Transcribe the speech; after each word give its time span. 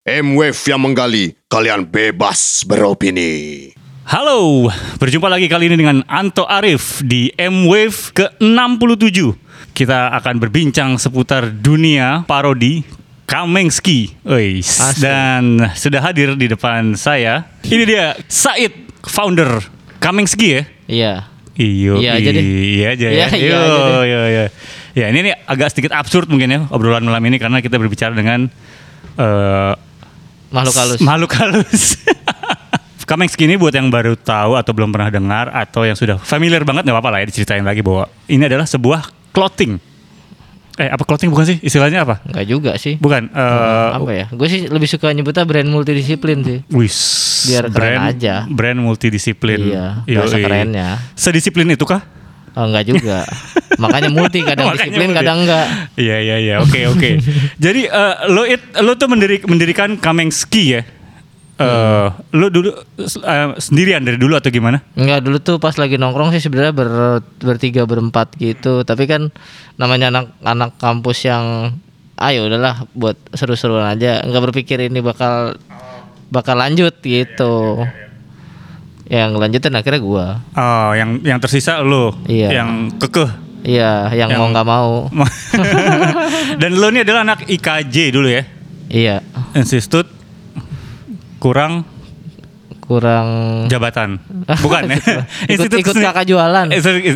M-Wave 0.00 0.56
yang 0.64 0.80
menggali, 0.80 1.36
kalian 1.52 1.84
bebas 1.84 2.64
beropini. 2.64 3.68
Halo, 4.08 4.72
berjumpa 4.96 5.28
lagi 5.28 5.44
kali 5.44 5.68
ini 5.68 5.76
dengan 5.76 6.00
Anto 6.08 6.48
Arif 6.48 7.04
di 7.04 7.28
M-Wave 7.36 8.16
ke-67. 8.16 9.36
Kita 9.76 10.08
akan 10.16 10.40
berbincang 10.40 10.96
seputar 10.96 11.52
dunia 11.52 12.24
parodi 12.24 12.80
Kamengski. 13.28 14.16
Asik. 14.80 15.04
Dan 15.04 15.68
sudah 15.76 16.00
hadir 16.00 16.32
di 16.32 16.48
depan 16.48 16.96
saya. 16.96 17.52
Ini 17.60 17.84
dia 17.84 18.16
Said, 18.24 18.72
founder 19.04 19.60
Kamengski 20.00 20.48
ya. 20.48 20.62
Iya. 20.88 21.12
Iyo, 21.60 22.00
Iya 22.00 22.10
aja 22.16 22.30
deh. 22.32 22.44
Iya 22.48 22.86
aja 22.96 23.08
ya. 23.12 23.26
Iya, 23.36 23.56
iya 24.08 24.20
yo. 24.32 24.44
Ya 24.96 25.06
ini 25.12 25.28
nih 25.28 25.34
agak 25.44 25.76
sedikit 25.76 25.92
absurd 25.92 26.32
mungkin 26.32 26.48
ya 26.48 26.60
obrolan 26.72 27.04
malam 27.04 27.20
ini 27.28 27.36
karena 27.36 27.60
kita 27.60 27.76
berbicara 27.76 28.16
dengan 28.16 28.48
eh, 29.20 29.72
Makhluk 30.50 30.76
halus. 30.76 30.98
Makhluk 31.08 31.32
halus. 31.38 31.82
Kamengski 33.10 33.50
ini 33.50 33.58
buat 33.58 33.74
yang 33.74 33.90
baru 33.90 34.14
tahu 34.14 34.54
atau 34.54 34.70
belum 34.70 34.94
pernah 34.94 35.10
dengar 35.10 35.50
atau 35.50 35.82
yang 35.82 35.98
sudah 35.98 36.14
familiar 36.22 36.62
banget 36.62 36.86
nggak 36.86 36.94
apa-apa 36.94 37.10
lah 37.10 37.18
ya 37.22 37.26
diceritain 37.26 37.66
lagi 37.66 37.82
bahwa 37.82 38.06
ini 38.30 38.46
adalah 38.46 38.70
sebuah 38.70 39.34
clothing. 39.34 39.82
Eh 40.78 40.86
apa 40.86 41.02
clothing 41.02 41.26
bukan 41.26 41.42
sih? 41.42 41.58
Istilahnya 41.58 42.06
apa? 42.06 42.22
Enggak 42.22 42.46
juga 42.46 42.72
sih. 42.78 43.02
Bukan. 43.02 43.34
eh 43.34 43.90
apa 43.98 44.10
ya? 44.14 44.26
Gue 44.30 44.46
sih 44.46 44.70
lebih 44.70 44.86
suka 44.86 45.10
nyebutnya 45.10 45.42
brand 45.42 45.66
multidisiplin 45.66 46.38
sih. 46.46 46.58
Wis. 46.70 46.98
Biar 47.50 47.66
keren 47.66 47.98
brand, 47.98 48.02
aja. 48.14 48.34
Brand 48.46 48.78
multidisiplin. 48.78 49.58
Iya, 49.58 50.06
bahasa 50.06 50.36
kerennya. 50.38 50.88
Sedisiplin 51.18 51.66
itu 51.74 51.82
kah? 51.82 52.06
Oh, 52.50 52.66
enggak 52.66 52.84
juga. 52.86 53.18
Makanya 53.82 54.10
multi 54.10 54.42
kadang 54.42 54.70
Makanya 54.70 54.82
disiplin, 54.82 55.08
multi. 55.08 55.18
kadang 55.22 55.38
enggak. 55.42 55.66
Iya 55.94 56.16
iya 56.18 56.36
iya. 56.36 56.54
Oke 56.58 56.80
oke. 56.92 57.10
Jadi 57.56 57.86
eh, 57.86 58.14
lo 58.28 58.42
it 58.42 58.60
lo 58.78 58.92
tuh 58.94 59.06
mendiri, 59.06 59.42
mendirikan 59.46 59.94
Kamengski 59.96 60.64
ya. 60.70 60.82
Eh 60.82 60.88
Hmm. 61.60 62.16
lo 62.32 62.48
dulu 62.48 62.72
eh, 62.98 63.48
sendirian 63.54 64.00
dari 64.00 64.16
dulu 64.16 64.32
atau 64.32 64.48
gimana? 64.48 64.80
Enggak, 64.94 65.20
dulu 65.20 65.36
tuh 65.38 65.56
pas 65.56 65.76
lagi 65.76 65.94
nongkrong 65.94 66.32
sih 66.32 66.40
sebenarnya 66.40 66.72
ber, 66.72 66.90
bertiga 67.38 67.84
berempat 67.84 68.32
gitu. 68.34 68.80
Tapi 68.80 69.04
kan 69.04 69.28
namanya 69.76 70.08
anak-anak 70.08 70.80
kampus 70.80 71.24
yang 71.24 71.76
ayo 72.16 72.48
udahlah 72.48 72.88
buat 72.92 73.16
seru-seruan 73.32 73.86
aja. 73.86 74.24
Enggak 74.24 74.50
berpikir 74.50 74.80
ini 74.80 74.98
bakal 74.98 75.60
bakal 76.28 76.56
lanjut 76.56 76.96
gitu. 76.98 77.84
Yang 79.10 79.30
lanjutin 79.36 79.74
akhirnya 79.74 79.98
gua. 79.98 80.26
Oh, 80.54 80.94
yang 80.94 81.18
yang 81.20 81.42
tersisa 81.42 81.82
lo, 81.82 82.14
Iya. 82.24 82.62
yang 82.62 82.94
kekeh. 82.94 83.30
Iya, 83.60 84.08
yang, 84.14 84.30
Yang- 84.30 84.40
mau 84.40 84.48
nggak 84.48 84.64
mau. 84.64 84.90
Dan 86.62 86.70
lo 86.78 86.88
ini 86.88 87.02
adalah 87.02 87.26
anak 87.26 87.44
IKJ 87.44 87.96
dulu 88.08 88.30
ya, 88.30 88.46
Iya, 88.88 89.20
Institut 89.52 90.08
kurang 91.36 91.84
kurang 92.90 93.28
jabatan, 93.70 94.18
bukan 94.66 94.90
ya? 94.90 94.98
ikut 95.46 95.70
ikut 95.86 95.94
kakak 95.94 96.26
jualan. 96.26 96.66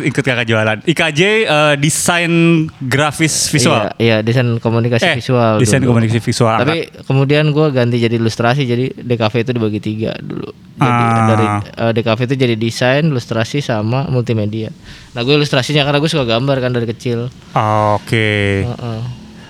Ikut 0.07 0.23
kakak 0.23 0.47
jualan. 0.47 0.77
IKJ 0.81 1.19
eh, 1.43 1.75
desain 1.75 2.31
grafis 2.79 3.51
visual. 3.51 3.91
Iya, 3.93 3.99
iya, 3.99 4.17
desain 4.23 4.55
komunikasi 4.55 5.03
Eh, 5.03 5.19
visual. 5.19 5.59
desain 5.59 5.83
dulu. 5.83 5.91
komunikasi 5.91 6.23
visual. 6.23 6.55
Tapi 6.57 6.77
kemudian 7.03 7.51
gua 7.51 7.67
ganti 7.69 7.99
jadi 7.99 8.15
ilustrasi, 8.15 8.63
jadi 8.63 8.95
DKV 8.95 9.33
itu 9.37 9.51
dibagi 9.51 9.79
tiga 9.79 10.15
dulu. 10.15 10.47
Jadi 10.75 11.03
Ah. 11.03 11.27
dari 11.27 11.45
eh, 11.75 11.91
DKV 11.93 12.19
itu 12.23 12.35
jadi 12.37 12.55
desain, 12.55 13.03
ilustrasi 13.05 13.59
sama 13.59 14.07
multimedia. 14.07 14.71
Nah, 15.11 15.21
gue 15.21 15.31
ilustrasinya 15.33 15.83
karena 15.83 15.99
gue 15.99 16.07
suka 16.07 16.23
gambar 16.25 16.55
kan 16.57 16.71
dari 16.71 16.83
kecil. 16.85 17.27
Oke. 17.51 18.63
Heeh. 18.63 18.99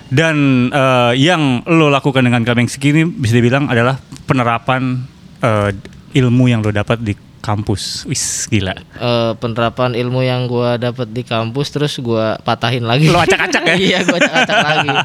Dan 0.06 0.36
eh, 0.70 1.12
yang 1.16 1.66
lo 1.66 1.86
lakukan 1.86 2.22
dengan 2.22 2.42
Kamengski 2.42 2.90
ini 2.90 3.02
bisa 3.04 3.34
dibilang 3.34 3.66
adalah 3.66 3.98
penerapan 4.22 5.02
eh, 5.38 5.70
ilmu 6.16 6.48
yang 6.48 6.64
lo 6.64 6.72
dapat 6.72 6.98
di 7.04 7.12
kampus. 7.44 8.08
Wis 8.08 8.48
gila. 8.48 8.72
Eh, 8.74 9.32
penerapan 9.38 9.92
ilmu 9.94 10.24
yang 10.24 10.48
gua 10.48 10.80
dapat 10.80 11.06
di 11.12 11.22
kampus 11.22 11.70
terus 11.70 11.94
gua 12.00 12.40
patahin 12.40 12.82
lagi. 12.82 13.12
Lo 13.12 13.20
acak-acak 13.20 13.62
ya? 13.62 13.76
iya, 13.92 13.98
gua 14.02 14.18
acak-acak 14.18 14.58
lagi. 14.64 14.90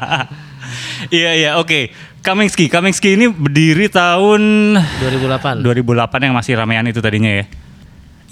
Iya 1.11 1.31
iya 1.35 1.51
oke. 1.59 1.91
Kamengski, 2.21 2.69
Kamengski 2.71 3.17
ini 3.19 3.27
berdiri 3.27 3.89
tahun 3.91 4.77
2008. 4.79 5.65
2008 5.65 6.25
yang 6.29 6.35
masih 6.37 6.53
ramean 6.55 6.85
itu 6.87 7.01
tadinya 7.03 7.27
ya. 7.27 7.45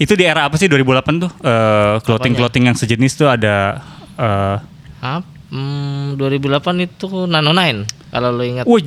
Itu 0.00 0.16
di 0.16 0.24
era 0.24 0.48
apa 0.48 0.56
sih 0.56 0.70
2008 0.70 1.20
tuh? 1.20 1.30
Eh 1.44 1.94
clothing 2.00 2.32
clothing 2.38 2.64
yang 2.70 2.76
sejenis 2.78 3.12
tuh 3.18 3.28
ada. 3.28 3.82
eh 4.16 4.56
Ap, 5.04 5.24
hmm, 5.52 6.16
2008 6.16 6.86
itu 6.86 7.08
Nano 7.28 7.52
Nine 7.52 7.84
kalau 8.08 8.32
lo 8.32 8.44
ingat. 8.46 8.64
Wih, 8.64 8.86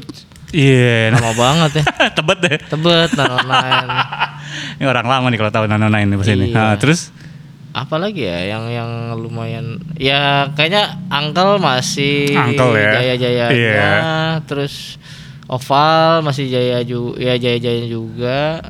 iya. 0.53 1.11
Lama 1.11 1.33
banget 1.33 1.81
ya. 1.81 1.83
Tebet 2.17 2.37
deh. 2.39 2.57
Tebet 2.61 3.09
Nano 3.17 3.37
Nine. 3.41 3.89
Ini 4.77 4.85
orang 4.85 5.07
lama 5.09 5.25
nih 5.33 5.37
kalau 5.41 5.51
tahu 5.51 5.65
Nano 5.65 5.89
Nine 5.89 6.07
di 6.07 6.17
sini. 6.21 6.45
Iya. 6.53 6.55
Nah, 6.55 6.73
terus 6.77 7.09
Apa 7.73 7.97
lagi 7.97 8.21
ya 8.21 8.53
yang 8.53 8.69
yang 8.69 9.17
lumayan 9.17 9.81
ya 9.97 10.45
kayaknya 10.53 10.93
Angkel 11.09 11.57
masih 11.57 12.29
Uncle 12.37 12.77
ya. 12.77 13.01
jaya-jayanya. 13.01 13.49
Iya. 13.49 13.93
Terus 14.45 15.01
Oval 15.49 16.21
masih 16.21 16.53
jaya 16.53 16.85
juga 16.85 17.17
ya 17.17 17.33
jaya-jaya 17.35 17.83
juga. 17.89 18.61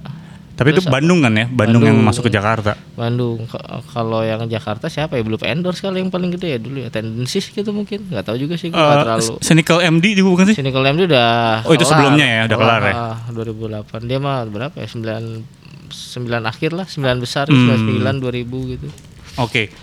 Tapi 0.53 0.69
itu 0.69 0.85
Bandung 0.85 1.19
kan 1.19 1.33
ya? 1.33 1.45
Bandung, 1.45 1.81
yang 1.81 1.97
Bandung. 1.97 2.05
masuk 2.05 2.23
ke 2.25 2.31
Jakarta. 2.31 2.77
Bandung 2.93 3.49
kalau 3.89 4.21
yang 4.21 4.45
Jakarta 4.45 4.85
siapa 4.85 5.13
ya 5.13 5.21
belum 5.21 5.41
endorse 5.41 5.79
kali 5.79 5.97
yang 5.97 6.07
paling 6.07 6.29
gede 6.31 6.47
ya 6.47 6.59
dulu 6.59 6.77
ya 6.79 6.89
tendensis 6.89 7.47
gitu 7.47 7.69
mungkin 7.69 8.05
nggak 8.05 8.21
tahu 8.23 8.37
juga 8.37 8.53
sih 8.53 8.67
gue 8.67 8.75
Eh, 8.75 8.95
terlalu 8.95 9.37
Cynical 9.39 9.81
MD 9.81 10.05
juga 10.13 10.29
bukan 10.31 10.45
sih? 10.47 10.55
Cynical 10.55 10.85
MD 10.85 11.01
udah 11.05 11.29
Oh, 11.63 11.71
itu 11.71 11.81
sebelumnya 11.83 12.21
ya, 12.23 12.41
udah 12.45 12.57
kelar 12.59 12.81
ya? 12.83 12.93
Ah, 12.93 13.17
2008 13.29 13.81
dia 14.03 14.17
mah 14.17 14.45
berapa 14.45 14.75
ya 14.75 14.85
9 14.85 15.41
9 15.89 16.21
akhir 16.43 16.71
lah 16.71 16.85
9 16.85 17.01
besar 17.17 17.45
Hmm. 17.45 17.73
99 17.89 18.17
2000 18.19 18.45
gitu 18.71 18.87
Oke. 19.35 19.73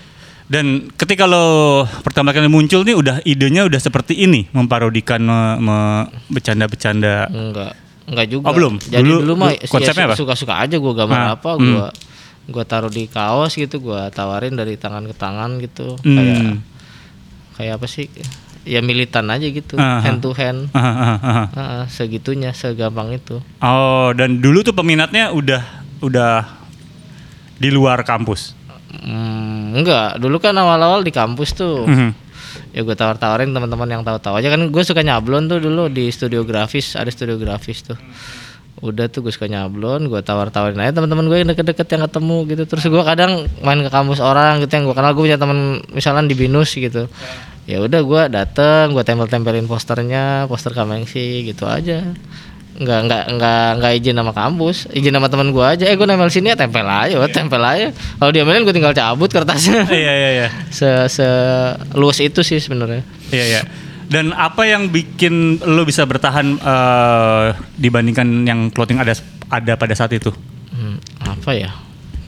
Dan 0.47 0.91
ketika 0.93 1.27
lo 1.27 1.47
pertama 2.03 2.31
kali 2.31 2.47
muncul 2.47 2.83
nih 2.83 2.93
udah 2.93 3.23
idenya 3.25 3.63
udah 3.65 3.79
seperti 3.79 4.19
ini 4.21 4.51
memparodikan 4.51 5.19
me- 5.21 5.59
me- 5.61 6.07
bercanda-bercanda. 6.29 7.27
enggak 7.29 7.75
enggak 8.11 8.27
juga 8.29 8.45
Oh, 8.45 8.53
belum? 8.53 8.75
jadi 8.83 9.01
Dulu- 9.01 9.23
dulu, 9.23 9.35
mah 9.37 9.51
dulu 9.53 9.71
konsepnya 9.71 10.05
apa? 10.05 10.17
suka 10.17 10.35
suka 10.35 10.55
aja 10.59 10.77
gue 10.77 10.93
gambar 10.93 11.19
Ah, 11.21 11.31
apa 11.33 11.51
hmm. 11.53 11.63
gue 11.63 11.87
gue 12.51 12.65
taruh 12.65 12.91
di 12.91 13.07
kaos 13.07 13.55
gitu 13.55 13.79
gue 13.81 14.01
tawarin 14.11 14.53
dari 14.53 14.75
tangan 14.75 15.05
ke 15.05 15.15
tangan 15.15 15.57
gitu 15.59 15.95
Hmm. 15.99 16.13
kayak 16.13 16.41
kayak 17.55 17.73
apa 17.77 17.87
sih 17.87 18.11
ya 18.63 18.81
militan 18.81 19.25
aja 19.27 19.47
gitu 19.47 19.75
Ah, 19.75 19.97
ah. 19.97 20.01
hand 20.03 20.19
to 20.19 20.33
hand 20.33 20.69
Ah, 20.71 20.81
ah, 20.81 20.93
ah, 20.93 21.19
ah. 21.23 21.47
Ah, 21.55 21.83
segitunya 21.87 22.51
segampang 22.51 23.11
itu 23.11 23.39
Oh, 23.59 24.11
dan 24.11 24.37
dulu 24.37 24.61
tuh 24.61 24.73
peminatnya 24.73 25.31
udah 25.31 25.63
udah 26.01 26.59
di 27.55 27.69
luar 27.69 28.03
kampus. 28.03 28.57
Hmm, 28.91 29.77
enggak, 29.77 30.17
dulu 30.17 30.37
kan 30.39 30.53
awal-awal 30.53 31.01
di 31.01 31.11
kampus 31.11 31.53
tuh. 31.53 31.85
Mhm. 31.85 32.11
Ya 32.71 32.87
gue 32.87 32.95
tawar-tawarin 32.95 33.51
teman-teman 33.51 33.89
yang 33.91 34.03
tahu-tahu 34.07 34.39
aja 34.39 34.49
kan 34.55 34.63
gue 34.71 34.83
suka 34.87 35.03
nyablon 35.03 35.51
tuh 35.51 35.59
dulu 35.59 35.91
di 35.91 36.07
studio 36.15 36.47
grafis, 36.47 36.95
ada 36.95 37.11
studio 37.11 37.35
grafis 37.35 37.83
tuh. 37.83 37.99
Udah 38.81 39.11
tuh 39.13 39.27
gue 39.27 39.33
suka 39.35 39.51
nyablon, 39.51 40.09
gue 40.09 40.21
tawar-tawarin 40.23 40.79
aja 40.79 40.95
teman-teman 40.97 41.27
gue 41.27 41.39
yang 41.43 41.51
deket-deket 41.53 41.87
yang 41.91 42.03
ketemu 42.07 42.37
gitu. 42.47 42.63
Terus 42.71 42.85
gue 42.87 43.03
kadang 43.03 43.45
main 43.67 43.81
ke 43.83 43.91
kampus 43.91 44.23
orang 44.23 44.63
gitu 44.63 44.73
yang 44.73 44.85
gue 44.87 44.97
kenal 44.97 45.13
gue 45.13 45.25
punya 45.27 45.39
teman 45.39 45.83
misalnya 45.91 46.31
di 46.31 46.37
binus 46.39 46.73
gitu. 46.79 47.11
Ya 47.69 47.79
udah 47.83 48.01
gue 48.03 48.23
dateng, 48.33 48.95
gue 48.95 49.05
tempel-tempelin 49.05 49.67
posternya, 49.69 50.47
poster 50.49 50.73
Kamengsi 50.73 51.45
gitu 51.45 51.67
aja. 51.67 52.03
Nggak 52.81 53.01
nggak 53.07 53.25
nggak 53.37 53.67
nggak 53.77 53.93
izin 54.01 54.17
sama 54.17 54.33
kampus, 54.33 54.89
izin 54.97 55.13
sama 55.13 55.29
teman 55.29 55.53
gue 55.53 55.61
aja. 55.61 55.85
Eh 55.85 55.95
gue 56.01 56.07
nempel 56.09 56.33
sini 56.33 56.49
ya 56.49 56.57
tempel 56.57 56.89
aja, 56.89 57.21
wah, 57.21 57.29
tempel 57.29 57.61
aja. 57.61 57.93
Kalau 57.93 58.33
diamelin 58.33 58.65
gue 58.65 58.73
tinggal 58.73 58.97
cabut 58.97 59.29
kertasnya. 59.29 59.85
Iya 60.01 60.13
iya 60.17 60.31
iya. 60.33 60.49
se 60.79 60.89
se 61.13 61.27
luas 61.93 62.17
itu 62.25 62.41
sih 62.41 62.57
sebenarnya. 62.57 63.05
Iya 63.29 63.45
iya. 63.45 63.63
Dan 64.11 64.33
apa 64.35 64.67
yang 64.67 64.89
bikin 64.91 65.63
lo 65.63 65.85
bisa 65.87 66.03
bertahan 66.09 66.57
eh, 66.59 67.47
dibandingkan 67.79 68.27
yang 68.49 68.73
clothing 68.73 68.99
ada 68.99 69.15
ada 69.53 69.77
pada 69.77 69.95
saat 69.95 70.11
itu? 70.17 70.33
Hmm, 70.73 70.99
apa 71.21 71.53
ya? 71.55 71.71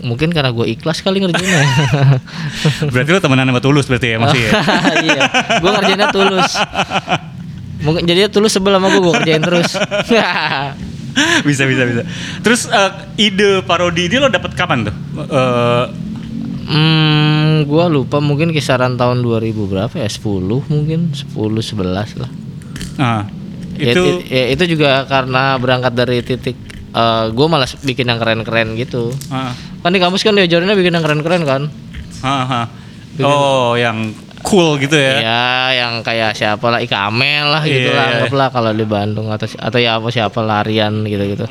Mungkin 0.03 0.35
karena 0.35 0.51
gue 0.51 0.67
ikhlas 0.67 1.01
kali 1.01 1.23
ngerjainnya. 1.23 1.63
Berarti 2.93 3.11
lo 3.15 3.21
temenan 3.23 3.47
sama 3.51 3.63
Tulus 3.63 3.87
berarti 3.87 4.15
ya 4.15 4.19
masih 4.19 4.41
ya? 4.43 4.51
iya, 4.99 5.23
gue 5.63 5.71
ngerjainnya 5.71 6.09
tulus. 6.11 6.51
Mungkin 7.83 8.03
jadinya 8.03 8.29
tulus 8.29 8.51
sebel 8.51 8.73
sama 8.73 8.89
gue, 8.89 9.01
gue 9.01 9.15
kerjain 9.15 9.41
terus. 9.41 9.71
bisa 11.43 11.63
bisa 11.65 11.83
bisa. 11.85 12.03
Terus 12.41 12.65
eh, 12.65 12.91
ide 13.21 13.61
parodi 13.61 14.07
ini 14.07 14.17
lo 14.17 14.29
dapet 14.29 14.55
kapan 14.55 14.87
tuh? 14.87 14.95
Eh, 15.21 15.85
hmm, 16.65 17.65
gue 17.65 17.85
lupa 17.91 18.19
mungkin 18.19 18.51
kisaran 18.51 18.95
tahun 18.95 19.21
2000 19.21 19.53
berapa 19.67 19.95
ya? 19.95 20.09
10 20.09 20.23
mungkin, 20.65 21.13
10 21.13 21.35
11 21.35 22.17
lah. 22.17 22.31
ah, 22.99 23.23
Ya, 23.73 23.91
itu 23.91 24.03
ti- 24.21 24.29
ya, 24.31 24.45
itu 24.49 24.65
juga 24.71 25.03
karena 25.05 25.57
berangkat 25.57 25.93
dari 25.93 26.21
titik 26.21 26.57
gue 27.29 27.47
malas 27.47 27.73
bikin 27.79 28.05
yang 28.05 28.17
keren-keren 28.17 28.77
gitu. 28.77 29.11
ah, 29.29 29.53
Kan 29.81 29.91
di 29.91 29.99
kampus 29.99 30.23
kan 30.23 30.33
diajarinnya 30.33 30.73
bikin 30.73 30.93
yang 30.93 31.03
keren-keren 31.03 31.43
kan. 31.43 31.63
ah, 32.21 32.45
ah. 32.47 32.67
Oh, 33.21 33.77
yang 33.77 34.17
cool 34.43 34.77
gitu 34.77 34.95
ya. 34.95 35.15
Ya, 35.19 35.43
yang 35.79 36.03
kayak 36.03 36.35
siapa 36.35 36.67
lah 36.67 36.79
Ika 36.79 37.07
Amel 37.07 37.47
lah 37.47 37.63
Iya, 37.63 37.73
gitu 37.73 37.91
lah 37.91 38.05
iya. 38.05 38.15
anggaplah 38.21 38.49
kalau 38.51 38.71
di 38.71 38.85
Bandung 38.85 39.29
atau 39.29 39.47
atau 39.49 39.79
ya 39.79 39.97
apa 39.97 40.09
siapa 40.09 40.39
larian 40.39 41.03
gitu-gitu. 41.03 41.47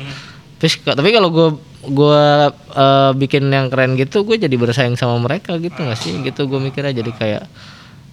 Terus 0.56 0.78
ka- 0.78 0.94
tapi 0.94 1.10
kalau 1.10 1.28
gue 1.28 1.48
gua 1.84 2.48
eh, 2.52 3.10
bikin 3.12 3.48
yang 3.48 3.66
keren 3.66 3.96
gitu, 3.96 4.22
gue 4.22 4.36
jadi 4.36 4.52
bersaing 4.52 4.94
sama 4.94 5.18
mereka 5.18 5.56
gitu 5.56 5.74
nggak 5.74 5.98
sih? 5.98 6.20
Gitu 6.20 6.46
gue 6.46 6.58
mikirnya 6.58 6.92
jadi 6.92 7.10
kayak 7.10 7.42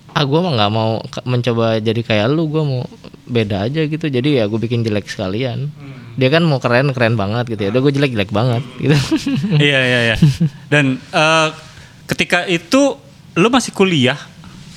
ah 0.10 0.24
gue 0.26 0.40
mah 0.40 0.58
nggak 0.58 0.72
mau 0.74 0.98
mencoba 1.24 1.78
jadi 1.78 2.02
kayak 2.02 2.28
lu, 2.30 2.50
gue 2.50 2.64
mau 2.64 2.81
beda 3.26 3.70
aja 3.70 3.86
gitu. 3.86 4.06
Jadi 4.06 4.40
ya 4.40 4.50
gue 4.50 4.58
bikin 4.58 4.81
jelek 4.81 5.06
sekalian. 5.06 5.70
Dia 6.16 6.28
kan 6.28 6.42
mau 6.42 6.58
keren 6.58 6.90
keren 6.92 7.14
banget 7.14 7.46
gitu 7.48 7.62
ya. 7.62 7.70
Udah 7.70 7.81
gue 7.81 7.94
jelek 7.94 8.12
jelek 8.12 8.31
banget 8.31 8.64
gitu. 8.78 8.98
Iya 9.56 9.80
iya 9.81 10.00
iya. 10.04 10.16
Dan 10.66 10.98
eh, 10.98 11.48
ketika 12.08 12.44
itu 12.44 12.98
lu 13.38 13.48
masih 13.48 13.70
kuliah, 13.70 14.18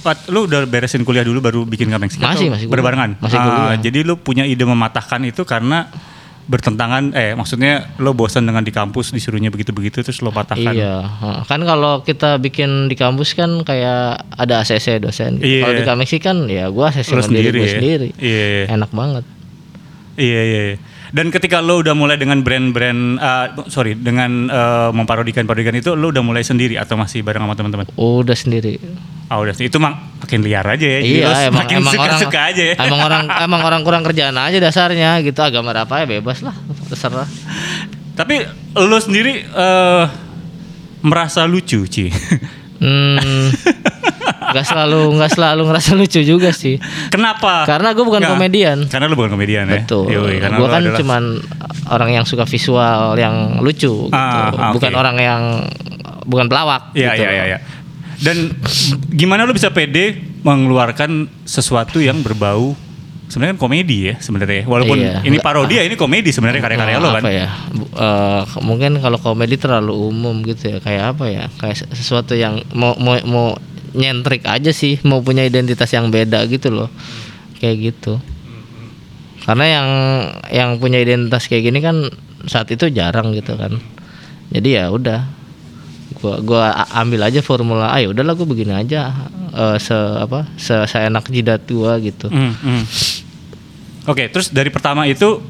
Pat, 0.03 0.19
lu 0.29 0.51
udah 0.51 0.67
beresin 0.67 1.07
kuliah 1.07 1.23
dulu 1.23 1.39
baru 1.39 1.61
bikin 1.63 1.87
kameng 1.87 2.11
Skin 2.11 2.27
Masih, 2.27 2.51
masih 2.51 2.67
berbarengan. 2.67 3.15
Masih 3.23 3.39
Ah, 3.39 3.47
kuliah. 3.47 3.79
jadi 3.79 3.99
lu 4.03 4.19
punya 4.19 4.43
ide 4.43 4.67
mematahkan 4.67 5.23
itu 5.23 5.47
karena 5.47 5.87
bertentangan 6.43 7.15
eh 7.15 7.39
maksudnya 7.39 7.95
lo 8.03 8.13
bosan 8.13 8.43
dengan 8.43 8.67
di 8.67 8.75
kampus 8.75 9.15
disuruhnya 9.15 9.47
begitu-begitu 9.49 10.03
terus 10.03 10.19
lo 10.21 10.35
patahkan. 10.35 10.75
Iya, 10.75 10.99
heeh. 10.99 11.41
kan 11.47 11.63
kalau 11.63 12.03
kita 12.03 12.43
bikin 12.43 12.91
di 12.91 12.99
kampus 12.99 13.39
kan 13.39 13.63
kayak 13.63 14.27
ada 14.35 14.67
ACC 14.67 14.99
dosen. 14.99 15.39
Gitu. 15.39 15.47
Iya. 15.47 15.63
Kalau 15.63 15.75
di 15.79 15.85
Kameksi 15.87 16.17
kan 16.19 16.37
ya 16.51 16.67
gua 16.67 16.91
ACC 16.91 17.15
sendiri, 17.15 17.23
sendiri 17.23 17.59
ya? 17.63 17.71
sendiri. 17.79 18.09
Iya, 18.19 18.45
iya. 18.45 18.65
Enak 18.75 18.91
banget. 18.91 19.25
Iya 20.19 20.41
iya. 20.43 20.63
Dan 21.13 21.29
ketika 21.29 21.61
lo 21.61 21.85
udah 21.85 21.93
mulai 21.93 22.17
dengan 22.17 22.41
brand-brand, 22.41 23.21
uh, 23.21 23.69
sorry, 23.69 23.93
dengan 23.93 24.49
uh, 24.49 24.89
memparodikan-parodikan 24.97 25.77
itu, 25.77 25.93
lo 25.93 26.09
udah 26.09 26.25
mulai 26.25 26.41
sendiri 26.41 26.81
atau 26.81 26.97
masih 26.97 27.21
bareng 27.21 27.45
sama 27.45 27.53
teman-teman? 27.53 27.85
Udah 28.01 28.33
sendiri. 28.33 28.81
Ah 29.29 29.37
udah 29.37 29.53
sih, 29.53 29.69
itu 29.69 29.77
mah 29.77 30.17
makin 30.25 30.41
liar 30.41 30.65
aja 30.65 30.89
ya. 30.89 31.01
Jadi 31.05 31.13
iya, 31.21 31.29
lo 31.29 31.33
emang 31.37 31.45
semakin 31.69 31.77
emang 31.77 31.93
orang 31.93 32.01
suka-suka 32.17 32.41
aja 32.49 32.63
ya. 32.65 32.75
Emang 32.81 33.01
orang 33.05 33.25
emang 33.45 33.61
orang 33.61 33.81
kurang 33.85 34.03
kerjaan 34.09 34.37
aja 34.41 34.57
dasarnya 34.57 35.21
gitu. 35.21 35.41
Agama 35.45 35.77
apa 35.77 36.01
ya 36.01 36.07
bebas 36.09 36.41
lah, 36.41 36.57
terserah. 36.89 37.29
Tapi 38.17 38.49
lo 38.81 38.97
sendiri 38.97 39.45
eh, 39.45 40.05
merasa 41.05 41.45
lucu, 41.45 41.85
Ci. 41.93 42.09
Hmm, 42.83 43.53
nggak 44.53 44.65
selalu 44.65 45.01
nggak 45.17 45.31
selalu 45.31 45.63
ngerasa 45.67 45.91
lucu 45.95 46.21
juga 46.21 46.53
sih. 46.53 46.77
Kenapa? 47.09 47.65
Karena 47.65 47.91
gue 47.91 48.05
bukan 48.05 48.21
Nggak, 48.21 48.33
komedian. 48.33 48.79
Karena 48.87 49.07
lo 49.07 49.17
bukan 49.17 49.33
komedian 49.33 49.65
ya. 49.67 49.81
Betul. 49.81 50.07
Yoi, 50.07 50.37
karena 50.39 50.57
Gue 50.57 50.69
kan 50.69 50.81
adalah- 50.81 50.99
cuman 50.99 51.23
orang 51.89 52.11
yang 52.13 52.25
suka 52.25 52.45
visual 52.45 53.17
yang 53.17 53.59
lucu 53.59 54.07
gitu. 54.07 54.15
Ah, 54.15 54.53
ah, 54.53 54.71
bukan 54.71 54.93
orang 54.93 55.17
yang 55.17 55.43
bukan 56.23 56.47
pelawak 56.47 56.93
Iya 56.93 57.13
gitu. 57.13 57.23
iya 57.23 57.31
iya. 57.33 57.45
iya. 57.49 57.59
Dan 58.17 58.55
gimana 59.11 59.43
lo 59.43 59.51
bisa 59.51 59.69
pede 59.69 60.15
mengeluarkan 60.43 61.27
sesuatu 61.43 61.99
yang 61.99 62.23
berbau 62.23 62.79
sebenarnya 63.27 63.57
kan 63.57 63.61
komedi 63.61 64.13
ya 64.13 64.15
sebenarnya. 64.21 64.63
Walaupun 64.63 64.95
Iya. 64.95 65.25
ini 65.25 65.41
parodi 65.41 65.75
ya 65.75 65.83
ini 65.83 65.97
komedi 65.97 66.31
sebenarnya 66.31 66.61
karya-karya 66.61 67.01
lo 67.01 67.11
kan. 67.11 67.23
apa 67.25 67.31
ya 67.33 67.49
bu- 67.67 67.91
eh, 67.91 68.43
mungkin 68.61 69.01
kalau 69.01 69.17
komedi 69.17 69.57
terlalu 69.57 69.97
umum 69.97 70.45
gitu 70.45 70.69
ya 70.69 70.79
kayak 70.79 71.17
apa 71.17 71.25
ya 71.27 71.45
kayak 71.57 71.75
se- 71.75 71.91
sesuatu 71.91 72.37
yang 72.37 72.61
mau 72.71 72.93
mau 72.95 73.17
mau 73.25 73.47
nyentrik 73.93 74.45
aja 74.49 74.73
sih 74.73 75.01
mau 75.05 75.21
punya 75.21 75.45
identitas 75.45 75.89
yang 75.93 76.09
beda 76.09 76.45
gitu 76.49 76.73
loh. 76.73 76.91
Kayak 77.61 77.93
gitu. 77.93 78.19
Karena 79.43 79.65
yang 79.67 79.89
yang 80.55 80.71
punya 80.79 81.03
identitas 81.03 81.51
kayak 81.51 81.73
gini 81.73 81.79
kan 81.83 82.07
saat 82.47 82.71
itu 82.71 82.91
jarang 82.91 83.35
gitu 83.35 83.59
kan. 83.59 83.79
Jadi 84.53 84.79
ya 84.79 84.91
udah 84.93 85.27
gua 86.23 86.39
gua 86.45 86.65
ambil 86.95 87.27
aja 87.27 87.43
formula 87.43 87.91
ah 87.91 87.99
ya 87.99 88.13
udahlah 88.13 88.39
gua 88.39 88.47
begini 88.47 88.71
aja 88.77 89.11
eh, 89.51 89.77
se 89.83 89.97
apa 89.97 90.47
se 90.55 90.75
seenak 90.87 91.27
jidat 91.33 91.67
gua 91.67 91.99
gitu. 91.99 92.31
Hmm, 92.31 92.55
hmm. 92.55 92.83
Oke, 94.11 94.27
terus 94.31 94.51
dari 94.51 94.71
pertama 94.71 95.07
itu 95.07 95.43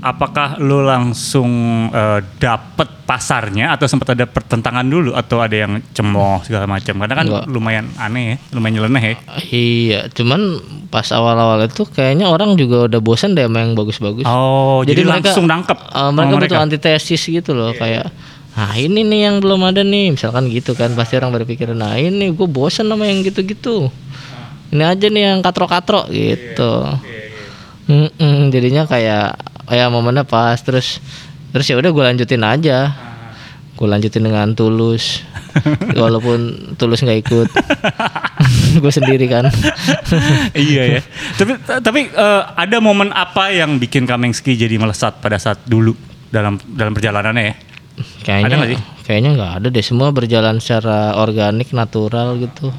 apakah 0.00 0.56
lo 0.62 0.84
langsung 0.84 1.50
eh, 1.90 2.20
dapet 2.38 2.88
pasarnya 3.08 3.72
atau 3.72 3.88
sempat 3.88 4.12
ada 4.12 4.28
pertentangan 4.28 4.84
dulu 4.84 5.16
atau 5.16 5.40
ada 5.40 5.56
yang 5.56 5.80
cemooh 5.96 6.44
segala 6.44 6.68
macam? 6.68 7.00
Karena 7.00 7.14
kan 7.16 7.26
Enggak. 7.26 7.44
lumayan 7.48 7.86
aneh 7.96 8.24
ya, 8.24 8.36
lumayan 8.52 8.74
nyeleneh 8.78 9.04
ya. 9.04 9.16
Iya, 9.48 10.00
cuman 10.12 10.40
pas 10.92 11.08
awal-awal 11.10 11.64
itu 11.66 11.88
kayaknya 11.88 12.28
orang 12.28 12.54
juga 12.54 12.86
udah 12.86 13.00
bosan 13.00 13.32
deh 13.34 13.44
sama 13.44 13.64
yang 13.64 13.72
bagus-bagus. 13.72 14.24
Oh, 14.28 14.84
jadi, 14.84 15.02
mereka- 15.04 15.32
langsung 15.34 15.46
nangkep. 15.48 15.78
eh, 15.78 16.10
mereka 16.12 16.34
butuh 16.36 16.58
antitesis 16.62 17.22
gitu 17.24 17.56
loh, 17.56 17.72
kayak 17.74 18.10
Nah 18.58 18.74
ini 18.74 19.06
nih 19.06 19.30
yang 19.30 19.36
belum 19.38 19.70
ada 19.70 19.86
nih, 19.86 20.18
misalkan 20.18 20.50
gitu 20.50 20.74
kan 20.74 20.90
pasti 20.98 21.14
orang 21.14 21.30
berpikir, 21.30 21.70
nah 21.78 21.94
ini 21.94 22.34
gue 22.34 22.48
bosan 22.50 22.90
sama 22.90 23.06
yang 23.06 23.22
gitu-gitu. 23.22 23.86
Ini 24.74 24.82
aja 24.82 25.06
nih 25.06 25.22
yang 25.30 25.38
katro-katro 25.46 26.10
gitu. 26.10 26.90
Mm-mm, 27.86 28.50
jadinya 28.50 28.82
kayak 28.84 29.38
ya 29.72 29.92
momennya 29.92 30.24
pas 30.24 30.58
terus 30.60 31.00
terus 31.52 31.66
ya 31.68 31.76
udah 31.76 31.90
gue 31.92 32.04
lanjutin 32.04 32.44
aja. 32.44 32.92
Gue 33.78 33.86
lanjutin 33.86 34.26
dengan 34.26 34.58
tulus, 34.58 35.22
walaupun 36.02 36.74
tulus 36.74 36.98
nggak 36.98 37.20
ikut. 37.22 37.48
gue 38.82 38.92
sendiri 38.92 39.30
kan. 39.30 39.46
iya 40.58 40.98
ya. 40.98 41.00
Tapi 41.38 41.52
tapi 41.62 42.00
eh, 42.10 42.42
ada 42.58 42.82
momen 42.82 43.14
apa 43.14 43.54
yang 43.54 43.78
bikin 43.78 44.02
Kamengski 44.02 44.58
jadi 44.58 44.74
melesat 44.82 45.22
pada 45.22 45.38
saat 45.38 45.62
dulu 45.62 45.94
dalam 46.34 46.58
dalam 46.74 46.90
perjalanannya 46.90 47.44
ya? 47.46 47.54
Kayaknya 48.26 48.46
Ada 48.46 48.54
nggak 48.58 48.70
sih? 48.70 48.80
Kayaknya 49.06 49.30
nggak 49.38 49.52
ada 49.62 49.66
deh. 49.70 49.84
Semua 49.86 50.08
berjalan 50.10 50.56
secara 50.58 51.14
organik, 51.14 51.70
natural 51.70 52.34
gitu. 52.42 52.74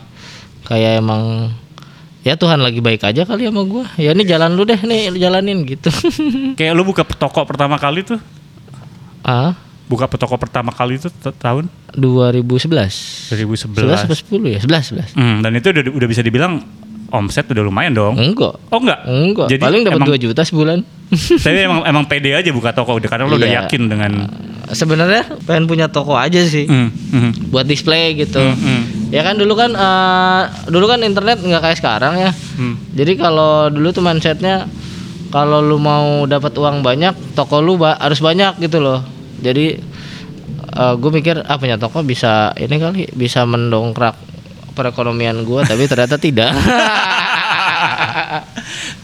Kayak 0.67 0.99
emang 0.99 1.55
ya 2.21 2.35
Tuhan 2.35 2.57
lagi 2.57 2.79
baik 2.79 3.01
aja 3.01 3.23
kali 3.23 3.45
sama 3.45 3.63
gua. 3.63 3.85
Ya 3.95 4.11
ini 4.11 4.23
jalan 4.23 4.53
lu 4.53 4.63
deh 4.63 4.77
nih, 4.77 5.09
lu 5.09 5.17
jalanin 5.17 5.63
gitu. 5.63 5.89
Kayak 6.59 6.73
lu 6.73 6.83
buka 6.83 7.03
toko 7.03 7.43
pertama 7.43 7.75
kali 7.75 8.03
tuh, 8.03 8.19
ah, 9.21 9.55
buka 9.85 10.05
toko 10.07 10.35
pertama 10.35 10.69
kali 10.69 10.95
itu 10.95 11.07
tahun 11.37 11.67
2011. 11.93 13.33
2011. 13.33 13.75
11 13.75 14.05
apa 14.05 14.15
10 14.15 14.45
ya? 14.47 14.59
11, 14.61 15.15
11. 15.15 15.17
Hmm, 15.17 15.37
dan 15.39 15.51
itu 15.53 15.67
udah 15.69 15.83
udah 15.89 16.07
bisa 16.07 16.21
dibilang 16.21 16.61
omset 17.09 17.47
udah 17.47 17.63
lumayan 17.63 17.91
dong. 17.91 18.13
Enggak. 18.15 18.53
Oh 18.69 18.77
enggak? 18.77 18.99
Enggak. 19.03 19.47
Jadi 19.49 19.61
Paling 19.61 19.81
dapat 19.81 19.97
emang- 19.97 20.09
2 20.13 20.21
juta 20.21 20.41
sebulan. 20.43 20.79
Tapi 21.41 21.57
emang 21.57 21.81
emang 21.83 22.05
pede 22.05 22.37
aja 22.37 22.49
buka 22.49 22.69
toko 22.69 22.93
udah 22.93 23.09
karena 23.09 23.25
lo 23.25 23.33
udah 23.33 23.49
Iya. 23.49 23.65
yakin 23.65 23.81
dengan 23.85 24.11
Sebenarnya 24.69 25.25
pengen 25.49 25.65
punya 25.65 25.89
toko 25.89 26.13
aja 26.13 26.37
sih. 26.45 26.69
Hmm, 26.69 26.93
hmm, 26.93 27.49
Buat 27.49 27.65
display 27.65 28.13
gitu. 28.13 28.37
hmm, 28.37 28.53
hmm, 28.53 28.81
Ya 29.09 29.25
kan 29.25 29.35
dulu 29.41 29.57
kan 29.57 29.73
eh, 29.73 30.41
dulu 30.69 30.85
kan 30.85 31.01
internet 31.01 31.41
nggak 31.41 31.61
kayak 31.61 31.77
sekarang 31.81 32.13
ya. 32.17 32.31
hmm. 32.31 32.93
Jadi 32.93 33.17
kalau 33.17 33.67
dulu 33.73 33.89
tuh 33.89 34.05
mindsetnya 34.05 34.69
kalau 35.29 35.61
lu 35.61 35.77
mau 35.77 36.25
dapat 36.25 36.53
uang 36.57 36.81
banyak, 36.81 37.13
toko 37.37 37.61
lu 37.61 37.77
ba- 37.77 37.97
harus 38.01 38.17
banyak 38.17 38.57
gitu 38.61 38.81
loh. 38.81 39.05
Jadi 39.41 39.77
gue 40.79 41.11
mikir 41.11 41.43
ah 41.43 41.59
punya 41.59 41.75
toko 41.75 41.99
bisa 42.07 42.55
ini 42.55 42.79
kali 42.79 43.03
bisa 43.11 43.43
mendongkrak 43.43 44.15
perekonomian 44.79 45.43
gue, 45.43 45.61
tapi 45.67 45.91
ternyata 45.91 46.15
tidak. 46.15 46.55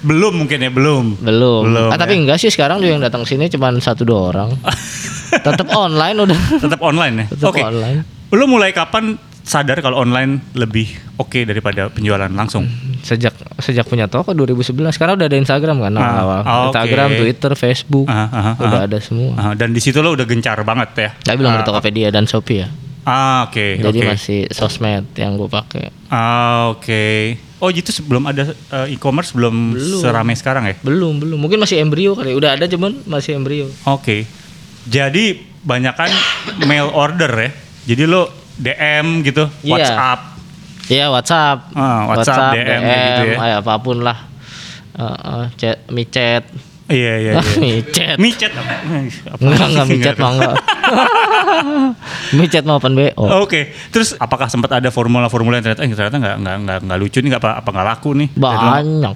belum 0.08 0.34
mungkin 0.46 0.62
ya 0.62 0.72
belum. 0.72 1.20
Belum. 1.20 1.62
Belum, 1.68 1.90
ah, 1.92 1.98
tapi 2.00 2.16
ya. 2.16 2.20
enggak 2.24 2.38
sih 2.40 2.48
sekarang 2.54 2.80
juga 2.80 2.96
yang 2.96 3.04
datang 3.04 3.28
sini 3.28 3.52
cuma 3.52 3.74
satu 3.82 4.08
dua 4.08 4.32
orang. 4.32 4.50
Tetap 5.46 5.68
online 5.76 6.16
udah. 6.16 6.40
Tetap 6.64 6.80
online 6.80 7.16
ya. 7.20 7.26
Oke. 7.44 7.60
online. 7.60 8.08
Lo 8.32 8.46
mulai 8.48 8.72
kapan 8.72 9.20
sadar 9.46 9.78
kalau 9.80 10.02
online 10.02 10.42
lebih 10.58 10.90
oke 11.16 11.46
daripada 11.46 11.88
penjualan 11.88 12.28
langsung? 12.28 12.66
Sejak 13.06 13.38
sejak 13.62 13.86
punya 13.86 14.10
toko 14.10 14.34
2011 14.34 14.74
karena 14.98 15.14
udah 15.14 15.28
ada 15.30 15.38
Instagram 15.38 15.78
kan 15.80 15.94
Ah, 15.96 16.02
awal. 16.20 16.40
ah, 16.42 16.54
oke. 16.68 16.74
Instagram, 16.74 17.10
Twitter, 17.22 17.52
Facebook. 17.54 18.08
Ah, 18.10 18.26
ah, 18.26 18.38
ah, 18.52 18.54
udah 18.58 18.80
ah. 18.82 18.88
ada 18.90 18.98
semua. 18.98 19.32
Ah, 19.38 19.54
dan 19.54 19.70
di 19.70 19.80
situ 19.80 20.02
lo 20.02 20.18
udah 20.18 20.26
gencar 20.26 20.58
banget 20.66 20.90
ya. 20.98 21.10
Tapi 21.14 21.38
belum 21.38 21.54
Ah, 21.54 21.62
ada 21.62 21.64
Tokopedia 21.64 22.10
dan 22.10 22.26
Shopee 22.26 22.66
ya. 22.66 22.68
Ah, 23.06 23.46
oke. 23.46 23.78
Jadi 23.78 24.00
oke. 24.02 24.10
masih 24.10 24.50
sosmed 24.50 25.06
yang 25.14 25.38
gue 25.38 25.46
pakai. 25.46 25.94
Ah, 26.10 26.74
oke. 26.74 27.38
Oh, 27.62 27.70
gitu 27.70 27.94
sebelum 27.94 28.26
ada 28.26 28.50
eh, 28.52 28.98
e-commerce 28.98 29.30
belum, 29.32 29.78
Belum. 29.78 30.02
seramai 30.02 30.34
sekarang 30.34 30.66
ya? 30.66 30.74
Belum, 30.82 31.22
belum. 31.22 31.38
Mungkin 31.38 31.62
masih 31.62 31.78
embrio 31.78 32.18
kali. 32.18 32.34
Udah 32.34 32.58
ada 32.58 32.66
cuman 32.66 33.06
masih 33.06 33.38
embrio. 33.38 33.70
Oke. 33.86 34.26
Jadi 34.86 35.38
banyakan 35.62 36.10
mail 36.66 36.90
order 36.90 37.30
ya. 37.32 37.50
Jadi 37.86 38.04
lo 38.06 38.30
DM 38.58 39.06
gitu, 39.22 39.44
Iya. 39.62 39.72
WhatsApp. 39.72 40.20
Iya, 40.86 41.06
WhatsApp. 41.10 41.58
Ah, 41.74 42.02
WhatsApp, 42.08 42.54
DM, 42.54 42.80
kayak 42.80 43.02
gitu 43.04 43.24
ya. 43.26 43.38
kayak 43.38 43.58
apa 43.62 43.74
pun 43.78 43.98
lah. 44.00 44.18
Heeh, 44.94 45.44
chat, 45.56 45.78
micet. 45.90 46.44
Iya, 46.86 47.14
iya, 47.18 47.32
iya. 47.34 47.42
micet. 47.64 48.16
Micet. 48.16 48.52
Enggak, 49.36 49.66
enggak 49.66 49.86
micet 49.88 50.16
mah 50.16 50.32
enggak. 50.32 50.56
micet 52.38 52.64
mau 52.64 52.78
open 52.78 52.94
BO. 52.94 53.26
Oke, 53.42 53.74
terus 53.90 54.14
apakah 54.16 54.46
sempat 54.46 54.70
ada 54.76 54.90
formula-formula 54.90 55.58
yang 55.58 55.66
ternyata 55.66 55.82
eh, 55.82 55.90
ternyata 55.90 56.18
nggak 56.18 56.36
nggak 56.38 56.56
nggak 56.62 56.78
nggak 56.86 57.00
lucu 57.00 57.18
nih, 57.20 57.30
nggak 57.30 57.42
apa 57.42 57.52
apa 57.58 57.70
nggak 57.72 57.88
laku 57.88 58.10
nih? 58.14 58.30
Banyak. 58.36 59.16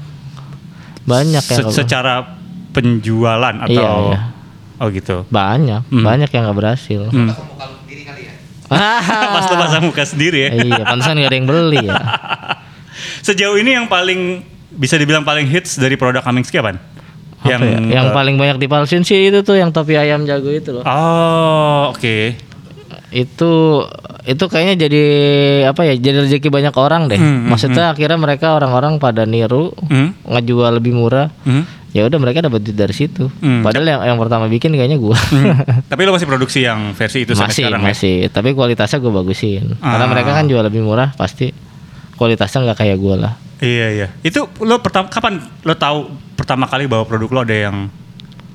Banyak 1.06 1.44
yang 1.44 1.60
Se- 1.62 1.76
secara 1.76 2.38
penjualan 2.72 3.56
atau 3.60 3.70
Iya, 3.72 3.90
iya. 4.08 4.20
oh 4.78 4.88
gitu. 4.90 5.18
banyak, 5.28 5.82
Hmm. 5.88 6.02
banyak 6.04 6.30
yang 6.30 6.44
nggak 6.46 6.58
berhasil. 6.58 7.02
Hmm. 7.10 7.34
Pas 9.34 9.46
lo 9.46 9.56
pasang 9.58 9.84
muka 9.90 10.04
sendiri 10.04 10.38
ya. 10.40 10.50
iya, 10.54 10.82
pantesan 10.84 11.18
gak 11.18 11.30
ada 11.30 11.36
yang 11.36 11.48
beli 11.48 11.80
ya. 11.84 11.96
Sejauh 13.26 13.56
ini 13.56 13.74
yang 13.74 13.88
paling 13.88 14.44
bisa 14.70 14.96
dibilang 14.96 15.24
paling 15.24 15.46
hits 15.46 15.76
dari 15.76 15.96
produk 15.96 16.22
Kaminsky 16.22 16.58
apaan? 16.58 16.78
Apa 17.40 17.56
ya? 17.56 17.80
yang 17.80 18.12
eh, 18.12 18.14
paling 18.14 18.36
banyak 18.36 18.60
dipalsuin 18.60 19.02
sih 19.02 19.32
itu 19.32 19.40
tuh 19.42 19.56
yang 19.56 19.72
topi 19.72 19.96
ayam 19.96 20.28
jago 20.28 20.52
itu 20.52 20.70
loh. 20.70 20.84
Oh, 20.84 21.96
oke. 21.96 22.36
Itu 23.10 23.84
itu 24.28 24.44
kayaknya 24.46 24.86
jadi 24.86 25.04
apa 25.66 25.82
ya? 25.82 25.96
Jadi 25.96 26.28
rezeki 26.28 26.52
banyak 26.52 26.76
orang 26.76 27.08
deh. 27.08 27.18
Hmm, 27.18 27.26
hmm, 27.42 27.48
Maksudnya 27.50 27.90
akhirnya 27.90 28.20
mereka 28.20 28.54
orang-orang 28.54 29.00
pada 29.00 29.24
niru 29.24 29.72
Hmm? 29.88 30.14
ngejual 30.28 30.78
lebih 30.78 30.94
murah. 30.94 31.32
Hmm? 31.42 31.64
Ya 31.90 32.06
udah 32.06 32.18
mereka 32.18 32.40
dapat 32.40 32.62
duit 32.62 32.78
dari 32.78 32.94
situ. 32.94 33.34
Hmm. 33.42 33.66
Padahal 33.66 33.82
yang 33.84 34.02
yang 34.14 34.18
pertama 34.18 34.46
bikin 34.46 34.70
kayaknya 34.72 34.96
gua. 34.96 35.18
Tapi 35.92 36.02
lo 36.06 36.14
masih 36.14 36.30
produksi 36.30 36.62
yang 36.62 36.94
versi 36.94 37.26
itu 37.26 37.34
masih 37.34 37.66
sekarang 37.66 37.82
ya? 37.82 37.88
masih, 37.90 38.16
tapi 38.30 38.54
kualitasnya 38.54 38.98
gue 38.98 39.10
bagusin. 39.10 39.74
Karena 39.76 40.06
Ah. 40.06 40.10
mereka 40.10 40.32
kan 40.32 40.46
jual 40.46 40.62
lebih 40.62 40.82
murah, 40.82 41.10
pasti 41.14 41.50
kualitasnya 42.14 42.62
nggak 42.64 42.78
kayak 42.78 42.98
gue 42.98 43.16
lah. 43.18 43.34
Iya 43.58 43.88
iya. 43.92 44.08
Itu 44.22 44.46
lo 44.60 44.78
pertama 44.80 45.10
kapan 45.10 45.42
lo 45.42 45.74
tahu 45.74 46.08
pertama 46.34 46.70
kali 46.70 46.86
bahwa 46.86 47.04
produk 47.04 47.30
lo 47.32 47.40
ada 47.42 47.56
yang 47.58 47.76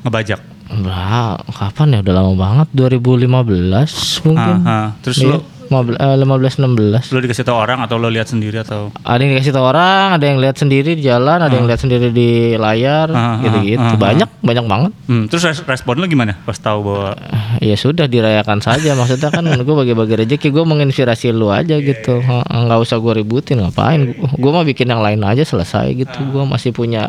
ngebajak? 0.01 0.41
Wah, 0.65 1.35
kapan 1.51 1.87
ya? 1.91 1.99
Udah 2.01 2.15
lama 2.15 2.33
banget. 2.35 2.69
2015 2.73 4.25
mungkin. 4.25 4.55
Ah, 4.63 4.71
ah. 4.71 4.87
Terus 5.03 5.19
Iya, 5.21 5.29
lo 5.29 5.39
15, 5.77 5.97
eh, 5.97 6.17
15 6.17 6.55
16. 6.57 7.05
lo 7.11 7.19
dikasih 7.19 7.43
tahu 7.43 7.57
orang 7.57 7.79
atau 7.81 7.97
lo 7.97 8.07
lihat 8.07 8.27
sendiri 8.27 8.57
atau? 8.57 8.95
Ada 8.99 9.19
yang 9.19 9.33
dikasih 9.33 9.51
tahu 9.51 9.65
orang, 9.65 10.07
ada 10.13 10.25
yang 10.25 10.39
lihat 10.39 10.55
sendiri 10.55 10.93
di 10.93 11.03
jalan, 11.03 11.39
ada 11.39 11.51
yang 11.51 11.65
lihat 11.65 11.79
sendiri 11.79 12.09
di 12.09 12.29
layar, 12.55 13.09
Ah, 13.09 13.19
ah, 13.33 13.35
gitu-gitu. 13.41 13.83
ah, 13.83 13.91
ah. 13.91 13.99
banyak, 13.99 14.29
banyak 14.41 14.65
banget. 14.65 14.93
Hmm, 15.05 15.25
terus 15.27 15.43
res- 15.45 15.65
respon 15.65 15.97
lo 15.97 16.07
gimana 16.07 16.39
pas 16.41 16.55
tahu 16.55 16.79
bahwa 16.83 17.11
Ya 17.57 17.75
sudah 17.75 18.05
dirayakan 18.05 18.61
saja. 18.61 18.93
Maksudnya 18.93 19.29
kan 19.29 19.43
gue 19.67 19.77
bagi-bagi 19.77 20.15
rezeki, 20.21 20.49
gue 20.49 20.65
menginspirasi 20.65 21.31
lu 21.31 21.49
aja 21.49 21.75
gitu. 21.77 22.19
Iya, 22.19 22.43
Ha, 22.45 22.63
Nggak 22.63 22.79
usah 22.81 22.97
gue 22.97 23.13
ributin, 23.17 23.59
ngapain? 23.59 24.01
Gue 24.15 24.51
mah 24.51 24.63
bikin 24.63 24.87
yang 24.87 25.01
lain 25.01 25.21
aja 25.21 25.43
selesai 25.43 25.91
gitu. 25.95 26.19
Gue 26.27 26.45
masih 26.45 26.71
punya 26.71 27.09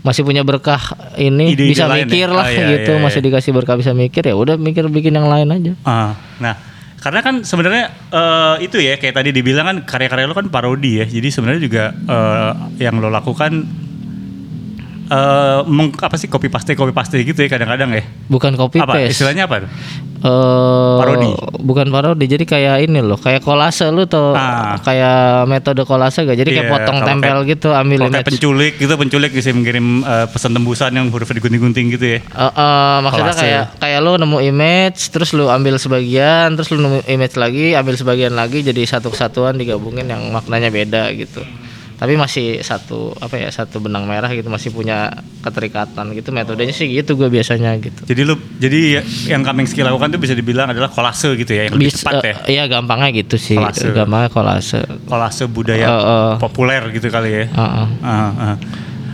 masih 0.00 0.22
punya 0.22 0.40
berkah 0.40 0.80
ini 1.14 1.52
Ide-ide 1.52 1.70
bisa 1.70 1.84
lain 1.84 2.06
mikir 2.06 2.26
ya? 2.26 2.32
lah 2.32 2.44
Ah, 2.44 2.50
iya, 2.50 2.66
gitu. 2.72 2.92
iya, 2.92 3.00
Masih 3.00 3.18
iya. 3.18 3.26
dikasih 3.26 3.50
berkah 3.52 3.76
bisa 3.76 3.92
mikir 3.92 4.22
ya 4.22 4.32
udah 4.32 4.56
mikir 4.56 4.86
bikin 4.86 5.12
yang 5.12 5.26
lain 5.26 5.48
aja. 5.50 5.72
Ah, 5.82 6.12
nah, 6.38 6.54
karena 7.00 7.20
kan 7.24 7.34
sebenarnya 7.48 7.84
eh, 8.12 8.54
itu 8.68 8.76
ya 8.76 9.00
kayak 9.00 9.16
tadi 9.16 9.32
dibilang 9.32 9.64
kan 9.64 9.76
karya-karya 9.88 10.28
lo 10.28 10.36
kan 10.36 10.52
parodi 10.52 11.00
ya. 11.00 11.06
Jadi 11.08 11.28
sebenarnya 11.32 11.62
juga 11.64 11.84
eh, 11.96 12.52
yang 12.84 13.00
lo 13.00 13.08
lakukan 13.08 13.52
eh 15.10 15.60
meng, 15.66 15.90
apa 15.98 16.14
sih 16.14 16.30
copy 16.30 16.46
paste 16.46 16.78
copy 16.78 16.94
paste 16.94 17.18
gitu 17.18 17.40
ya 17.40 17.48
kadang-kadang 17.48 17.90
ya. 17.96 18.04
Bukan 18.28 18.54
copy 18.54 18.78
apa 18.78 19.00
paste. 19.00 19.16
istilahnya 19.16 19.48
apa? 19.48 19.66
Eh, 20.20 20.96
Parodi? 21.00 21.32
Bukan 21.60 21.88
parodi, 21.88 22.28
jadi 22.28 22.44
kayak 22.44 22.76
ini 22.84 23.00
loh, 23.00 23.16
kayak 23.16 23.40
kolase 23.40 23.88
lu 23.88 24.04
tuh, 24.04 24.32
Ah. 24.32 24.76
kayak 24.78 25.48
metode 25.48 25.80
kolase 25.82 26.22
gak? 26.22 26.36
Jadi 26.36 26.50
kayak 26.52 26.68
Iya, 26.68 26.72
potong 26.76 26.98
tempel 27.00 27.36
kayak- 27.40 27.50
gitu, 27.50 27.68
ambil 27.72 27.98
Kalau 27.98 28.10
kayak 28.10 28.20
image. 28.20 28.32
penculik 28.36 28.72
gitu, 28.76 28.92
penculik 28.94 29.30
bisa 29.32 29.48
mengirim 29.50 29.86
eh, 30.02 30.26
pesan 30.28 30.52
tembusan 30.52 30.92
yang 30.92 31.08
hurufnya 31.08 31.36
digunting-gunting 31.36 31.86
gitu 31.90 32.06
ya. 32.06 32.18
Eh, 32.20 32.42
eh, 32.44 32.96
maksudnya 33.00 33.32
Kolase. 33.32 33.42
kayak 33.42 33.64
kayak 33.80 33.98
lu 34.00 34.12
nemu 34.14 34.38
image, 34.46 35.00
terus 35.08 35.30
lu 35.32 35.48
ambil 35.48 35.74
sebagian, 35.76 36.52
terus 36.52 36.68
lu 36.68 36.78
nemu 36.78 37.00
image 37.06 37.34
lagi, 37.34 37.66
ambil 37.72 37.94
sebagian 37.96 38.32
lagi, 38.32 38.60
jadi 38.60 38.80
satu 38.86 39.08
kesatuan 39.08 39.56
digabungin 39.56 40.04
yang 40.04 40.20
maknanya 40.30 40.68
beda 40.68 41.08
gitu. 41.12 41.40
Tapi 42.00 42.16
masih 42.16 42.58
satu 42.60 43.12
apa 43.14 43.36
ya 43.36 43.52
satu 43.52 43.76
benang 43.76 44.08
merah 44.08 44.32
gitu, 44.32 44.48
masih 44.48 44.72
punya 44.72 45.12
keterikatan 45.40 46.16
gitu. 46.16 46.32
Metodenya 46.32 46.72
sih 46.72 46.88
gitu 46.88 47.12
gue 47.12 47.28
biasanya 47.28 47.76
gitu. 47.76 48.08
Jadi 48.08 48.20
lu 48.24 48.34
jadi 48.56 49.04
yang 49.28 49.44
coming 49.44 49.68
skill 49.68 49.84
lakukan 49.84 50.08
tuh 50.08 50.18
bisa 50.18 50.32
dibilang 50.32 50.72
adalah 50.72 50.88
kolase 50.88 51.28
gitu 51.34 51.52
ya, 51.52 51.68
yang 51.68 51.76
lebih 51.76 51.92
Bis- 51.92 52.00
tepat 52.00 52.14
ya. 52.18 52.34
eh, 52.40 52.56
Iya 52.56 52.64
gampangnya 52.66 53.12
gitu 53.14 53.36
sih, 53.36 53.52
Kolase. 53.52 53.92
gampangnya 53.92 54.28
kolase. 54.28 54.80
Kolase 55.04 55.44
budaya 55.44 55.84
Eh, 55.84 56.00
eh. 56.00 56.32
populer 56.40 56.88
gitu 56.88 57.04
kali 57.06 57.28
ya. 57.30 57.44
Heeh. 57.46 57.86
Ah, 58.00 58.32
ah. 58.32 58.56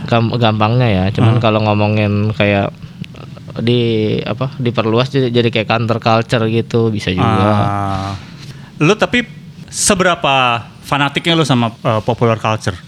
Gam- 0.07 0.31
gampangnya 0.33 0.87
ya 0.87 1.03
cuman 1.11 1.43
kalau 1.43 1.59
ngomongin 1.59 2.31
kayak 2.31 2.71
di 3.57 3.81
apa 4.21 4.55
diperluas 4.55 5.09
jadi, 5.09 5.27
jadi 5.33 5.49
kayak 5.51 5.67
counter 5.67 5.99
culture 5.99 6.47
gitu 6.47 6.87
bisa 6.87 7.11
juga 7.11 7.27
Ah. 7.27 8.11
Lu 8.79 8.95
tapi 8.95 9.27
seberapa 9.67 10.63
fanatiknya 10.87 11.35
lu 11.35 11.43
sama 11.43 11.75
uh, 11.83 11.99
popular 11.99 12.39
culture? 12.39 12.79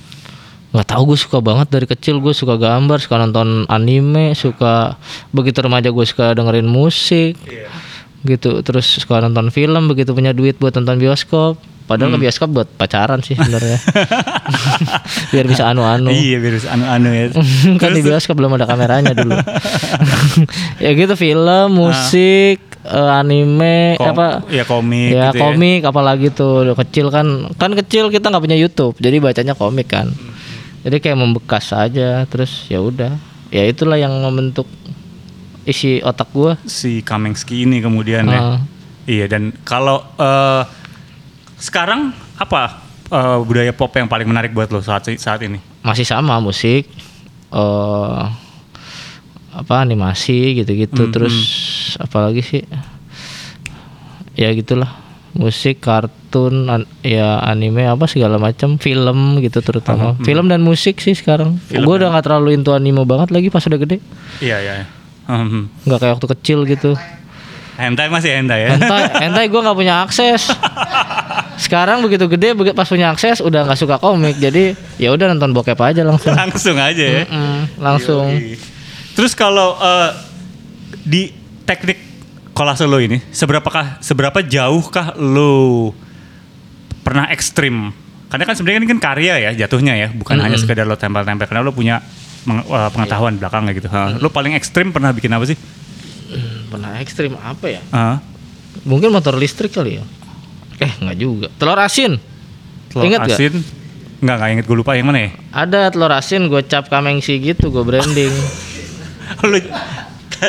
nggak 0.69 0.85
tahu 0.85 1.13
gue 1.13 1.17
suka 1.17 1.37
banget 1.41 1.67
dari 1.73 1.85
kecil. 1.89 2.21
Gue 2.21 2.33
suka 2.37 2.53
gambar 2.53 3.01
suka 3.01 3.17
nonton 3.17 3.65
anime 3.65 4.37
suka 4.37 5.01
begitu 5.33 5.65
remaja 5.65 5.89
gue 5.89 6.05
suka 6.05 6.37
dengerin 6.37 6.69
musik 6.69 7.35
gitu. 8.21 8.61
Terus 8.61 8.85
suka 9.01 9.17
nonton 9.25 9.49
film 9.49 9.89
begitu 9.89 10.13
punya 10.13 10.29
duit 10.29 10.61
buat 10.61 10.77
nonton 10.77 11.01
bioskop. 11.01 11.57
Padahal 11.89 12.13
ke 12.13 12.29
bioskop 12.29 12.53
buat 12.53 12.69
pacaran 12.77 13.17
sih 13.25 13.33
sebenarnya. 13.33 13.81
Biar 15.33 15.45
bisa 15.49 15.73
anu-anu. 15.73 16.13
Iya, 16.13 16.37
biar 16.37 16.61
anu-anu 16.69 17.09
ya. 17.09 17.25
kan 17.81 17.97
di 17.97 18.05
bioskop 18.05 18.37
belum 18.37 18.61
ada 18.61 18.69
kameranya 18.69 19.17
dulu. 19.17 19.33
ya 20.85 20.93
gitu 20.93 21.17
film, 21.17 21.73
musik, 21.73 22.61
eh, 22.89 23.11
anime, 23.21 23.95
Kom- 23.95 24.17
apa? 24.17 24.27
ya 24.49 24.65
komik 24.65 25.09
Ya 25.13 25.29
gitu 25.29 25.37
ya. 25.37 25.41
komik, 25.45 25.81
apalagi 25.85 26.27
tuh 26.33 26.73
kecil 26.73 27.13
kan, 27.13 27.53
kan 27.55 27.71
kecil 27.77 28.09
kita 28.09 28.27
nggak 28.27 28.43
punya 28.43 28.57
YouTube, 28.57 28.97
jadi 28.97 29.21
bacanya 29.21 29.53
komik 29.53 29.93
kan. 29.93 30.09
Jadi 30.81 30.97
kayak 30.97 31.19
membekas 31.19 31.69
aja, 31.71 32.25
terus 32.25 32.65
ya 32.65 32.79
udah, 32.79 33.13
ya 33.53 33.63
itulah 33.63 33.99
yang 33.99 34.11
membentuk 34.19 34.65
isi 35.63 36.01
otak 36.01 36.33
gua. 36.33 36.57
Si 36.65 37.05
Kamengski 37.05 37.69
ini 37.69 37.77
kemudian 37.79 38.25
ya. 38.25 38.41
Ah. 38.41 38.59
Iya, 39.05 39.25
dan 39.25 39.53
kalau 39.61 40.01
eh, 40.17 40.63
sekarang 41.57 42.09
apa 42.37 42.79
eh, 43.09 43.37
budaya 43.43 43.69
pop 43.69 43.91
yang 43.93 44.09
paling 44.09 44.25
menarik 44.25 44.49
buat 44.49 44.69
lo 44.69 44.81
saat 44.81 45.05
saat 45.17 45.41
ini? 45.45 45.59
Masih 45.85 46.05
sama 46.05 46.37
musik, 46.39 46.89
eh 47.53 48.21
apa 49.51 49.79
animasi 49.79 50.37
gitu-gitu, 50.55 51.09
terus 51.09 51.35
apalagi 51.97 52.39
sih? 52.39 52.63
Ya 54.33 54.51
gitulah 54.51 54.87
musik, 55.31 55.79
kartun, 55.79 56.67
an- 56.67 56.89
ya 56.99 57.37
anime 57.39 57.83
apa 57.83 58.05
segala 58.05 58.35
macam, 58.35 58.75
film 58.75 59.19
gitu 59.39 59.59
terutama. 59.59 60.15
Film 60.19 60.47
dan 60.47 60.59
musik 60.59 60.97
sih 60.97 61.13
sekarang. 61.13 61.59
Gue 61.67 61.95
udah 61.95 62.09
nggak 62.09 62.25
terlalu 62.25 62.53
into 62.53 62.71
anime 62.71 63.03
banget 63.03 63.29
lagi 63.29 63.47
pas 63.47 63.61
udah 63.61 63.77
gede. 63.77 63.97
Iya, 64.39 64.57
iya. 64.59 64.73
Hmm. 65.25 65.69
Nggak 65.83 65.99
kayak 65.99 66.13
waktu 66.15 66.27
kecil 66.33 66.59
gitu. 66.65 66.91
Hentai 67.75 68.07
masih 68.07 68.31
hentai 68.33 68.59
ya. 68.61 68.69
Hentai, 68.73 69.03
hentai 69.23 69.45
gue 69.47 69.61
nggak 69.61 69.77
punya 69.77 70.03
akses. 70.03 70.51
Sekarang 71.55 71.99
begitu 71.99 72.27
gede, 72.27 72.51
begi- 72.53 72.73
pas 72.73 72.83
punya 72.83 73.07
akses 73.09 73.39
udah 73.39 73.63
nggak 73.63 73.77
suka 73.77 73.95
komik, 73.97 74.35
jadi 74.35 74.73
ya 74.95 75.11
udah 75.11 75.29
nonton 75.29 75.51
bokep 75.51 75.77
aja 75.77 76.01
langsung. 76.01 76.31
langsung 76.41 76.75
aja 76.75 77.03
ya. 77.03 77.23
Mm, 77.25 77.59
langsung. 77.77 78.25
Yoi. 78.29 78.55
Terus 79.11 79.33
kalau 79.33 79.75
eh, 79.75 80.11
di 81.01 81.21
teknik 81.63 81.97
kolase 82.51 82.83
lo 82.83 82.97
ini, 82.97 83.19
seberapakah 83.29 83.99
seberapa 83.99 84.39
jauhkah 84.39 85.15
lo 85.15 85.91
pernah 87.01 87.29
ekstrim? 87.29 87.91
Karena 88.29 88.45
kan 88.45 88.53
sebenarnya 88.53 88.79
ini 88.81 88.89
kan 88.89 88.99
karya 89.01 89.33
ya 89.39 89.51
jatuhnya 89.57 89.97
ya, 89.97 90.07
bukan 90.09 90.37
hanya 90.37 90.55
sekedar 90.55 90.85
lo 90.85 90.93
tempel-tempel. 90.93 91.45
Karena 91.45 91.61
lo 91.61 91.73
punya 91.73 91.97
meng- 92.45 92.63
eh, 92.63 92.89
pengetahuan 92.89 93.35
belakangnya 93.35 93.73
gitu. 93.73 93.89
Ha, 93.89 94.17
Lo 94.17 94.29
paling 94.29 94.53
ekstrim 94.53 94.89
pernah 94.89 95.09
bikin 95.09 95.33
apa 95.33 95.45
sih? 95.45 95.57
Pernah 96.69 97.01
ekstrim 97.01 97.33
apa 97.35 97.65
ya? 97.67 97.81
Ah, 97.89 98.21
Mungkin 98.85 99.09
motor 99.09 99.33
listrik 99.35 99.73
kali 99.73 99.97
ya? 99.97 100.05
Eh 100.79 100.91
nggak 100.95 101.17
juga. 101.17 101.47
Telur 101.57 101.75
asin. 101.75 102.21
telur 102.87 103.03
Ingat 103.03 103.27
asin? 103.27 103.59
Nggak, 104.19 104.35
nggak 104.35 104.49
inget 104.53 104.65
gue 104.67 104.77
lupa 104.77 104.93
yang 104.93 105.09
mana 105.09 105.19
ya? 105.25 105.29
Ada 105.51 105.89
telur 105.89 106.13
asin 106.13 106.47
gue 106.47 106.61
cap 106.63 106.85
kamengsi 106.87 107.41
gitu 107.41 107.73
gue 107.73 107.81
branding. 107.81 108.29
lo, 109.51 109.57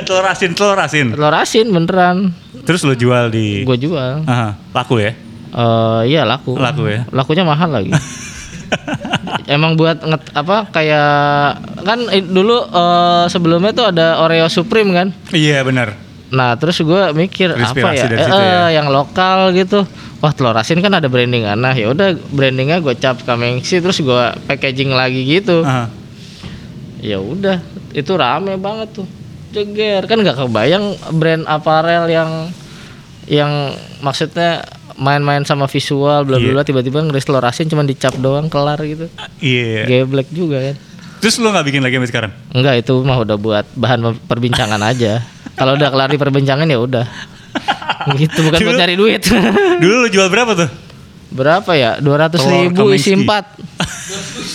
telur 0.06 0.26
asin, 0.26 0.50
telur 0.54 0.78
asin. 0.78 1.06
telur 1.12 1.34
asin 1.34 1.66
beneran 1.70 2.32
Terus 2.64 2.84
lo 2.84 2.92
jual 2.94 3.32
di... 3.32 3.64
gue 3.64 3.78
jual. 3.80 4.22
Aha, 4.28 4.54
laku 4.76 5.00
ya? 5.00 5.12
Eh 5.50 6.02
iya 6.14 6.22
laku. 6.22 6.54
Laku 6.54 6.86
ya? 6.86 7.08
Lakunya 7.10 7.42
mahal 7.42 7.72
lagi. 7.72 7.90
Emang 9.54 9.74
buat 9.74 9.98
nget, 9.98 10.22
apa 10.30 10.70
kayak 10.70 11.10
kan 11.82 11.98
dulu 12.30 12.56
eh, 12.70 13.24
sebelumnya 13.26 13.72
tuh 13.74 13.86
ada 13.90 14.22
Oreo 14.22 14.46
Supreme 14.46 14.94
kan. 14.94 15.08
Iya 15.34 15.66
benar. 15.66 15.98
Nah 16.30 16.54
terus 16.54 16.78
gue 16.78 17.02
mikir 17.10 17.50
apa 17.50 17.58
Terinspirasi 17.74 18.06
ya, 18.06 18.08
Eh, 18.14 18.28
ya? 18.30 18.66
yang 18.78 18.94
lokal 18.94 19.50
gitu. 19.58 19.82
Wah 20.22 20.30
telur 20.30 20.54
asin 20.54 20.78
kan 20.84 20.92
ada 20.92 21.08
branding 21.08 21.48
nah 21.58 21.72
ya 21.72 21.90
udah 21.90 22.12
brandingnya 22.30 22.78
gue 22.84 22.94
cap 23.00 23.18
kamengsi 23.24 23.80
terus 23.80 23.98
gue 23.98 24.24
packaging 24.46 24.94
lagi 24.94 25.26
gitu. 25.26 25.66
Aha. 25.66 25.90
Ya 27.00 27.18
udah 27.18 27.58
itu 27.92 28.12
rame 28.14 28.54
banget 28.60 29.02
tuh 29.02 29.06
jeger 29.50 30.06
kan 30.06 30.18
nggak 30.22 30.38
kebayang 30.38 30.94
brand 31.18 31.44
aparel 31.50 32.06
yang 32.06 32.30
yang 33.26 33.74
maksudnya 34.02 34.62
main-main 35.00 35.42
sama 35.48 35.64
visual 35.66 36.28
bla 36.28 36.36
bla 36.36 36.50
bla 36.60 36.62
tiba-tiba 36.62 37.00
ngeris 37.00 37.24
telur 37.24 37.42
asin 37.42 37.66
cuma 37.66 37.82
dicap 37.82 38.12
doang 38.20 38.52
kelar 38.52 38.78
gitu. 38.84 39.08
Iya. 39.40 39.88
Geblek 39.88 40.28
juga 40.28 40.60
kan. 40.60 40.76
Terus 41.20 41.36
lo 41.40 41.52
nggak 41.52 41.66
bikin 41.68 41.80
lagi 41.80 41.94
sampai 41.96 42.10
sekarang? 42.10 42.32
Enggak 42.52 42.74
itu 42.84 42.94
mah 43.00 43.18
udah 43.20 43.36
buat 43.40 43.66
bahan 43.76 44.16
perbincangan 44.28 44.80
aja. 44.84 45.24
Kalau 45.56 45.76
udah 45.76 45.88
kelar 45.88 46.08
di 46.12 46.18
perbincangan 46.20 46.68
ya 46.68 46.78
udah. 46.80 47.06
gitu 48.20 48.40
bukan 48.48 48.58
buat 48.60 48.80
cari 48.80 48.94
duit. 48.96 49.24
Dulu 49.82 49.94
lo 50.04 50.08
jual 50.08 50.28
berapa 50.28 50.52
tuh? 50.56 50.68
Berapa 51.30 51.72
ya? 51.76 51.90
200 52.00 52.36
Telur 52.36 52.50
ribu 52.68 52.84
isi 52.92 53.12
Kamensky. 53.16 53.28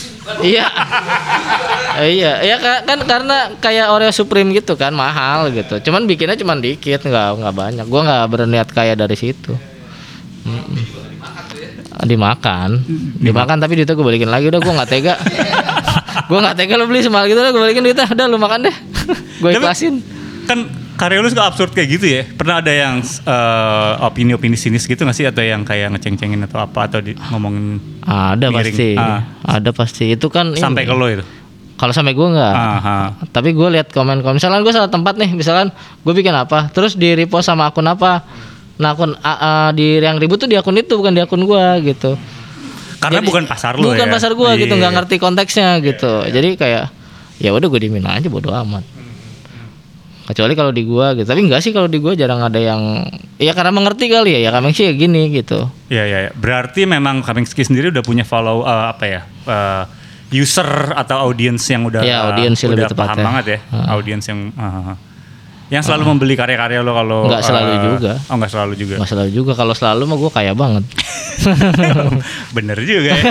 4 0.26 0.42
Iya. 0.52 0.66
Iya, 1.96 2.34
iya 2.42 2.56
ka- 2.58 2.84
kan 2.84 3.00
karena 3.06 3.38
kayak 3.56 3.88
Oreo 3.88 4.12
Supreme 4.12 4.52
gitu 4.52 4.76
kan 4.76 4.92
mahal 4.92 5.48
gitu. 5.50 5.80
Cuman 5.80 6.04
bikinnya 6.04 6.36
cuman 6.36 6.60
dikit, 6.60 7.00
nggak 7.00 7.40
nggak 7.40 7.56
banyak. 7.56 7.86
Gua 7.86 8.02
nggak 8.04 8.24
berniat 8.28 8.68
kaya 8.68 8.94
dari 8.94 9.14
situ. 9.14 9.54
Dimakan, 11.96 12.84
dimakan 13.18 13.58
tapi 13.58 13.80
duitnya 13.80 13.96
gue 13.96 14.04
balikin 14.04 14.28
lagi 14.28 14.52
udah 14.52 14.60
gue 14.60 14.74
nggak 14.76 14.90
tega. 14.92 15.16
gue 16.30 16.38
nggak 16.38 16.54
tega 16.54 16.74
lo 16.76 16.86
beli 16.86 17.00
semahal 17.00 17.26
gitu 17.26 17.40
udah 17.40 17.50
gue 17.50 17.62
balikin 17.64 17.82
duitnya 17.82 18.06
udah 18.06 18.26
lu 18.28 18.38
makan 18.38 18.68
deh. 18.68 18.76
gue 19.42 19.50
ikhlasin. 19.56 20.04
Kan 20.46 20.70
karya 20.96 21.20
lu 21.20 21.28
suka 21.28 21.44
absurd 21.46 21.72
kayak 21.72 21.90
gitu 21.92 22.06
ya. 22.06 22.22
Pernah 22.26 22.60
ada 22.60 22.70
yang 22.70 23.00
eh, 23.04 23.92
opini-opini 24.02 24.56
sinis 24.56 24.84
gitu 24.84 25.02
gak 25.02 25.12
sih 25.12 25.24
atau 25.24 25.40
yang 25.40 25.62
kayak 25.62 25.92
ngeceng-cengin 25.92 26.44
atau 26.44 26.60
apa 26.62 26.88
atau 26.88 27.00
di, 27.00 27.14
ngomongin 27.30 27.78
Ada 28.02 28.48
Miring. 28.48 28.72
pasti, 28.72 28.90
Ah. 28.94 29.22
ada 29.42 29.70
pasti. 29.70 30.06
Itu 30.10 30.28
kan 30.28 30.52
sampai 30.54 30.84
ini. 30.84 30.90
ke 30.90 30.96
lo 30.96 31.08
itu. 31.10 31.26
Kalau 31.76 31.92
sampai 31.92 32.12
gue 32.12 32.24
nggak. 32.26 32.54
Tapi 33.30 33.50
gue 33.52 33.68
lihat 33.70 33.92
komen 33.92 34.20
komen. 34.20 34.40
Misalkan 34.40 34.64
gue 34.64 34.72
salah 34.72 34.88
tempat 34.88 35.16
nih, 35.16 35.28
misalkan 35.30 35.76
gue 35.76 36.14
bikin 36.14 36.32
apa, 36.32 36.72
terus 36.72 36.96
di 36.96 37.12
repost 37.14 37.46
sama 37.46 37.68
akun 37.68 37.84
apa. 37.84 38.24
Nah 38.76 38.92
akun 38.92 39.12
a- 39.18 39.40
a, 39.40 39.52
di 39.70 40.00
yang 40.00 40.16
ribut 40.16 40.36
tuh 40.38 40.48
di 40.48 40.56
akun 40.56 40.72
itu 40.74 40.96
bukan 40.96 41.12
di 41.12 41.20
akun 41.20 41.44
gue 41.44 41.64
gitu. 41.86 42.16
Karena 42.96 43.20
Jadi, 43.20 43.28
bukan 43.28 43.44
pasar 43.46 43.76
lo 43.76 43.92
Bukan 43.92 44.02
ya. 44.02 44.10
pasar 44.10 44.32
gue 44.32 44.50
gitu, 44.58 44.72
Iya. 44.72 44.80
nggak 44.82 44.94
ngerti 44.96 45.16
konteksnya 45.18 45.68
gitu. 45.80 46.24
Jadi 46.26 46.56
kayak 46.56 46.96
ya 47.38 47.52
udah 47.52 47.68
gue 47.68 47.80
dimin 47.82 48.02
aja 48.02 48.24
bodo 48.26 48.56
amat. 48.56 48.95
Kecuali 50.26 50.54
kalau 50.58 50.74
di 50.74 50.82
gua 50.82 51.14
gitu. 51.14 51.30
Tapi 51.30 51.42
enggak 51.46 51.62
sih 51.62 51.70
kalau 51.70 51.86
di 51.86 52.02
gua 52.02 52.18
jarang 52.18 52.42
ada 52.42 52.58
yang 52.58 53.06
ya 53.38 53.54
karena 53.54 53.70
mengerti 53.70 54.10
kali 54.10 54.34
ya. 54.34 54.50
Ya 54.50 54.52
kami 54.52 54.74
sih 54.74 54.90
ya 54.90 54.94
gini 54.98 55.30
gitu. 55.30 55.70
Iya 55.94 56.04
iya. 56.10 56.18
iya. 56.28 56.32
Berarti 56.34 56.90
memang 56.90 57.22
Kaminsky 57.22 57.62
sendiri 57.62 57.94
udah 57.94 58.02
punya 58.02 58.26
follow 58.26 58.66
eh, 58.66 58.86
apa 58.90 59.06
ya? 59.06 59.22
eh, 59.46 59.84
user 60.34 60.98
atau 60.98 61.30
audiens 61.30 61.62
yang 61.70 61.86
udah 61.86 62.02
Iya, 62.02 62.18
audiens 62.34 62.58
sih 62.58 62.66
udah 62.66 62.90
lebih 62.90 62.98
paham 62.98 63.14
tepatnya. 63.14 63.26
banget 63.30 63.46
ya. 63.46 63.60
Audiens 63.94 64.26
yang 64.26 64.40
ah, 64.58 64.66
ah. 64.66 64.98
yang 65.70 65.82
selalu 65.86 66.04
membeli 66.14 66.34
karya-karya 66.34 66.82
lo 66.82 66.94
kalau 66.98 67.20
Nggak 67.30 67.44
selalu 67.46 67.70
eh, 67.70 67.82
juga. 67.86 68.12
Oh, 68.26 68.36
enggak 68.38 68.52
selalu 68.52 68.74
juga. 68.74 68.96
Nggak 68.98 69.12
selalu 69.14 69.30
juga. 69.30 69.52
Kalau 69.54 69.74
selalu 69.78 70.02
mah 70.10 70.18
gua 70.18 70.32
kaya 70.34 70.54
banget. 70.58 70.84
Bener 72.58 72.78
juga 72.82 73.14
ya. 73.14 73.18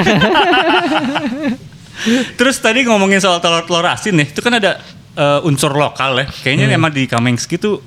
Terus 2.39 2.57
tadi 2.59 2.85
ngomongin 2.85 3.23
soal 3.23 3.39
telur-telur 3.39 3.87
asin 3.87 4.19
nih, 4.19 4.29
itu 4.29 4.41
kan 4.43 4.59
ada 4.59 4.83
eh, 5.15 5.47
unsur 5.47 5.73
lokal 5.73 6.19
ya. 6.21 6.27
Kayaknya 6.31 6.67
Hmm. 6.71 6.79
emang 6.79 6.93
di 6.93 7.05
Kaminsky 7.07 7.57
tuh 7.57 7.81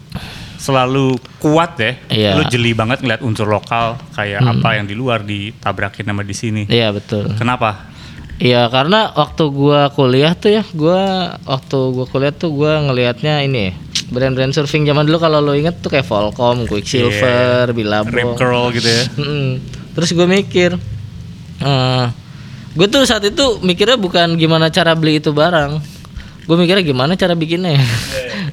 selalu 0.58 1.16
kuat 1.38 1.78
ya. 1.78 1.92
Iya. 2.10 2.30
Hmm. 2.34 2.38
Lu 2.40 2.44
jeli 2.50 2.72
banget 2.74 3.04
ngeliat 3.06 3.22
unsur 3.22 3.46
lokal 3.46 3.96
kayak 4.12 4.42
apa 4.42 4.70
yang 4.76 4.86
di 4.88 4.96
luar 4.98 5.22
ditabrakin 5.22 6.08
sama 6.08 6.24
di 6.26 6.34
sini. 6.34 6.64
Iya 6.66 6.90
betul. 6.92 7.30
Kenapa? 7.38 7.88
Iya 8.38 8.70
karena 8.70 9.10
waktu 9.18 9.50
gua 9.50 9.90
kuliah 9.90 10.38
tuh 10.38 10.54
ya, 10.54 10.64
gua 10.70 11.34
waktu 11.42 11.78
gua 11.90 12.06
kuliah 12.06 12.30
tuh 12.30 12.54
gua 12.54 12.86
ngelihatnya 12.86 13.42
ini 13.42 13.74
brand-brand 14.14 14.54
surfing 14.54 14.86
zaman 14.86 15.10
dulu 15.10 15.18
kalau 15.18 15.42
lo 15.42 15.58
inget 15.58 15.82
tuh 15.82 15.90
kayak 15.90 16.06
Volcom, 16.06 16.64
Quicksilver, 16.70 17.74
Billabong. 17.74 18.14
Rip 18.14 18.32
curl 18.38 18.70
gitu 18.72 18.88
ya. 18.88 19.04
Mm-mm. 19.20 19.60
Terus 19.98 20.14
gue 20.14 20.24
mikir, 20.24 20.78
gue 22.78 22.88
tuh 22.88 23.04
saat 23.04 23.26
itu 23.26 23.58
mikirnya 23.66 23.98
bukan 23.98 24.38
gimana 24.38 24.70
cara 24.70 24.94
beli 24.94 25.18
itu 25.18 25.34
barang, 25.34 25.82
gue 26.48 26.56
mikirnya 26.56 26.82
gimana 26.82 27.14
cara 27.14 27.36
bikinnya. 27.36 27.76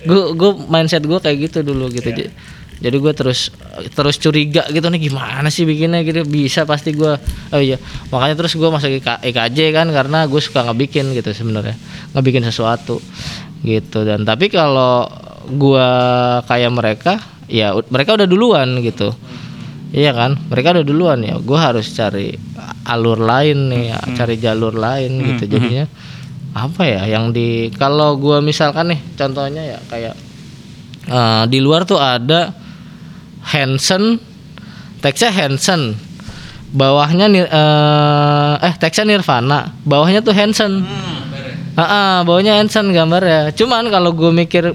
Gue 0.03 0.35
gue 0.35 0.51
mindset 0.67 1.01
gue 1.01 1.17
kayak 1.17 1.39
gitu 1.49 1.63
dulu 1.63 1.89
gitu. 1.89 2.11
J- 2.11 2.35
Jadi 2.75 2.97
gue 2.99 3.13
terus 3.15 3.49
terus 3.95 4.19
curiga 4.19 4.67
gitu 4.67 4.85
nih 4.85 5.01
gimana 5.01 5.47
sih 5.47 5.63
bikinnya? 5.63 6.03
Gitu 6.03 6.27
bisa 6.27 6.67
pasti 6.67 6.91
gue 6.91 7.15
oh 7.49 7.61
iya. 7.63 7.79
Makanya 8.11 8.35
terus 8.37 8.53
gue 8.53 8.67
masuk 8.67 8.91
IK, 8.93 9.23
IKJ 9.25 9.59
kan 9.71 9.87
karena 9.89 10.27
gue 10.27 10.43
suka 10.43 10.67
ngebikin 10.67 11.15
gitu 11.15 11.31
sebenarnya. 11.31 11.79
Ngebikin 12.13 12.43
sesuatu 12.43 12.99
gitu. 13.63 14.03
Dan 14.03 14.27
tapi 14.27 14.51
kalau 14.51 15.07
gue 15.47 15.89
kayak 16.45 16.73
mereka 16.75 17.13
ya 17.47 17.73
mereka 17.89 18.19
udah 18.19 18.27
duluan 18.27 18.83
gitu. 18.83 19.15
Iya 19.95 20.11
kan, 20.11 20.35
mereka 20.51 20.75
udah 20.75 20.83
duluan 20.83 21.23
ya. 21.23 21.39
Gue 21.39 21.55
harus 21.55 21.87
cari 21.95 22.35
alur 22.85 23.15
lain 23.15 23.71
nih, 23.71 23.95
ya, 23.95 23.99
cari 24.19 24.35
jalur 24.37 24.75
lain 24.75 25.23
gitu. 25.23 25.47
Jadinya 25.47 25.87
apa 26.55 26.83
ya? 26.87 27.03
Yang 27.11 27.25
di 27.35 27.49
kalau 27.75 28.15
gue 28.15 28.39
misalkan 28.39 28.95
nih, 28.95 29.01
contohnya 29.19 29.63
ya 29.67 29.79
kayak 29.91 30.15
eh, 31.11 31.45
di 31.51 31.59
luar 31.59 31.83
tuh 31.83 31.99
ada 31.99 32.55
Hansen, 33.45 34.17
teksnya 35.03 35.35
Hansen, 35.35 35.99
bawahnya 36.73 37.27
nir, 37.29 37.47
eh, 37.51 38.55
eh 38.71 38.75
teksnya 38.79 39.13
Nirvana, 39.13 39.75
bawahnya 39.85 40.23
tuh 40.23 40.33
Hansen. 40.33 40.87
Ah, 41.75 41.83
ah, 41.83 42.15
bawahnya 42.23 42.63
Hansen 42.63 42.95
gambarnya. 42.95 43.51
Cuman 43.53 43.91
kalau 43.91 44.15
gue 44.15 44.31
mikir 44.31 44.73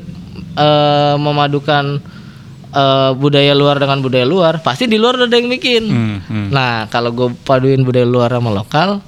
eh, 0.53 1.15
memadukan 1.15 2.03
eh, 2.75 3.11
budaya 3.15 3.55
luar 3.55 3.79
dengan 3.79 4.03
budaya 4.03 4.27
luar, 4.27 4.59
pasti 4.59 4.85
di 4.85 4.99
luar 4.99 5.15
udah 5.15 5.27
ada 5.31 5.37
yang 5.39 5.49
bikin. 5.49 5.83
Hmm, 5.87 6.17
hmm. 6.27 6.47
Nah, 6.51 6.91
kalau 6.91 7.15
gue 7.15 7.31
paduin 7.47 7.87
budaya 7.87 8.05
luar 8.05 8.35
sama 8.35 8.51
lokal, 8.51 8.99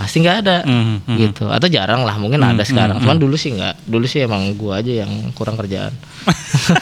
pasti 0.00 0.24
nggak 0.24 0.36
ada, 0.40 0.56
Hmm, 0.64 1.04
hmm. 1.04 1.16
gitu. 1.20 1.44
Atau 1.52 1.68
jarang 1.68 2.08
lah, 2.08 2.16
mungkin 2.16 2.40
ada 2.40 2.64
sekarang. 2.64 2.96
Cuman 3.04 3.20
dulu 3.20 3.36
sih 3.36 3.52
nggak. 3.52 3.84
Dulu 3.84 4.08
sih 4.08 4.24
emang 4.24 4.56
gue 4.56 4.72
aja 4.72 5.04
yang 5.04 5.12
kurang 5.36 5.60
kerjaan. 5.60 5.92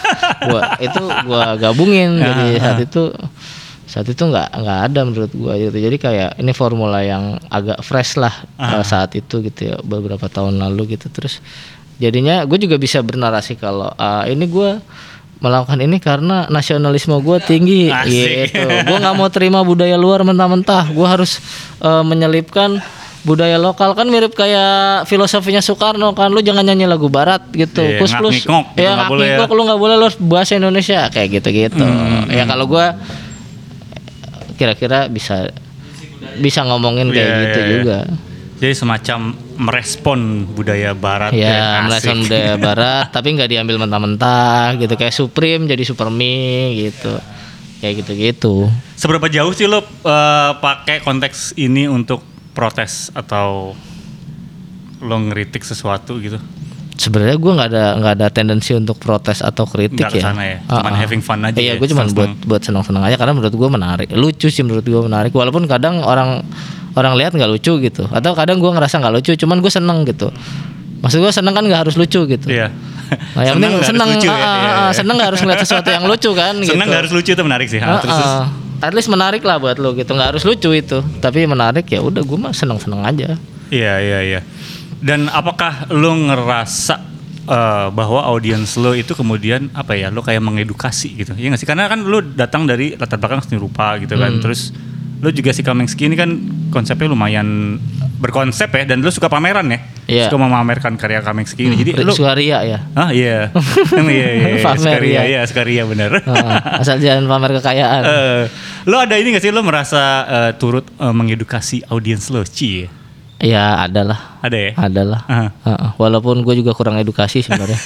gua 0.48 0.78
itu 0.78 1.02
gua 1.26 1.59
gabungin. 1.59 2.18
Jadi 2.18 2.46
saat 2.62 2.81
itu 2.83 3.02
saat 3.88 4.04
itu 4.04 4.20
nggak 4.20 4.48
nggak 4.52 4.78
ada 4.92 5.00
menurut 5.02 5.33
gua 5.35 5.57
gitu. 5.57 5.74
Jadi 5.74 5.96
kayak 5.96 6.31
ini 6.38 6.52
formula 6.52 7.00
yang 7.02 7.40
agak 7.48 7.81
fresh 7.83 8.20
lah 8.20 8.33
uh, 8.61 8.85
saat 8.85 9.16
itu 9.16 9.40
gitu 9.42 9.74
ya 9.74 9.76
beberapa 9.83 10.28
tahun 10.28 10.61
lalu 10.61 10.94
gitu. 10.98 11.09
Terus 11.09 11.40
jadinya 11.98 12.46
gue 12.46 12.59
juga 12.62 12.78
bisa 12.78 13.02
bernarasi 13.02 13.59
kalau 13.59 13.90
ah, 13.98 14.22
ini 14.28 14.46
gua 14.46 14.78
melakukan 15.38 15.78
ini 15.78 16.02
karena 16.02 16.50
nasionalisme 16.50 17.14
gue 17.22 17.38
tinggi 17.46 17.87
Asik. 17.94 18.11
gitu. 18.11 18.66
Gue 18.90 18.98
nggak 18.98 19.14
mau 19.14 19.31
terima 19.31 19.62
budaya 19.62 19.94
luar 19.94 20.26
mentah-mentah. 20.26 20.90
Gue 20.90 21.07
harus 21.07 21.38
eh, 21.78 22.02
menyelipkan 22.02 22.83
budaya 23.22 23.59
lokal 23.59 23.98
kan 23.98 24.07
mirip 24.07 24.33
kayak 24.33 25.04
filosofinya 25.04 25.59
Soekarno 25.59 26.14
kan 26.14 26.31
lu 26.31 26.38
jangan 26.38 26.62
nyanyi 26.62 26.87
lagu 26.87 27.11
barat 27.11 27.42
gitu. 27.50 27.83
Iya, 27.83 27.98
kus 27.98 28.12
plus 28.14 28.46
ngak-ngikok 28.46 28.64
gitu, 28.74 28.83
ya 28.83 28.90
nggak 28.94 29.11
boleh 29.11 29.26
ya. 29.26 29.38
lu 29.46 29.62
nggak 29.66 29.81
boleh 29.81 29.94
lu 29.98 30.04
harus 30.07 30.18
bahasa 30.18 30.52
Indonesia 30.54 31.00
kayak 31.11 31.28
gitu 31.42 31.48
gitu 31.50 31.85
ya 32.31 32.44
kalau 32.46 32.64
gue 32.70 32.87
kira-kira 34.59 35.07
bisa 35.07 35.50
bisa 36.38 36.66
ngomongin 36.66 37.11
kayak 37.11 37.26
Iya, 37.31 37.38
gitu 37.46 37.59
iya, 37.59 37.66
iya. 37.66 37.74
juga. 37.78 37.98
Jadi 38.59 38.74
semacam 38.74 39.18
merespon 39.59 40.18
budaya 40.50 40.90
barat 40.90 41.31
ya 41.31 41.87
merespon 41.87 42.26
budaya 42.26 42.54
barat 42.66 43.07
tapi 43.14 43.38
nggak 43.38 43.50
diambil 43.50 43.76
mentah-mentah 43.78 44.74
gitu. 44.78 44.94
Kayak 44.98 45.14
Supreme 45.14 45.66
jadi 45.66 45.83
Super 45.87 46.11
Mie 46.11 46.90
gitu. 46.90 47.14
Kayak 47.78 48.02
gitu-gitu. 48.02 48.66
Seberapa 48.98 49.31
jauh 49.31 49.54
sih 49.54 49.70
lo 49.70 49.78
eh, 49.83 50.50
pakai 50.59 51.07
konteks 51.07 51.54
ini 51.54 51.87
untuk 51.87 52.22
protes 52.59 53.14
atau 53.14 53.79
lo 54.99 55.16
ngeritik 55.31 55.62
sesuatu 55.62 56.18
gitu? 56.18 56.42
sebenarnya 56.99 57.37
gue 57.38 57.53
nggak 57.55 57.68
ada 57.71 57.85
nggak 58.03 58.12
ada 58.18 58.27
tendensi 58.29 58.75
untuk 58.75 58.99
protes 58.99 59.38
atau 59.40 59.64
kritik 59.64 60.03
ya. 60.03 60.11
ke 60.11 60.18
sana 60.18 60.42
ya? 60.42 60.59
Cuman 60.66 60.92
ah. 60.92 60.99
having 60.99 61.23
fun 61.23 61.38
aja 61.47 61.55
Iya, 61.55 61.79
ya, 61.79 61.81
gue 61.81 61.88
cuma 61.94 62.05
buat 62.11 62.35
buat 62.42 62.62
senang-senang 62.66 63.07
aja 63.07 63.16
karena 63.16 63.38
menurut 63.38 63.55
gue 63.55 63.68
menarik. 63.71 64.09
Lucu 64.18 64.51
sih 64.51 64.66
menurut 64.66 64.83
gue 64.83 65.03
menarik. 65.07 65.31
Walaupun 65.31 65.71
kadang 65.71 66.03
orang 66.03 66.42
orang 66.99 67.14
lihat 67.14 67.38
nggak 67.38 67.49
lucu 67.49 67.79
gitu. 67.79 68.11
Atau 68.11 68.35
kadang 68.35 68.59
gue 68.59 68.71
ngerasa 68.75 68.99
nggak 68.99 69.14
lucu, 69.14 69.33
cuman 69.38 69.62
gue 69.62 69.73
seneng 69.73 70.03
gitu. 70.11 70.29
Maksud 70.99 71.23
gue 71.23 71.31
seneng 71.31 71.55
kan 71.55 71.62
nggak 71.62 71.87
harus 71.87 71.94
lucu 71.94 72.27
gitu. 72.27 72.47
Iya. 72.51 72.75
Nah, 73.09 73.40
yang 73.40 73.57
penting 73.57 73.73
seneng, 73.88 74.09
lucu 74.12 74.29
ya? 74.29 74.37
ah, 74.37 74.53
iya. 74.61 74.92
seneng 74.92 75.16
nggak 75.16 75.29
harus 75.33 75.40
ngeliat 75.40 75.61
sesuatu 75.64 75.88
yang 75.88 76.05
lucu 76.05 76.31
kan 76.35 76.55
gitu. 76.61 76.77
Senang 76.77 76.87
nggak 76.90 77.01
harus 77.07 77.12
lucu 77.14 77.31
itu 77.33 77.42
menarik 77.47 77.68
sih. 77.71 77.81
Terus, 77.81 78.05
terus. 78.05 78.35
At 78.79 78.95
least 78.95 79.11
menarik 79.11 79.43
lah 79.43 79.59
buat 79.59 79.77
lo 79.83 79.95
gitu. 79.99 80.14
Nggak 80.14 80.38
harus 80.38 80.45
lucu 80.47 80.71
itu, 80.71 81.03
tapi 81.19 81.45
menarik 81.51 81.87
ya 81.91 81.99
udah 81.99 82.23
gue 82.23 82.38
mah 82.38 82.55
seneng-seneng 82.55 83.03
aja. 83.03 83.35
Iya 83.75 83.95
iya 83.99 84.21
iya. 84.23 84.41
Dan 84.99 85.27
apakah 85.31 85.91
lo 85.91 86.14
ngerasa 86.14 86.97
eh, 87.47 87.87
bahwa 87.91 88.23
audiens 88.27 88.79
lo 88.79 88.95
itu 88.95 89.19
kemudian 89.19 89.71
apa 89.75 89.99
ya 89.99 90.14
lo 90.14 90.23
kayak 90.23 90.43
mengedukasi 90.43 91.19
gitu? 91.19 91.35
Iya 91.35 91.55
nggak 91.55 91.61
sih? 91.61 91.69
Karena 91.69 91.91
kan 91.91 92.07
lo 92.07 92.23
datang 92.23 92.71
dari 92.71 92.95
latar 92.95 93.19
belakang 93.19 93.43
seni 93.43 93.59
rupa 93.59 93.99
gitu 93.99 94.14
kan. 94.14 94.38
Hmm. 94.38 94.43
Terus 94.43 94.71
lo 95.18 95.28
juga 95.35 95.50
si 95.50 95.66
Kaminsky 95.66 96.07
ini 96.07 96.14
kan 96.14 96.31
konsepnya 96.70 97.11
lumayan 97.11 97.78
berkonsep 98.18 98.70
ya 98.74 98.83
dan 98.94 99.02
lo 99.02 99.11
suka 99.14 99.31
pameran 99.31 99.66
ya. 99.70 99.78
Iya. 100.09 100.24
Suka 100.31 100.38
memamerkan 100.42 100.98
karya 100.98 101.22
Kaminsky 101.22 101.70
ini. 101.70 101.78
Jadi 101.78 102.02
lo 102.02 102.14
Suaria 102.14 102.62
ya. 102.66 102.78
Ah 102.94 103.11
iya. 103.16 103.50
iya 103.98 104.28
iya 104.35 104.48
iya. 104.59 104.74
Skaria 104.74 105.12
ya. 105.14 105.22
iya, 105.26 105.40
Skaria 105.46 105.83
benar. 105.87 106.22
Ah, 106.26 106.83
asal 106.83 106.98
jangan 106.98 107.26
pamer 107.31 107.59
kekayaan. 107.62 108.02
Eh, 108.18 108.44
lo 108.88 108.98
ada 108.98 109.14
ini 109.20 109.37
gak 109.37 109.44
sih 109.44 109.52
lo 109.54 109.62
merasa 109.62 110.24
eh, 110.26 110.50
turut 110.59 110.87
eh, 110.98 111.14
mengedukasi 111.14 111.87
audiens 111.92 112.33
lo? 112.33 112.42
Cie. 112.42 112.88
Ya 112.88 112.98
adalah. 113.87 114.42
Ada 114.42 114.59
ya? 114.59 114.70
Adalah. 114.74 115.20
Aha. 115.31 115.46
Heeh, 115.62 115.90
walaupun 115.94 116.42
gue 116.42 116.59
juga 116.59 116.74
kurang 116.74 116.98
edukasi 116.98 117.38
sebenarnya. 117.46 117.79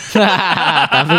Tapi 0.96 1.18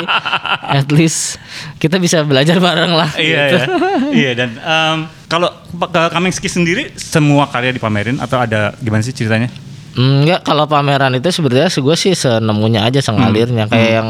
at 0.74 0.90
least 0.90 1.38
kita 1.78 2.02
bisa 2.02 2.26
belajar 2.26 2.58
bareng 2.58 2.98
lah. 2.98 3.14
Iya 3.14 3.42
gitu. 3.46 3.58
ya. 3.58 3.66
Iya 4.10 4.32
dan 4.34 4.50
em, 4.58 4.98
kalau 5.30 5.54
ke 5.74 6.02
Kaminsky 6.10 6.50
sendiri 6.50 6.90
semua 6.98 7.46
karya 7.50 7.70
dipamerin 7.74 8.18
atau 8.18 8.42
ada 8.42 8.74
gimana 8.82 9.06
sih 9.06 9.14
ceritanya? 9.14 9.54
Enggak, 9.94 10.42
kalau 10.42 10.66
pameran 10.66 11.14
itu 11.14 11.30
sebenarnya 11.30 11.70
gue 11.70 11.96
sih 11.98 12.18
senemunya 12.18 12.82
aja 12.82 12.98
sengalirnya 13.06 13.70
kayak 13.70 13.92
yang 14.02 14.10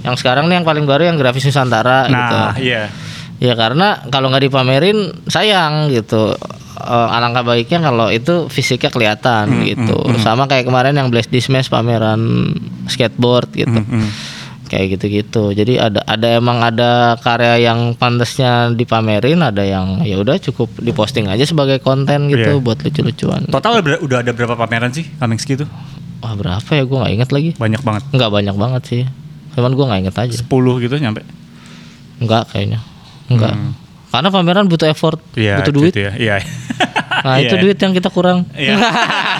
yang 0.00 0.16
sekarang 0.16 0.48
nih 0.48 0.60
yang 0.60 0.66
paling 0.66 0.88
baru 0.88 1.12
yang 1.12 1.20
grafis 1.20 1.44
Nusantara 1.44 2.08
gitu. 2.08 2.16
Nah, 2.16 2.56
iya. 2.56 2.88
Ya 3.40 3.52
karena 3.56 4.04
kalau 4.08 4.32
nggak 4.32 4.48
dipamerin 4.48 5.12
sayang 5.28 5.92
gitu. 5.92 6.32
Eh, 6.80 7.08
alangkah 7.12 7.44
baiknya 7.44 7.78
kalau 7.82 8.08
itu 8.08 8.48
fisiknya 8.48 8.88
kelihatan 8.88 9.44
gitu. 9.64 9.94
Sama 10.18 10.44
kayak 10.44 10.64
kemarin 10.64 10.96
yang 10.96 11.08
Blast 11.08 11.28
Dismiss 11.28 11.68
pameran 11.68 12.52
skateboard 12.86 13.52
gitu. 13.52 13.80
Kayak 14.66 14.96
gitu-gitu. 14.96 15.50
Jadi 15.50 15.76
ada 15.76 15.98
ada 16.00 16.26
emang 16.30 16.62
ada 16.62 17.18
karya 17.18 17.58
yang 17.60 17.92
pantasnya 17.92 18.70
dipamerin, 18.70 19.42
ada 19.42 19.60
yang 19.60 20.00
ya 20.00 20.14
udah 20.16 20.38
cukup 20.40 20.70
diposting 20.78 21.26
aja 21.26 21.42
sebagai 21.42 21.78
konten 21.78 22.30
gitu 22.30 22.54
Iya. 22.54 22.62
buat 22.62 22.78
lucu-lucuan. 22.78 23.50
Total 23.50 23.82
udah, 23.82 23.98
udah 23.98 24.18
ada 24.22 24.30
berapa 24.30 24.54
pameran 24.54 24.94
sih 24.94 25.10
Kamengski 25.18 25.58
itu? 25.58 25.66
Wah 26.22 26.38
berapa 26.38 26.70
ya 26.70 26.86
gue 26.86 26.96
nggak 26.96 27.12
inget 27.12 27.30
lagi. 27.30 27.50
Banyak 27.58 27.82
banget. 27.82 28.02
Nggak 28.14 28.30
banyak 28.30 28.56
banget 28.56 28.82
sih. 28.86 29.02
Cuman 29.58 29.74
gue 29.74 29.84
nggak 29.84 30.00
inget 30.06 30.16
aja. 30.16 30.36
10 30.38 30.46
gitu 30.78 30.94
nyampe. 30.96 31.26
Nggak 32.22 32.42
kayaknya. 32.54 32.78
Nggak. 33.26 33.54
Karena 34.10 34.28
pameran 34.28 34.66
butuh 34.66 34.86
effort, 34.86 35.22
Iya, 35.32 35.62
butuh 35.62 35.72
duit. 35.72 35.92
gitu 35.94 36.02
ya. 36.04 36.12
Iya. 36.14 36.36
Nah 37.22 37.36
itu 37.38 37.54
Iya. 37.58 37.62
duit 37.62 37.78
yang 37.78 37.92
kita 37.94 38.10
kurang. 38.10 38.42
Iya. 38.52 38.74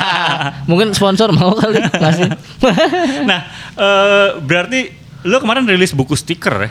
Mungkin 0.71 0.95
sponsor 0.95 1.35
mau 1.35 1.55
kali 1.55 1.83
ngasih. 1.83 2.31
Nah, 3.29 3.41
eh, 3.75 4.29
berarti 4.39 4.81
lo 5.27 5.37
kemarin 5.39 5.67
rilis 5.67 5.91
buku 5.91 6.15
stiker 6.15 6.57
ya? 6.61 6.71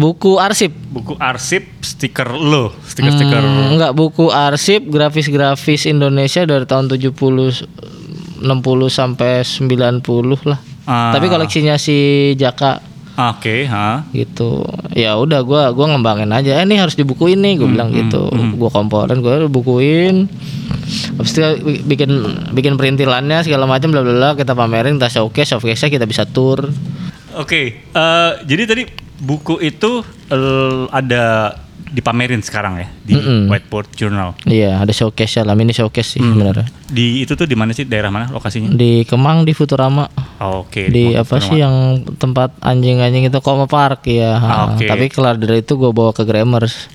buku 0.00 0.40
arsip. 0.40 0.72
Buku 0.72 1.12
arsip 1.20 1.84
stiker 1.84 2.32
lo, 2.32 2.72
stiker-stiker. 2.88 3.36
Hmm, 3.36 3.76
enggak 3.76 3.92
buku 3.92 4.32
arsip 4.32 4.88
grafis-grafis 4.88 5.84
Indonesia 5.84 6.40
dari 6.48 6.64
tahun 6.64 6.88
70 6.88 7.12
60 8.40 8.40
sampai 8.88 9.44
90 9.44 10.00
lah. 10.48 10.56
Ah. 10.88 11.12
Tapi 11.12 11.28
koleksinya 11.28 11.76
si 11.76 12.32
Jaka 12.40 12.80
Oke, 13.18 13.66
ha. 13.66 14.06
gitu. 14.12 14.62
Ya 14.94 15.18
udah 15.18 15.42
gua 15.42 15.70
gua 15.70 15.92
ngembangin 15.92 16.30
aja. 16.30 16.60
Eh 16.60 16.64
ini 16.64 16.76
harus 16.76 16.94
dibukuin 16.94 17.38
nih, 17.38 17.60
gue 17.60 17.68
bilang 17.68 17.90
gitu. 17.92 18.30
Gua 18.56 18.70
komponen, 18.70 19.20
gua 19.20 19.44
bukuin. 19.44 20.30
Habis 21.18 21.32
itu 21.36 21.40
bi- 21.62 21.82
bikin 21.86 22.10
bikin 22.50 22.74
perintilannya 22.74 23.44
segala 23.44 23.68
macam 23.68 23.92
bla 23.92 24.00
bla 24.00 24.14
bla 24.14 24.30
kita 24.34 24.54
pamerin, 24.54 24.96
kita 24.96 25.10
showcase, 25.10 25.54
showcase 25.54 25.86
kita 25.86 26.04
bisa 26.04 26.24
tour. 26.24 26.66
Oke, 27.36 27.86
eh, 27.86 28.30
jadi 28.42 28.62
tadi 28.66 28.82
buku 29.20 29.60
itu 29.60 30.00
eh, 30.32 30.82
ada 30.90 31.54
dipamerin 31.88 32.38
sekarang 32.40 32.76
ya 32.76 32.88
di 33.00 33.16
Mm-mm. 33.16 33.48
Whiteboard 33.48 33.88
Journal. 33.94 34.36
Iya, 34.44 34.78
ada 34.78 34.92
showcase 34.92 35.38
ya, 35.38 35.42
lah 35.42 35.54
mini 35.54 35.72
showcase 35.72 36.16
sih 36.16 36.20
sebenarnya. 36.20 36.68
Di 36.86 37.22
itu 37.22 37.32
tuh 37.32 37.44
di 37.44 37.54
mana 37.54 37.72
sih 37.72 37.84
daerah 37.84 38.08
mana 38.08 38.28
lokasinya? 38.28 38.70
Di 38.70 39.02
Kemang 39.04 39.42
di 39.42 39.52
Futurama. 39.52 40.04
Oh, 40.38 40.62
Oke. 40.62 40.86
di 40.86 41.10
Kemang 41.10 41.20
apa 41.20 41.34
Futurama. 41.36 41.46
sih 41.46 41.56
yang 41.58 41.74
tempat 42.14 42.50
anjing-anjing 42.60 43.24
itu 43.26 43.38
Koma 43.40 43.64
Park 43.64 44.04
ya. 44.06 44.36
Ah, 44.36 44.60
oke. 44.70 44.84
Tapi 44.84 45.08
kelar 45.08 45.34
dari 45.34 45.60
itu 45.60 45.74
gue 45.74 45.90
bawa 45.90 46.12
ke 46.12 46.22
Grammars 46.22 46.86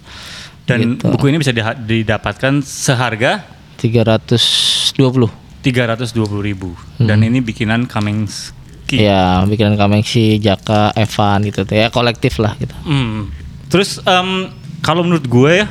Dan 0.66 0.98
gitu. 0.98 1.10
buku 1.10 1.30
ini 1.30 1.38
bisa 1.38 1.54
didapatkan 1.76 2.62
seharga 2.62 3.46
320. 3.78 5.30
320.000 5.62 6.14
ribu. 6.42 6.78
Dan 6.98 7.22
ini 7.22 7.42
bikinan 7.42 7.86
Kamengski. 7.86 9.02
Ya, 9.02 9.42
bikinan 9.44 9.74
Kamengsi, 9.76 10.38
Jaka, 10.38 10.94
Evan 10.94 11.42
gitu 11.44 11.66
tuh 11.66 11.74
ya 11.76 11.90
kolektif 11.90 12.38
lah 12.38 12.54
gitu. 12.56 12.74
Hmm. 12.86 13.34
Terus 13.66 13.98
em, 14.06 14.54
kalau 14.86 15.02
menurut 15.02 15.26
gue 15.26 15.66
ya 15.66 15.68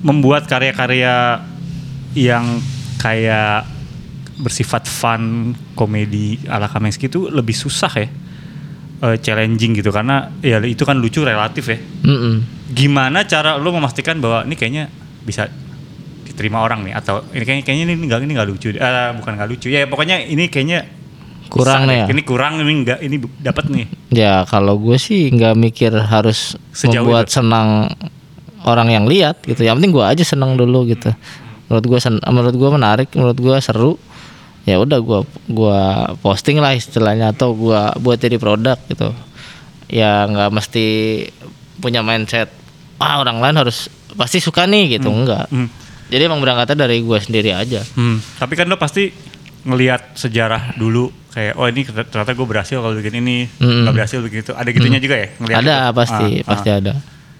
membuat 0.00 0.48
karya-karya 0.48 1.44
yang 2.16 2.64
kayak 2.96 3.68
bersifat 4.40 4.88
fun 4.88 5.52
komedi 5.76 6.40
ala 6.48 6.70
Kamengski 6.70 7.12
itu 7.12 7.28
lebih 7.28 7.52
susah 7.52 7.92
ya 7.92 8.08
Eh, 8.98 9.14
challenging 9.22 9.78
gitu. 9.78 9.94
Karena 9.94 10.26
ya 10.42 10.58
itu 10.66 10.82
kan 10.82 10.98
lucu 10.98 11.22
relatif 11.22 11.70
ya. 11.70 11.78
Mm-mm. 12.02 12.42
gimana 12.74 13.22
cara 13.30 13.54
lo 13.54 13.70
memastikan 13.70 14.18
bahwa 14.18 14.42
ini 14.42 14.58
kayaknya 14.58 14.90
bisa 15.22 15.46
diterima 16.26 16.66
orang 16.66 16.82
nih? 16.82 16.98
Atau 16.98 17.22
ini 17.30 17.46
kayaknya 17.46 17.62
kayaknya 17.62 17.84
ini 17.94 18.04
nggak 18.10 18.26
ini 18.26 18.32
nggak 18.34 18.48
lucu. 18.50 18.74
Eh, 18.74 19.10
bukan 19.14 19.32
nggak 19.38 19.48
lucu. 19.54 19.70
Ya 19.70 19.86
pokoknya 19.86 20.26
ini 20.26 20.50
kayaknya 20.50 20.82
Kurang 21.46 21.86
nih 21.86 21.94
ya? 21.94 22.06
ini 22.10 22.22
kurang 22.26 22.58
ini 22.58 22.72
nggak 22.82 22.98
ini 23.06 23.16
dapat 23.38 23.64
nih. 23.70 23.86
Ya 24.10 24.42
kalau 24.50 24.74
gue 24.82 24.98
sih 24.98 25.30
nggak 25.30 25.54
mikir 25.54 25.94
harus 25.94 26.58
Sejauh 26.74 27.06
membuat 27.06 27.30
itu. 27.30 27.38
senang 27.38 27.94
orang 28.68 28.92
yang 28.92 29.04
lihat 29.08 29.40
gitu. 29.48 29.64
Yang 29.64 29.80
penting 29.80 29.92
gue 29.96 30.04
aja 30.04 30.24
senang 30.24 30.54
dulu 30.54 30.84
gitu. 30.84 31.08
Menurut 31.68 31.84
gue 31.84 31.98
menurut 32.28 32.54
gue 32.54 32.70
menarik, 32.70 33.08
menurut 33.16 33.38
gue 33.38 33.56
seru. 33.64 33.96
Ya 34.68 34.76
udah 34.76 35.00
gue 35.00 35.24
gua 35.48 36.12
posting 36.20 36.60
lah 36.60 36.76
istilahnya 36.76 37.32
atau 37.32 37.56
gua 37.56 37.96
buat 37.96 38.20
jadi 38.20 38.36
produk 38.36 38.76
gitu. 38.92 39.16
Ya 39.88 40.28
nggak 40.28 40.52
mesti 40.52 40.86
punya 41.80 42.04
mindset 42.04 42.52
ah 43.00 43.16
orang 43.16 43.40
lain 43.40 43.56
harus 43.56 43.88
pasti 44.12 44.44
suka 44.44 44.68
nih 44.68 45.00
gitu 45.00 45.08
enggak. 45.08 45.48
Hmm. 45.48 45.72
Jadi 46.12 46.20
emang 46.20 46.44
berangkatnya 46.44 46.84
dari 46.84 47.00
gue 47.00 47.16
sendiri 47.16 47.56
aja. 47.56 47.80
Hmm, 47.96 48.20
tapi 48.36 48.60
kan 48.60 48.68
lo 48.68 48.76
pasti 48.76 49.08
ngelihat 49.64 50.16
sejarah 50.16 50.76
dulu 50.76 51.08
kayak 51.32 51.54
oh 51.60 51.66
ini 51.68 51.84
ternyata 51.84 52.32
gue 52.32 52.46
berhasil 52.48 52.76
kalau 52.80 52.96
bikin 52.96 53.20
ini 53.20 53.44
Mm-mm. 53.60 53.84
nggak 53.84 53.94
berhasil 53.94 54.18
begitu 54.24 54.50
ada 54.56 54.70
gitunya 54.72 54.96
juga 54.96 55.16
ya 55.20 55.28
ada 55.54 55.92
itu? 55.92 55.96
pasti, 55.98 56.26
Ah, 56.40 56.46
pasti 56.48 56.68
ah. 56.72 56.76
ada. 56.80 56.92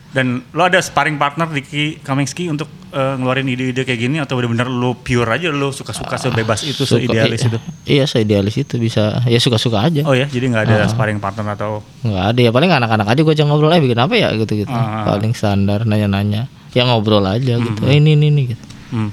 Dan 0.09 0.41
lo 0.51 0.63
ada 0.63 0.79
sparring 0.79 1.15
partner 1.15 1.45
di 1.47 1.61
Ki 1.61 1.83
Kamengski 1.99 2.49
untuk 2.49 2.65
eh, 2.89 3.15
ngeluarin 3.15 3.45
ide-ide 3.45 3.83
kayak 3.83 4.01
gini? 4.01 4.17
Atau 4.17 4.35
benar-benar 4.35 4.67
lo 4.67 4.97
pure 4.97 5.29
aja 5.29 5.49
lo 5.49 5.69
suka-suka 5.69 6.17
sebebas 6.17 6.65
itu 6.65 6.83
Suka- 6.83 6.97
seidealis 6.99 7.41
i- 7.41 7.47
itu? 7.47 7.59
Iya, 7.87 8.05
seidealis 8.05 8.57
itu 8.57 8.75
bisa. 8.77 9.21
Ya 9.25 9.37
suka-suka 9.37 9.83
aja. 9.83 10.01
oh 10.03 10.13
ya? 10.13 10.25
Jadi 10.25 10.49
nggak 10.49 10.65
ada 10.65 10.77
Ah. 10.83 10.89
sparring 10.89 11.19
partner 11.19 11.53
atau? 11.53 11.85
Nggak 12.01 12.25
ada. 12.27 12.41
Ya 12.41 12.51
paling 12.51 12.71
anak-anak 12.71 13.07
aja 13.07 13.21
gue 13.21 13.35
aja 13.35 13.45
ngobrol 13.45 13.69
eh 13.71 13.79
bikin 13.79 13.99
apa 13.99 14.15
ya? 14.15 14.33
Gitu 14.33 14.65
gitu 14.65 14.73
Ah. 14.73 15.05
paling 15.07 15.33
standar 15.33 15.85
nanya-nanya. 15.85 16.49
Ya 16.73 16.83
ngobrol 16.83 17.23
aja 17.23 17.57
gitu. 17.57 17.81
Eh, 17.85 17.97
ini 17.97 18.17
ini 18.17 18.27
ini 18.31 18.43
gitu. 18.49 18.65
Hmm. 18.89 19.13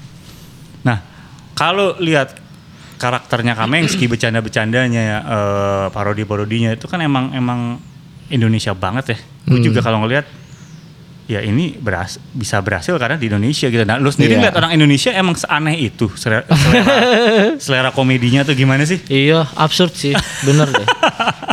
Nah, 0.81 1.03
kalau 1.51 1.99
lihat 1.99 2.39
karakternya 2.95 3.53
Kamengski, 3.53 4.08
bercanda-bercandanya, 4.08 5.03
eh, 5.19 5.86
parodi-parodinya 5.91 6.71
itu 6.71 6.88
kan 6.88 6.99
emang 6.99 7.36
emang 7.36 7.75
Indonesia 8.27 8.71
banget 8.71 9.05
ya. 9.12 9.17
Gue 9.45 9.60
Hmm. 9.60 9.65
juga 9.65 9.79
kalau 9.81 9.99
ngelihat 9.99 10.23
ya 11.26 11.40
ini 11.40 11.74
beras 11.74 12.22
bisa 12.30 12.58
berhasil 12.58 12.94
karena 12.96 13.16
di 13.16 13.26
Indonesia 13.26 13.66
gitu. 13.66 13.82
Nah, 13.82 13.98
lu 13.98 14.08
sendiri 14.08 14.36
Iya. 14.36 14.42
lihat 14.44 14.56
orang 14.56 14.72
Indonesia 14.72 15.10
emang 15.10 15.34
seaneh 15.34 15.74
itu 15.80 16.06
selera, 16.14 16.46
selera, 16.54 16.94
selera 17.58 17.90
komedinya 17.90 18.42
tuh 18.42 18.54
gimana 18.54 18.84
sih? 18.84 19.02
iya 19.08 19.42
absurd 19.52 19.90
sih 19.92 20.14
bener 20.42 20.70
deh 20.70 20.86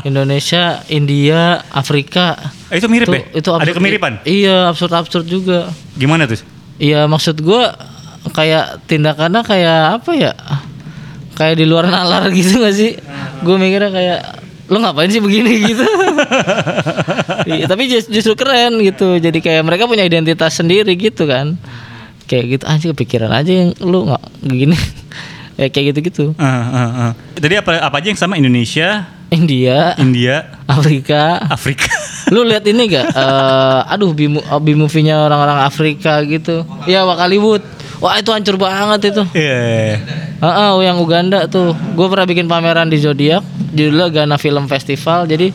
Indonesia 0.03 0.85
India 0.87 1.65
Afrika 1.69 2.37
Eh, 2.69 2.77
itu 2.77 2.87
mirip 2.87 3.05
Tuh, 3.05 3.15
ya? 3.15 3.25
itu 3.35 3.49
Ada 3.49 3.57
absurd. 3.63 3.77
kemiripan? 3.77 4.13
iya 4.25 4.69
absurd 4.69 4.93
absurd 4.93 5.27
juga 5.27 5.73
Gimana 5.95 6.25
tuh? 6.25 6.41
iya 6.77 7.05
maksud 7.05 7.37
gue 7.39 7.63
kayak 8.29 8.85
tindakannya 8.85 9.41
kayak 9.41 9.81
apa 9.99 10.11
ya 10.13 10.33
kayak 11.33 11.57
di 11.57 11.65
luar 11.65 11.89
nalar 11.89 12.29
gitu 12.31 12.61
gak 12.61 12.73
sih 12.73 12.93
gue 13.41 13.57
mikirnya 13.57 13.89
kayak 13.89 14.21
lo 14.73 14.81
ngapain 14.81 15.07
sih 15.07 15.21
begini? 15.21 15.53
Gitu. 15.69 15.85
Iya, 17.45 17.67
tapi 17.67 17.87
just- 17.87 18.09
justru 18.09 18.33
keren 18.33 18.81
gitu. 18.81 19.19
Jadi 19.19 19.39
kayak 19.39 19.63
mereka 19.63 19.85
punya 19.85 20.03
identitas 20.03 20.55
sendiri 20.55 20.95
gitu 20.95 21.29
kan. 21.29 21.59
Kayak 22.25 22.45
gitu 22.51 22.65
anjir 22.65 22.89
kepikiran 22.93 23.29
aja 23.29 23.53
yang 23.53 23.71
lu 23.79 24.09
nggak 24.09 24.23
gini 24.43 24.79
ya 25.53 25.69
kayak 25.75 25.93
gitu 25.93 25.99
gitu 26.03 26.25
Eh, 26.33 26.47
eh, 26.47 26.91
eh. 27.03 27.13
Jadi 27.37 27.55
apa 27.59 27.71
apa 27.83 27.97
aja 27.99 28.09
yang 28.09 28.17
sama? 28.17 28.41
Indonesia, 28.41 29.05
India. 29.29 29.93
India, 29.99 30.57
Afrika. 30.65 31.45
Afrika. 31.45 31.93
lu 32.33 32.41
lihat 32.43 32.65
ini 32.65 32.89
gak 32.89 33.13
Eh, 33.13 33.81
aduh 33.93 34.17
bimu 34.17 34.41
movie 34.79 35.05
nya 35.05 35.21
orang-orang 35.21 35.61
Afrika 35.61 36.25
gitu. 36.25 36.65
Ya 36.87 37.05
Wakaliwood 37.05 37.61
wah 38.03 38.19
itu 38.19 38.35
hancur 38.35 38.59
banget 38.59 39.15
itu 39.15 39.23
Iya. 39.33 39.39
iya, 39.39 39.79
iya. 39.95 39.99
Heeh, 40.43 40.71
yang 40.83 40.99
Uganda 40.99 41.47
tuh. 41.47 41.71
Gue 41.95 42.11
pernah 42.11 42.27
bikin 42.27 42.51
pameran 42.51 42.91
di 42.91 42.99
Zodiac, 42.99 43.47
judulnya 43.71 44.11
Ghana 44.11 44.37
Film 44.43 44.67
Festival. 44.67 45.31
Jadi 45.31 45.55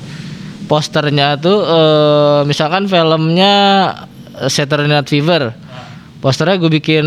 posternya 0.71 1.35
tuh 1.35 1.59
eh, 1.59 2.39
misalkan 2.47 2.87
filmnya 2.87 3.53
eh, 4.39 4.47
Saturday 4.47 4.87
Night 4.87 5.11
Fever. 5.11 5.51
Posternya 6.23 6.55
gue 6.55 6.71
bikin 6.71 7.05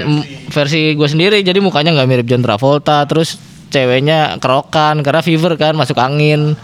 mm, 0.00 0.48
versi 0.48 0.96
gue 0.96 1.04
sendiri, 1.04 1.44
jadi 1.44 1.60
mukanya 1.60 1.92
nggak 1.92 2.08
mirip 2.08 2.26
John 2.26 2.40
Travolta. 2.40 3.04
Terus 3.04 3.36
ceweknya 3.68 4.40
kerokan 4.40 5.04
karena 5.04 5.20
fever 5.20 5.60
kan, 5.60 5.76
masuk 5.76 6.00
angin. 6.00 6.56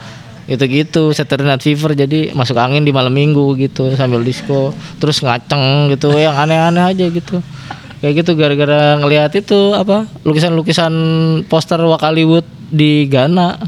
Itu 0.49 0.65
gitu 0.65 1.13
Saturday 1.13 1.45
Night 1.45 1.61
Fever 1.61 1.93
jadi 1.93 2.33
masuk 2.33 2.57
angin 2.57 2.81
di 2.81 2.89
malam 2.89 3.13
minggu 3.13 3.53
gitu 3.61 3.93
sambil 4.01 4.25
disco 4.25 4.73
terus 4.97 5.21
ngaceng 5.21 5.93
gitu 5.93 6.09
yang 6.17 6.33
aneh-aneh 6.33 6.89
aja 6.89 7.05
gitu 7.13 7.45
kayak 7.99 8.23
gitu 8.23 8.39
gara-gara 8.39 8.95
ngelihat 8.99 9.35
itu 9.35 9.75
apa 9.75 10.07
lukisan-lukisan 10.23 10.93
poster 11.47 11.83
Wakaliwood 11.83 12.47
di 12.71 13.07
Ghana. 13.07 13.59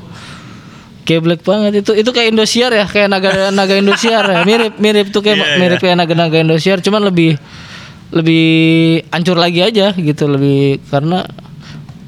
Kayak 1.03 1.23
black 1.27 1.43
banget. 1.43 1.83
Itu 1.83 1.93
itu 1.99 2.11
kayak 2.11 2.31
Indosiar 2.31 2.71
ya 2.71 2.87
kayak 2.87 3.11
naga 3.11 3.51
naga 3.51 3.75
Indosiar 3.75 4.23
ya. 4.23 4.41
Mirip 4.47 4.79
mirip 4.79 5.11
tuh 5.11 5.21
kayak 5.21 5.39
Iya, 5.39 5.59
mirip 5.59 5.79
kayak 5.83 5.97
naga 5.99 6.15
naga 6.15 6.39
Indosiar 6.39 6.79
cuman 6.79 7.03
lebih 7.03 7.35
lebih 8.11 8.47
hancur 9.11 9.35
lagi 9.35 9.63
aja 9.63 9.91
gitu 9.95 10.27
lebih 10.27 10.79
karena 10.91 11.23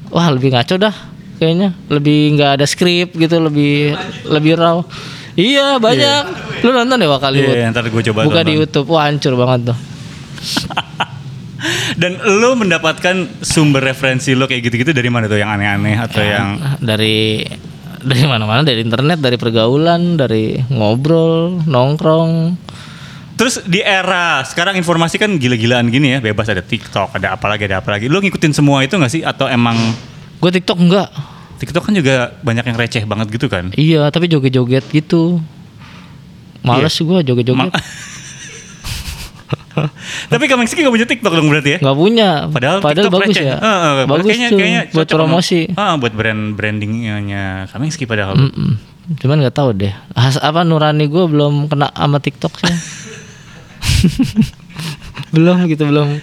wah 0.07 0.27
lebih 0.31 0.55
ngaco 0.55 0.75
dah 0.79 0.95
kayaknya. 1.35 1.75
Lebih 1.91 2.39
nggak 2.39 2.51
ada 2.61 2.65
skrip 2.65 3.11
gitu 3.13 3.43
lebih 3.43 3.91
lebih 4.23 4.55
raw. 4.55 4.79
Iya 5.35 5.81
banyak. 5.81 6.21
Lu 6.63 6.71
nonton 6.71 6.95
deh 6.95 7.09
Wakaliwood 7.09 7.57
Iya, 7.59 7.73
ntar 7.75 7.89
gue 7.91 8.03
coba 8.07 8.23
buka 8.23 8.39
di 8.45 8.55
tonton. 8.55 8.59
YouTube. 8.63 8.87
Wah 8.87 9.11
hancur 9.11 9.33
banget 9.35 9.73
tuh 9.73 9.77
Dan 11.93 12.17
lo 12.41 12.57
mendapatkan 12.57 13.43
sumber 13.43 13.85
referensi 13.85 14.33
lo 14.33 14.49
kayak 14.49 14.69
gitu-gitu 14.69 14.91
dari 14.91 15.09
mana 15.13 15.29
tuh? 15.29 15.37
Yang 15.37 15.51
aneh-aneh 15.59 15.95
atau 15.99 16.21
yang 16.23 16.47
dari 16.81 17.45
dari 18.01 18.23
mana-mana. 18.25 18.65
Dari 18.65 18.81
internet 18.81 19.21
dari 19.21 19.37
pergaulan 19.37 20.17
dari 20.17 20.57
ngobrol 20.73 21.63
nongkrong. 21.63 22.59
Terus 23.33 23.65
di 23.65 23.81
era 23.81 24.45
sekarang 24.45 24.77
informasi 24.77 25.17
kan 25.17 25.41
gila-gilaan 25.41 25.89
gini 25.89 26.17
ya, 26.17 26.19
bebas 26.21 26.49
ada 26.53 26.61
TikTok, 26.61 27.17
ada 27.17 27.33
apa 27.33 27.49
lagi, 27.49 27.65
ada 27.65 27.81
apa 27.81 27.89
lagi. 27.97 28.05
Lo 28.05 28.21
ngikutin 28.21 28.53
semua 28.53 28.85
itu 28.85 28.93
gak 28.93 29.09
sih? 29.09 29.25
Atau 29.25 29.49
emang 29.49 29.75
gue 30.37 30.51
TikTok 30.53 30.77
enggak 30.77 31.09
TikTok 31.63 31.87
kan 31.87 31.95
juga 31.95 32.35
banyak 32.43 32.65
yang 32.67 32.75
receh 32.75 33.03
banget 33.07 33.31
gitu 33.31 33.47
kan? 33.47 33.71
iya 33.79 34.11
tapi 34.11 34.27
joget-joget 34.27 34.83
gitu. 34.91 35.39
Males 36.59 36.95
gue 36.95 37.19
joget-joget 37.23 37.71
Tapi 40.31 40.43
Kameng 40.45 40.69
Ski 40.69 40.85
gak 40.85 40.93
punya 40.93 41.07
TikTok 41.09 41.33
dong 41.33 41.47
berarti 41.49 41.69
ya? 41.75 41.79
nggak 41.81 41.97
punya. 41.97 42.29
Padahal, 42.49 42.77
padahal 42.79 43.09
TikTok 43.09 43.13
bagus 43.17 43.35
receh. 43.37 43.45
ya. 43.45 43.57
Heeh, 43.57 43.91
bagus 44.05 44.25
kayaknya, 44.29 44.47
tuh 44.49 44.57
kayaknya 44.59 44.81
buat 44.93 45.07
promosi. 45.09 45.59
Ah, 45.73 45.93
buat 45.97 46.13
brand 46.13 46.43
brandingnya 46.53 47.15
Kameng 47.69 47.91
Ski 47.91 48.05
padahal. 48.05 48.37
Mm-mm. 48.37 48.71
cuman 49.19 49.43
nggak 49.43 49.55
tahu 49.59 49.75
deh. 49.75 49.91
Has, 50.15 50.39
apa 50.39 50.63
nurani 50.63 51.11
gue 51.11 51.25
belum 51.27 51.67
kena 51.67 51.91
sama 51.91 52.23
TikTok 52.23 52.53
sih. 52.55 52.71
Belum 55.33 55.65
gitu 55.65 55.89
belum. 55.89 56.21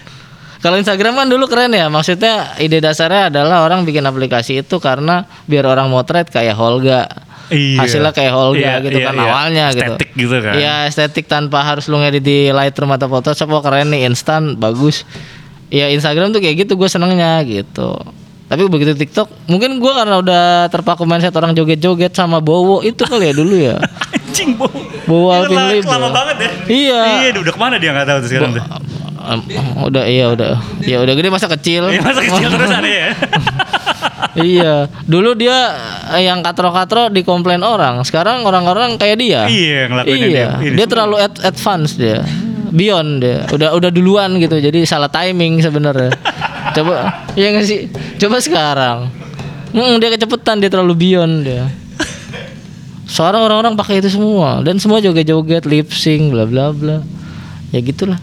Kalau 0.61 0.77
Instagram 0.77 1.17
kan 1.17 1.27
dulu 1.27 1.49
keren 1.49 1.73
ya. 1.73 1.89
Maksudnya 1.89 2.55
ide 2.61 2.79
dasarnya 2.79 3.33
adalah 3.33 3.65
orang 3.65 3.83
bikin 3.83 4.05
aplikasi 4.05 4.61
itu 4.61 4.77
karena 4.77 5.25
biar 5.49 5.65
orang 5.67 5.89
motret 5.89 6.29
kayak 6.29 6.53
Holga 6.55 7.09
Iya. 7.51 7.77
hasilnya 7.77 8.11
kayak 8.11 8.31
Holga 8.31 8.57
Iya, 8.57 8.73
gitu 8.79 8.95
iya, 8.95 9.05
kan 9.05 9.13
iya. 9.13 9.23
awalnya 9.25 9.65
gitu 9.69 9.83
Estetik 9.91 10.09
gitu 10.13 10.35
kan. 10.37 10.53
iya 10.55 10.75
estetik 10.85 11.25
tanpa 11.25 11.59
harus 11.61 11.85
lu 11.85 11.97
ngedit 11.97 12.19
di 12.19 12.37
Lightroom 12.49 12.89
atau 12.89 13.07
Photoshop 13.07 13.47
wah 13.47 13.59
keren 13.59 13.89
nih 13.89 14.05
instan 14.05 14.55
bagus 14.55 15.03
ya 15.67 15.87
Instagram 15.87 16.31
tuh 16.31 16.39
kayak 16.39 16.63
gitu 16.63 16.73
gue 16.73 16.87
senengnya 16.87 17.43
gitu 17.43 17.91
tapi 18.45 18.67
begitu 18.67 18.91
TikTok 18.93 19.27
mungkin 19.45 19.77
gue 19.77 19.91
karena 19.93 20.15
udah 20.17 20.43
terpaku 20.67 21.03
mindset 21.03 21.31
orang 21.33 21.51
joget-joget 21.51 22.11
sama 22.11 22.39
Bowo 22.39 22.79
itu 22.81 22.99
kali 23.01 23.27
ya 23.27 23.33
dulu 23.33 23.55
ya 23.55 23.75
Anjing. 24.31 24.55
Bowo 24.55 25.27
Gila, 25.27 25.43
Alvin 25.43 25.59
Lee 25.69 25.79
Lama 25.81 25.99
bro. 26.01 26.09
banget 26.13 26.35
ya. 26.37 26.49
Iya. 26.65 27.01
Iya, 27.21 27.29
udah 27.35 27.51
ke 27.51 27.59
mana 27.59 27.75
dia 27.75 27.91
nggak 27.91 28.03
tahu 28.05 28.17
tuh 28.17 28.27
sekarang 28.27 28.51
tuh. 28.53 28.63
Em, 29.21 29.39
udah 29.81 30.03
iya 30.03 30.25
udah 30.29 30.51
ya 30.81 30.97
udah 30.97 31.13
gede 31.13 31.27
masa 31.27 31.45
kecil 31.47 31.83
Iya, 31.85 31.99
masa 31.99 32.19
kecil 32.21 32.47
terus 32.53 32.71
ada 32.71 32.87
ya. 32.87 33.09
Iya. 34.35 34.75
Dulu 35.03 35.33
dia 35.33 35.57
eh, 36.13 36.25
yang 36.25 36.41
katro-katro 36.41 37.09
dikomplain 37.09 37.61
orang. 37.61 38.01
Sekarang 38.01 38.43
orang-orang 38.43 38.95
kayak 38.95 39.17
dia. 39.17 39.41
Iya, 39.45 39.87
ngelakuin 39.89 40.17
iya. 40.17 40.27
dia- 40.27 40.53
ini 40.61 40.75
dia 40.75 40.87
terlalu 40.87 41.15
ad- 41.19 41.41
advance 41.41 41.95
dia. 41.95 42.21
Beyond 42.71 43.11
dia. 43.19 43.39
Udah 43.51 43.69
udah 43.75 43.89
duluan 43.91 44.37
gitu. 44.37 44.55
Jadi 44.55 44.83
salah 44.83 45.11
timing 45.11 45.59
sebenarnya. 45.59 46.11
Coba 46.75 47.25
iya 47.35 47.51
nggak 47.51 47.65
sih? 47.65 47.79
Coba 48.17 48.39
sekarang. 48.39 49.11
Hmm, 49.71 49.99
dia 49.99 50.09
kecepetan. 50.09 50.59
Dia 50.59 50.69
terlalu 50.69 50.93
beyond 50.95 51.43
dia. 51.43 51.67
Sekarang 53.05 53.43
orang-orang 53.43 53.75
pakai 53.75 53.99
itu 53.99 54.07
semua. 54.07 54.63
Dan 54.63 54.79
semua 54.79 54.99
joget-joget 54.99 55.67
lip 55.67 55.91
sync 55.91 56.31
bla 56.31 56.47
bla 56.47 56.71
bla 56.71 57.03
ya 57.71 57.79
gitulah 57.79 58.19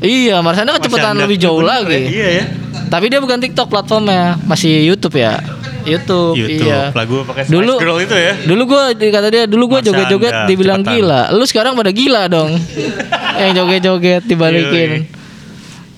Iya, 0.00 0.40
Marsyanda 0.40 0.80
kecepatan 0.80 1.20
lebih 1.20 1.36
jauh 1.36 1.60
Bener 1.60 1.84
lagi. 1.84 1.92
ya, 1.92 2.08
Iya 2.08 2.28
ya. 2.40 2.44
Tapi 2.90 3.06
dia 3.06 3.20
bukan 3.22 3.38
TikTok 3.38 3.68
platformnya, 3.70 4.40
masih 4.48 4.82
YouTube 4.82 5.20
ya. 5.20 5.38
YouTube, 5.84 6.36
YouTube. 6.36 6.68
iya. 6.68 6.92
Lagu 6.92 7.24
pakai 7.24 7.48
Dulu 7.48 7.72
Girl 7.80 7.98
itu 8.04 8.16
ya. 8.16 8.32
Dulu 8.44 8.62
gua 8.68 8.92
kata 8.92 9.28
dia, 9.32 9.44
dulu 9.48 9.64
gua 9.70 9.80
joget-joget 9.80 10.32
dibilang 10.48 10.84
cepetan. 10.84 10.96
gila. 11.00 11.22
Lu 11.32 11.44
sekarang 11.48 11.72
pada 11.72 11.90
gila 11.92 12.28
dong. 12.28 12.50
Yang 13.40 13.52
joget-joget 13.56 14.22
dibalikin. 14.28 15.08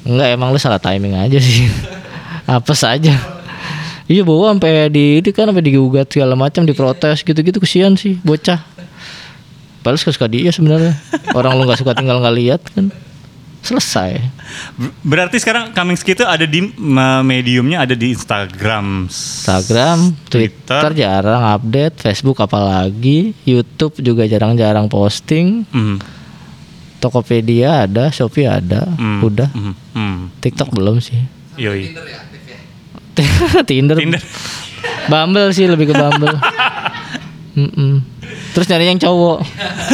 Enggak, 0.07 0.29
emang 0.35 0.51
lu 0.55 0.59
salah 0.59 0.79
timing 0.79 1.15
aja 1.19 1.39
sih. 1.39 1.67
Apa 2.47 2.75
saja. 2.75 3.15
Iya 4.11 4.23
bawa 4.27 4.53
sampai 4.53 4.91
di 4.93 5.23
ini 5.23 5.31
kan 5.31 5.49
sampai 5.49 5.65
digugat 5.65 6.11
segala 6.11 6.35
macam 6.37 6.67
diprotes 6.67 7.23
gitu-gitu 7.23 7.63
kesian 7.63 7.95
sih 7.97 8.19
bocah. 8.21 8.61
Padahal 9.83 9.99
suka-suka 9.99 10.27
dia 10.31 10.51
sebenarnya. 10.53 10.95
Orang 11.35 11.59
lu 11.59 11.67
nggak 11.67 11.81
suka 11.81 11.95
tinggal 11.97 12.21
nggak 12.23 12.37
lihat 12.39 12.61
kan. 12.71 12.91
Selesai. 13.63 14.19
Ber- 14.75 14.95
Berarti 15.03 15.39
sekarang 15.39 15.71
Coming 15.71 15.95
itu 15.95 16.23
ada 16.23 16.43
di 16.43 16.67
mediumnya 17.23 17.81
ada 17.81 17.95
di 17.95 18.11
Instagram. 18.11 19.07
Instagram, 19.07 20.19
Twitter, 20.27 20.83
Twitter. 20.83 20.93
jarang 20.99 21.43
update, 21.49 21.95
Facebook 21.97 22.39
apalagi, 22.39 23.33
YouTube 23.43 23.97
juga 23.99 24.27
jarang-jarang 24.27 24.87
posting, 24.87 25.63
Hmm. 25.69 26.03
Tokopedia 26.99 27.87
ada, 27.87 28.11
Shopee 28.11 28.47
ada, 28.47 28.87
Hmm. 28.89 29.23
udah. 29.23 29.51
Hmm. 29.51 29.75
Hmm. 29.93 30.19
TikTok 30.39 30.71
belum 30.71 30.99
sih. 30.99 31.19
Yoi. 31.55 31.95
Tinder. 33.63 33.95
Tinder. 34.01 34.23
Bumble 35.05 35.51
sih 35.51 35.67
lebih 35.67 35.87
ke 35.87 35.95
Bumble. 35.95 36.35
Mm-mm. 37.53 38.01
Terus 38.55 38.65
nyari 38.65 38.89
yang 38.89 38.97
cowok. 38.97 39.45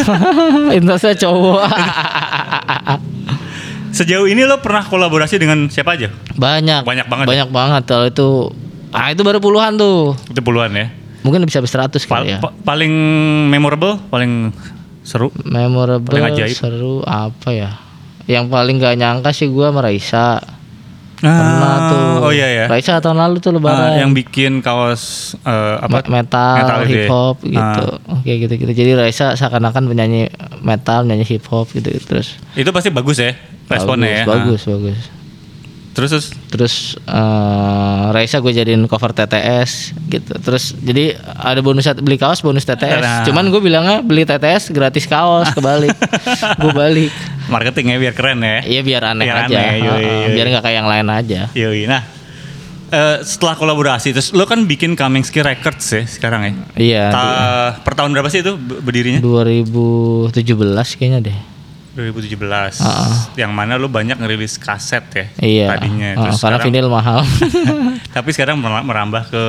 Interestnya 0.77 1.19
cowok. 1.19 1.59
Sejauh 3.99 4.25
ini 4.25 4.47
lo 4.47 4.63
pernah 4.63 4.87
kolaborasi 4.87 5.37
dengan 5.37 5.67
siapa 5.67 5.99
aja? 5.99 6.07
banyak. 6.33 6.87
Banyak 6.87 7.07
banget 7.11 7.25
ya? 7.25 7.29
Banyak 7.29 7.49
banget 7.51 7.83
kalau 7.85 8.07
itu. 8.07 8.29
Ah 8.89 9.11
itu 9.11 9.21
baru 9.21 9.43
puluhan 9.43 9.75
tuh. 9.75 10.15
Itu 10.25 10.39
puluhan 10.39 10.71
ya. 10.71 10.87
Mungkin 11.27 11.43
bisa 11.43 11.59
sampai 11.59 11.91
100 11.91 12.07
Pa- 12.07 12.15
kali 12.15 12.27
ya. 12.31 12.39
pa- 12.39 12.55
paling 12.55 12.95
memorable, 13.51 13.99
paling 14.07 14.55
seru. 15.03 15.35
Memorable, 15.43 16.15
Paling 16.15 16.31
ajaib. 16.31 16.55
seru 16.55 17.03
apa 17.03 17.51
ya? 17.51 17.75
Yang 18.25 18.47
paling 18.47 18.79
gak 18.79 18.95
nyangka 18.95 19.35
sih 19.35 19.51
gua 19.51 19.75
sama 19.75 19.83
Raisa. 19.83 20.39
Pernah 21.19 21.77
tuh. 21.91 22.31
Oh 22.31 22.33
iya 22.33 22.47
ya. 22.47 22.65
Raisa 22.71 23.03
tahun 23.03 23.19
lalu 23.19 23.37
tuh 23.43 23.51
lebaran. 23.51 23.91
Ah, 23.91 23.99
yang 23.99 24.15
bikin 24.15 24.63
kaos 24.63 25.35
eh, 25.43 25.75
apa? 25.83 26.07
Me- 26.07 26.23
metal, 26.23 26.55
Metal 26.63 26.79
gitu 26.85 26.87
ya. 26.87 27.03
hip 27.03 27.11
hop 27.11 27.37
gitu. 27.43 27.85
Ah. 28.07 28.19
Kayak 28.23 28.39
gitu-gitu. 28.47 28.73
Jadi 28.73 28.91
Raisa 28.95 29.35
seakan-akan 29.35 29.91
penyanyi 29.91 30.31
metal, 30.63 31.03
penyanyi 31.03 31.27
hip 31.27 31.45
hop 31.51 31.67
gitu, 31.75 31.91
Terus 31.99 32.39
Itu 32.55 32.71
pasti 32.71 32.95
bagus 32.95 33.19
ya 33.19 33.35
responnya 33.69 34.09
ya. 34.09 34.25
bagus, 34.25 34.65
bagus, 34.65 34.97
bagus. 34.97 35.18
Terus 35.99 36.11
terus 36.15 36.27
Terus 36.49 36.75
eh 37.03 38.07
Raisa 38.09 38.39
gue 38.39 38.53
jadiin 38.53 38.87
cover 38.87 39.11
TTS 39.11 39.99
gitu. 40.07 40.33
Terus 40.39 40.73
jadi 40.75 41.19
ada 41.19 41.59
bonus 41.59 41.91
beli 41.99 42.15
kaos 42.15 42.39
bonus 42.39 42.63
TTS. 42.63 43.03
Nah. 43.03 43.23
Cuman 43.23 43.51
gue 43.51 43.59
bilangnya 43.59 44.01
beli 44.01 44.23
TTS 44.23 44.71
gratis 44.71 45.05
kaos 45.05 45.51
kebalik. 45.51 45.93
gue 46.63 46.73
balik. 46.73 47.11
marketingnya 47.49 47.97
biar 47.99 48.13
keren 48.13 48.39
ya. 48.39 48.61
Iya 48.63 48.81
biar 48.81 49.03
aneh 49.09 49.25
Biar 49.25 49.39
aja. 49.43 49.57
aneh, 49.57 49.75
yoi. 49.81 50.05
Biar 50.33 50.47
nggak 50.49 50.63
kayak 50.63 50.77
yang 50.77 50.87
lain 50.87 51.09
aja. 51.09 51.41
Yoi. 51.53 51.89
Nah, 51.89 52.05
eh, 52.89 53.17
setelah 53.21 53.57
kolaborasi 53.57 54.13
terus 54.13 54.31
lo 54.33 54.45
kan 54.45 54.65
bikin 54.65 54.93
Coming 54.93 55.25
Ski 55.25 55.41
Records 55.41 55.85
ya 55.89 56.05
sekarang 56.05 56.41
ya. 56.45 56.53
Iya. 56.77 57.05
Ta- 57.09 57.73
per 57.81 57.97
tahun 57.97 58.13
berapa 58.13 58.29
sih 58.29 58.41
itu 58.41 58.53
be- 58.55 58.81
berdirinya? 58.81 59.21
2017 59.21 60.45
kayaknya 60.95 61.21
deh. 61.25 61.39
2017. 62.01 62.79
Ah, 62.79 63.29
Yang 63.35 63.53
mana 63.53 63.75
lo 63.75 63.87
banyak 63.87 64.15
ngerilis 64.15 64.55
kaset 64.57 65.03
ya 65.11 65.27
Iya. 65.37 65.67
tadinya. 65.69 66.09
Terus 66.17 66.39
karena 66.39 66.57
sekarang- 66.57 66.65
vinil 66.65 66.87
mahal. 66.87 67.21
Tapi 68.17 68.29
sekarang 68.31 68.57
mer- 68.57 68.83
merambah 68.83 69.23
ke 69.27 69.43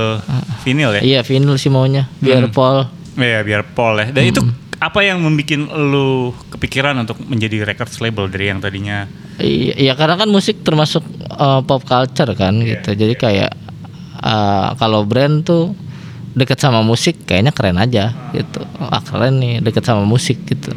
vinil 0.62 0.98
ya. 0.98 1.02
iya 1.02 1.20
vinil 1.22 1.54
sih 1.56 1.70
maunya. 1.70 2.10
Biar 2.18 2.42
Hmm. 2.42 2.52
Paul. 2.52 2.90
Iya, 3.14 3.40
biar 3.42 3.62
Paul 3.68 4.00
ya. 4.00 4.08
Dan 4.10 4.24
itu 4.26 4.42
apa 4.80 5.00
yang 5.02 5.20
membuat 5.20 5.60
lu 5.76 6.32
kepikiran 6.50 6.96
untuk 6.98 7.20
menjadi 7.22 7.62
records 7.64 8.00
label 8.00 8.26
dari 8.26 8.48
yang 8.48 8.58
tadinya 8.58 9.12
Iya, 9.36 9.76
iya, 9.78 9.94
karena 9.94 10.16
kan 10.16 10.28
musik 10.28 10.64
termasuk 10.64 11.04
uh, 11.30 11.60
pop 11.62 11.84
culture 11.84 12.32
kan 12.34 12.56
Iya, 12.58 12.80
gitu. 12.80 12.96
Jadi 12.98 13.14
kayak 13.14 13.52
uh, 14.18 14.76
kalau 14.76 15.04
brand 15.04 15.44
tuh 15.44 15.76
deket 16.30 16.56
sama 16.56 16.80
musik 16.80 17.26
kayaknya 17.26 17.52
keren 17.52 17.76
aja 17.76 18.16
gitu. 18.32 18.64
Ah 18.80 19.00
keren 19.00 19.38
nih 19.38 19.60
deket 19.60 19.84
sama 19.84 20.04
musik 20.04 20.44
gitu. 20.46 20.72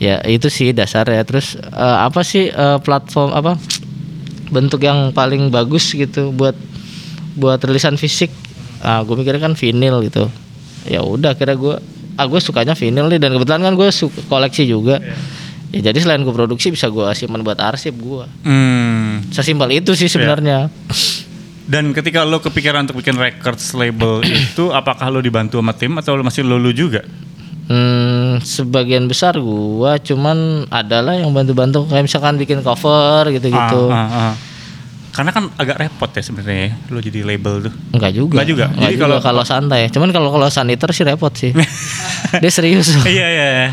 Ya 0.00 0.16
itu 0.24 0.48
sih 0.48 0.72
dasarnya. 0.72 1.20
Terus 1.28 1.60
uh, 1.60 2.08
apa 2.08 2.24
sih 2.24 2.48
uh, 2.48 2.80
platform 2.80 3.36
apa 3.36 3.60
bentuk 4.48 4.80
yang 4.80 5.12
paling 5.12 5.52
bagus 5.52 5.92
gitu 5.92 6.32
buat 6.32 6.56
buat 7.36 7.60
rilisan 7.60 8.00
fisik? 8.00 8.32
Ah 8.80 9.04
gue 9.04 9.12
mikirnya 9.12 9.44
kan 9.44 9.52
vinil 9.52 10.00
gitu. 10.08 10.32
Ya 10.88 11.04
udah 11.04 11.36
kira 11.36 11.52
gue 11.52 11.76
ah 12.16 12.24
gue 12.24 12.40
sukanya 12.40 12.72
vinil 12.72 13.12
nih 13.12 13.20
dan 13.20 13.36
kebetulan 13.36 13.60
kan 13.60 13.74
gue 13.76 13.88
suka 13.92 14.24
koleksi 14.26 14.64
juga. 14.64 15.04
Ya 15.70 15.84
jadi 15.84 16.00
selain 16.00 16.24
gue 16.24 16.32
produksi 16.32 16.72
bisa 16.72 16.88
gue 16.88 17.04
simpan 17.12 17.44
buat 17.44 17.60
arsip 17.60 17.92
gue. 17.94 18.24
hmm, 18.48 19.30
Sesimpel 19.36 19.84
itu 19.84 19.92
sih 19.92 20.08
sebenarnya. 20.08 20.72
dan 21.70 21.94
ketika 21.94 22.26
lo 22.26 22.42
kepikiran 22.42 22.82
untuk 22.82 22.98
bikin 22.98 23.14
records 23.14 23.70
label 23.78 24.18
itu 24.26 24.74
apakah 24.74 25.06
lo 25.06 25.22
dibantu 25.22 25.62
sama 25.62 25.70
tim 25.70 25.94
atau 25.94 26.18
lo 26.18 26.26
masih 26.26 26.42
lo 26.42 26.58
lu 26.58 26.74
juga 26.74 27.06
Hmm, 27.70 28.42
sebagian 28.42 29.06
besar 29.06 29.38
gua 29.38 29.94
cuman 29.94 30.66
adalah 30.66 31.14
yang 31.14 31.30
bantu-bantu 31.30 31.86
kayak 31.86 32.02
misalkan 32.02 32.34
bikin 32.34 32.66
cover 32.66 33.30
gitu-gitu. 33.30 33.94
Ah, 33.94 34.10
ah, 34.10 34.18
ah. 34.30 34.34
Karena 35.14 35.30
kan 35.30 35.46
agak 35.54 35.78
repot 35.78 36.10
ya 36.10 36.18
sebenarnya 36.18 36.58
ya, 36.66 36.72
lo 36.90 36.98
jadi 36.98 37.22
label 37.22 37.70
tuh. 37.70 37.74
Enggak 37.94 38.10
juga. 38.10 38.34
Enggak 38.34 38.48
juga. 38.50 38.64
Enggak 38.74 38.82
Jadi 38.82 38.94
juga 38.98 39.04
kalau- 39.06 39.22
kalau 39.22 39.44
santai. 39.46 39.80
Cuman 39.86 40.10
kalau 40.10 40.28
kalau 40.34 40.50
saniter 40.50 40.90
sih 40.90 41.06
repot 41.06 41.30
sih. 41.30 41.54
Dia 42.42 42.50
serius. 42.50 42.90
iya 43.06 43.26
iya. 43.30 43.46
iya. 43.54 43.68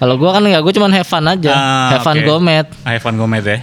kalau 0.00 0.16
gua 0.16 0.40
kan 0.40 0.44
enggak, 0.44 0.64
gua 0.64 0.72
cuman 0.72 0.92
have 0.96 1.04
fun 1.04 1.24
aja. 1.28 1.52
Ah, 1.52 1.88
have 1.92 2.04
fun 2.04 2.16
oke. 2.16 2.24
gomet. 2.24 2.64
Ah, 2.80 2.96
Evan 2.96 3.20
Gomez 3.20 3.44
ya. 3.44 3.60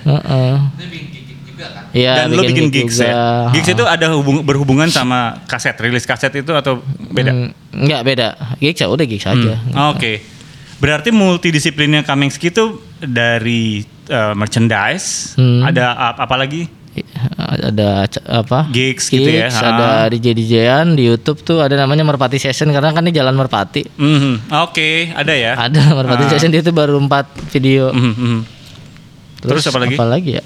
Heeh. 1.61 1.83
Iya, 1.93 2.13
Dan 2.17 2.27
lo 2.31 2.41
bikin 2.43 2.67
gigs 2.67 2.97
juga. 2.97 3.05
ya. 3.05 3.23
Gigs 3.51 3.69
itu 3.69 3.83
ada 3.83 4.05
hubung, 4.11 4.41
berhubungan 4.41 4.87
sama 4.87 5.37
kaset, 5.45 5.77
rilis 5.77 6.03
kaset 6.03 6.31
itu 6.33 6.51
atau 6.51 6.79
beda? 7.05 7.31
Hmm, 7.31 7.49
enggak 7.71 8.01
beda. 8.03 8.27
Gigs 8.57 8.79
ya 8.79 8.87
udah 8.87 9.05
gigs 9.05 9.23
aja. 9.23 9.53
Hmm, 9.55 9.91
Oke. 9.91 10.23
Berarti 10.77 11.09
multidisiplinnya 11.11 12.01
Kamengski 12.01 12.49
itu 12.49 12.65
dari 12.97 13.79
uh, 14.07 14.33
merchandise, 14.33 15.35
Hmm. 15.35 15.61
ada 15.61 15.85
ap- 16.09 16.21
apa 16.21 16.35
lagi? 16.35 16.65
ada 17.39 18.03
apa 18.27 18.67
Gigs 18.67 19.07
gitu 19.07 19.23
ya, 19.23 19.47
Gigs, 19.47 19.55
ha. 19.55 19.67
ada 19.69 19.87
DJ 20.09 20.27
DJan 20.33 20.87
di 20.91 21.07
YouTube 21.07 21.39
tuh 21.39 21.59
ada 21.59 21.71
namanya 21.73 22.03
Merpati 22.03 22.35
Session 22.35 22.67
karena 22.67 22.91
kan 22.91 22.99
ini 22.99 23.13
jalan 23.13 23.31
Merpati 23.31 23.87
Mhm. 23.89 24.51
Oke, 24.59 25.07
ada 25.09 25.31
ya. 25.31 25.55
ada 25.57 25.79
Merpati 25.93 26.23
Ah. 26.25 26.29
Session 26.29 26.51
itu 26.51 26.67
baru 26.69 26.99
empat 26.99 27.31
video 27.49 27.91
Mhm, 27.91 28.11
mhm. 28.11 28.39
Terus 29.39 29.63
apa 29.65 29.79
lagi? 29.79 29.95
apa 29.95 30.05
lagi 30.05 30.31
ya 30.35 30.43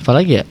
apa 0.00 0.10
lagi 0.10 0.40
ya 0.40 0.44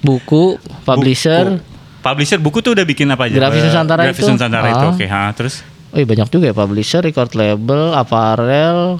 buku 0.00 0.56
publisher 0.82 1.54
Buku. 1.54 1.68
Publisher 2.00 2.40
buku 2.40 2.58
tuh 2.60 2.72
udah 2.72 2.82
bikin 2.82 3.06
apa 3.12 3.28
aja? 3.28 3.36
Grafis 3.36 3.60
Eh, 3.60 3.64
Nusantara 3.68 4.00
Grafis 4.08 4.24
itu. 4.24 4.32
Nusantara 4.32 4.66
itu. 4.66 4.80
Ah. 4.80 4.92
Oke, 4.96 5.04
ha, 5.04 5.20
terus 5.36 5.60
oh 5.92 5.94
iya 5.94 6.06
banyak 6.08 6.26
juga 6.26 6.44
ya 6.48 6.54
publisher 6.56 7.00
record 7.02 7.30
label 7.34 7.92
apparel 7.92 8.98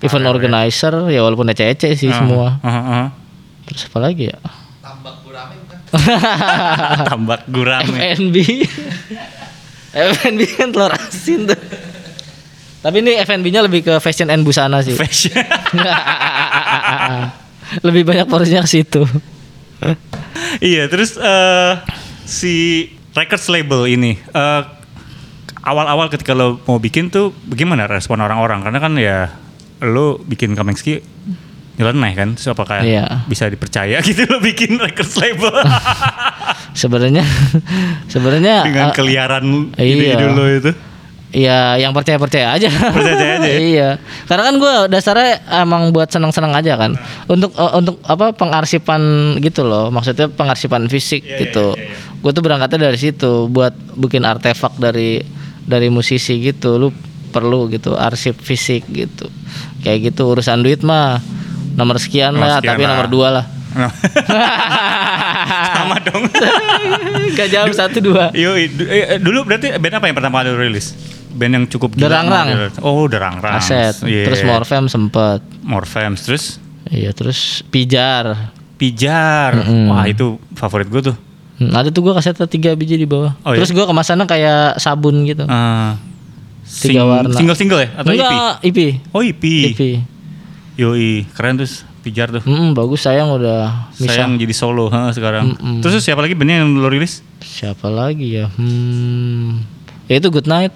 event 0.00 0.26
organizer 0.26 0.92
ya 1.06 1.20
walaupun 1.20 1.46
ece-ece 1.48 1.94
sih 1.94 2.08
Ah, 2.08 2.16
semua 2.18 2.46
ah, 2.58 2.66
ah. 2.66 3.06
terus 3.64 3.86
apa 3.86 3.98
lagi 4.02 4.26
ya 4.26 4.36
tambak 7.06 7.46
gurame. 7.46 7.94
FNB 8.18 8.36
FNB 9.94 10.40
kan 10.58 10.68
telur 10.68 10.90
asin 10.90 11.46
tuh 11.46 11.56
tapi 12.82 12.98
ini 12.98 13.14
FNB-nya 13.16 13.62
lebih 13.62 13.80
ke 13.80 13.94
fashion 13.96 14.26
and 14.26 14.42
busana 14.42 14.82
sih 14.82 14.92
Fashion. 14.92 15.32
lebih 17.82 18.02
banyak 18.04 18.26
porsinya 18.28 18.62
ke 18.64 18.70
situ 18.70 19.02
iya, 20.64 20.88
terus 20.88 21.18
eh 21.20 21.72
si 22.24 22.88
records 23.12 23.52
label 23.52 23.84
ini 23.84 24.16
eh 24.16 24.62
awal-awal 25.64 26.12
ketika 26.12 26.36
lo 26.36 26.60
mau 26.68 26.76
bikin 26.76 27.08
tuh 27.08 27.32
bagaimana 27.48 27.88
respon 27.88 28.20
orang-orang? 28.20 28.60
Karena 28.60 28.78
kan 28.78 28.92
ya 29.00 29.32
lo 29.84 30.20
bikin 30.20 30.52
Kamengski 30.52 31.00
nyeleneh 31.74 32.12
kan, 32.14 32.28
so 32.38 32.54
apakah 32.54 32.86
Iya. 32.86 33.26
bisa 33.26 33.50
dipercaya 33.50 33.98
gitu 34.06 34.30
lo 34.30 34.38
bikin 34.38 34.78
records 34.78 35.18
label 35.18 35.50
sebenarnya 36.80 37.26
sebenarnya 38.06 38.62
dengan 38.62 38.88
eh, 38.88 38.94
keliaran 38.94 39.44
iya. 39.74 40.14
ide-ide 40.14 40.26
lo 40.30 40.44
itu? 40.46 40.70
Ya 41.34 41.74
yang 41.76 41.90
percaya 41.90 42.16
percaya 42.16 42.54
aja. 42.54 42.70
Percaya 42.70 43.42
aja 43.42 43.48
ya? 43.50 43.58
iya. 43.74 43.88
Karena 44.24 44.46
kan 44.46 44.54
gue 44.56 44.74
dasarnya 44.88 45.42
emang 45.60 45.90
buat 45.90 46.06
senang 46.06 46.30
senang 46.30 46.54
aja 46.54 46.78
kan. 46.78 46.94
Untuk 47.26 47.50
eh, 47.52 47.72
untuk 47.74 47.98
apa 48.06 48.30
pengarsipan 48.30 49.34
gitu 49.42 49.66
loh. 49.66 49.90
Maksudnya 49.90 50.30
pengarsipan 50.30 50.86
fisik 50.86 51.26
Iya, 51.26 51.50
gitu. 51.50 51.74
gue 52.24 52.30
tuh 52.32 52.40
berangkatnya 52.40 52.88
dari 52.88 52.96
situ 52.96 53.50
buat 53.50 53.74
bikin 53.98 54.22
artefak 54.22 54.78
dari 54.78 55.20
dari 55.66 55.90
musisi 55.90 56.38
gitu. 56.38 56.78
Lu 56.78 56.88
perlu 57.28 57.66
gitu 57.66 57.98
arsip 57.98 58.38
fisik 58.38 58.86
gitu. 58.88 59.26
Kayak 59.82 60.14
gitu 60.14 60.30
urusan 60.30 60.62
duit 60.62 60.80
mah 60.86 61.18
nomor 61.74 61.98
sekian 61.98 62.30
Nomor 62.30 62.46
lah 62.46 62.58
sekian 62.62 62.70
tapi 62.70 62.82
lah. 62.86 62.90
nomor 62.94 63.06
dua 63.10 63.28
lah. 63.34 63.44
Sama 65.74 65.98
dong. 65.98 66.30
gak 67.34 67.48
jauh 67.50 67.74
satu 67.74 67.98
dua. 67.98 68.30
Yo, 68.30 68.54
dulu 69.18 69.42
berarti 69.44 69.74
band 69.74 69.98
apa 69.98 70.06
yang 70.06 70.16
pertama 70.16 70.40
kali 70.40 70.54
rilis? 70.54 70.94
Band 71.34 71.52
yang 71.52 71.64
cukup 71.66 71.92
gila 71.92 72.06
Derangrang. 72.08 72.46
banget. 72.48 72.72
Oh, 72.80 73.04
Derangrang. 73.04 73.58
aset 73.58 73.98
Iya. 74.02 74.24
terus 74.24 74.40
Morfem 74.42 74.86
sempet 74.86 75.42
Morfems 75.60 76.22
terus 76.22 76.44
iya 76.88 77.10
terus 77.10 77.60
pijar 77.68 78.54
Pijar. 78.74 79.54
Mm-mm. 79.54 79.86
Wah, 79.86 80.04
itu 80.04 80.34
favorit 80.52 80.90
gue 80.90 80.98
tuh. 81.04 81.16
Hmm, 81.54 81.70
ada 81.70 81.94
tuh 81.94 82.02
gua 82.02 82.18
kasetnya 82.18 82.50
tiga 82.50 82.74
biji 82.74 82.98
di 82.98 83.06
bawah. 83.06 83.30
Oh, 83.46 83.54
iya? 83.54 83.62
Terus 83.62 83.70
gua 83.70 83.86
kemasannya 83.86 84.26
kayak 84.26 84.82
sabun 84.82 85.22
gitu. 85.22 85.46
Eh, 85.46 85.90
Tiga 86.82 87.06
warna. 87.06 87.30
Single-single 87.30 87.78
ya 87.78 87.88
atau 87.94 88.10
EP? 88.10 88.18
Enggak, 88.18 88.54
EP. 88.66 88.78
Oh, 89.14 89.22
EP. 89.22 89.44
EP. 89.70 89.82
Yoi, 90.74 91.22
keren 91.30 91.62
tuh 91.62 91.70
Pijar 92.02 92.28
tuh. 92.28 92.42
Hmm, 92.42 92.74
bagus 92.74 93.06
sayang 93.06 93.30
udah 93.32 93.94
bisa. 93.94 94.10
Sayang 94.12 94.36
jadi 94.36 94.52
solo 94.52 94.90
ha, 94.90 95.14
sekarang. 95.14 95.54
Mm-mm. 95.54 95.80
Terus 95.80 96.02
siapa 96.02 96.20
lagi 96.20 96.34
bandnya 96.34 96.66
yang 96.66 96.74
lo 96.74 96.90
rilis? 96.90 97.22
Siapa 97.40 97.86
lagi 97.86 98.36
ya? 98.36 98.50
Hmm. 98.50 99.62
Ya 100.04 100.18
itu 100.18 100.28
Good 100.28 100.44
Night. 100.44 100.74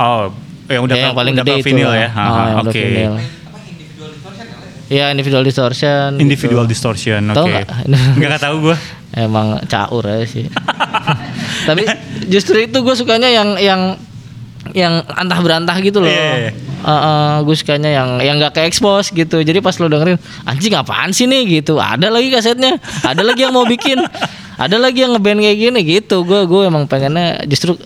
Oh, 0.00 0.32
yang 0.72 0.82
udah 0.88 0.96
Ya, 0.96 1.02
yang 1.10 1.16
paling 1.18 1.34
udah 1.36 1.44
gede 1.44 1.54
vinyl 1.60 1.92
ya. 1.92 2.08
Ah, 2.16 2.24
yang 2.24 2.58
udah 2.64 2.72
Oke. 2.72 2.80
vinyl. 2.80 3.14
Iya, 4.90 5.04
individual 5.14 5.44
distortion. 5.46 6.18
Individual 6.18 6.64
gitu. 6.66 6.72
distortion. 6.74 7.22
Oke. 7.30 7.46
Nggak? 7.46 7.66
Enggak 8.18 8.42
tahu 8.42 8.56
gue. 8.70 8.76
Emang 9.14 9.62
caur 9.70 10.02
aja 10.02 10.26
sih. 10.26 10.50
Tapi 11.68 11.86
justru 12.26 12.66
itu 12.66 12.78
gue 12.82 12.94
sukanya 12.98 13.30
yang 13.30 13.54
yang 13.60 13.80
yang 14.74 15.02
antah 15.14 15.38
berantah 15.42 15.78
gitu 15.78 16.02
loh. 16.02 16.10
Iya, 16.10 16.50
iya. 16.50 16.52
gue 17.42 17.54
sukanya 17.54 17.90
yang 17.90 18.08
yang 18.18 18.36
nggak 18.42 18.58
ke 18.58 18.60
expose 18.66 19.14
gitu. 19.14 19.42
Jadi 19.42 19.62
pas 19.62 19.78
lo 19.78 19.86
dengerin 19.86 20.18
anjing 20.46 20.74
apaan 20.74 21.14
sih 21.14 21.30
nih 21.30 21.62
gitu. 21.62 21.78
Ada 21.78 22.10
lagi 22.10 22.34
kasetnya. 22.34 22.78
Ada 23.06 23.22
lagi 23.22 23.46
yang 23.46 23.54
mau 23.54 23.66
bikin. 23.66 23.98
Ada 24.58 24.76
lagi 24.76 25.06
yang 25.06 25.14
ngeband 25.14 25.38
kayak 25.38 25.58
gini 25.58 25.80
gitu. 25.86 26.26
Gue 26.26 26.50
gue 26.50 26.62
emang 26.66 26.90
pengennya 26.90 27.46
justru 27.46 27.78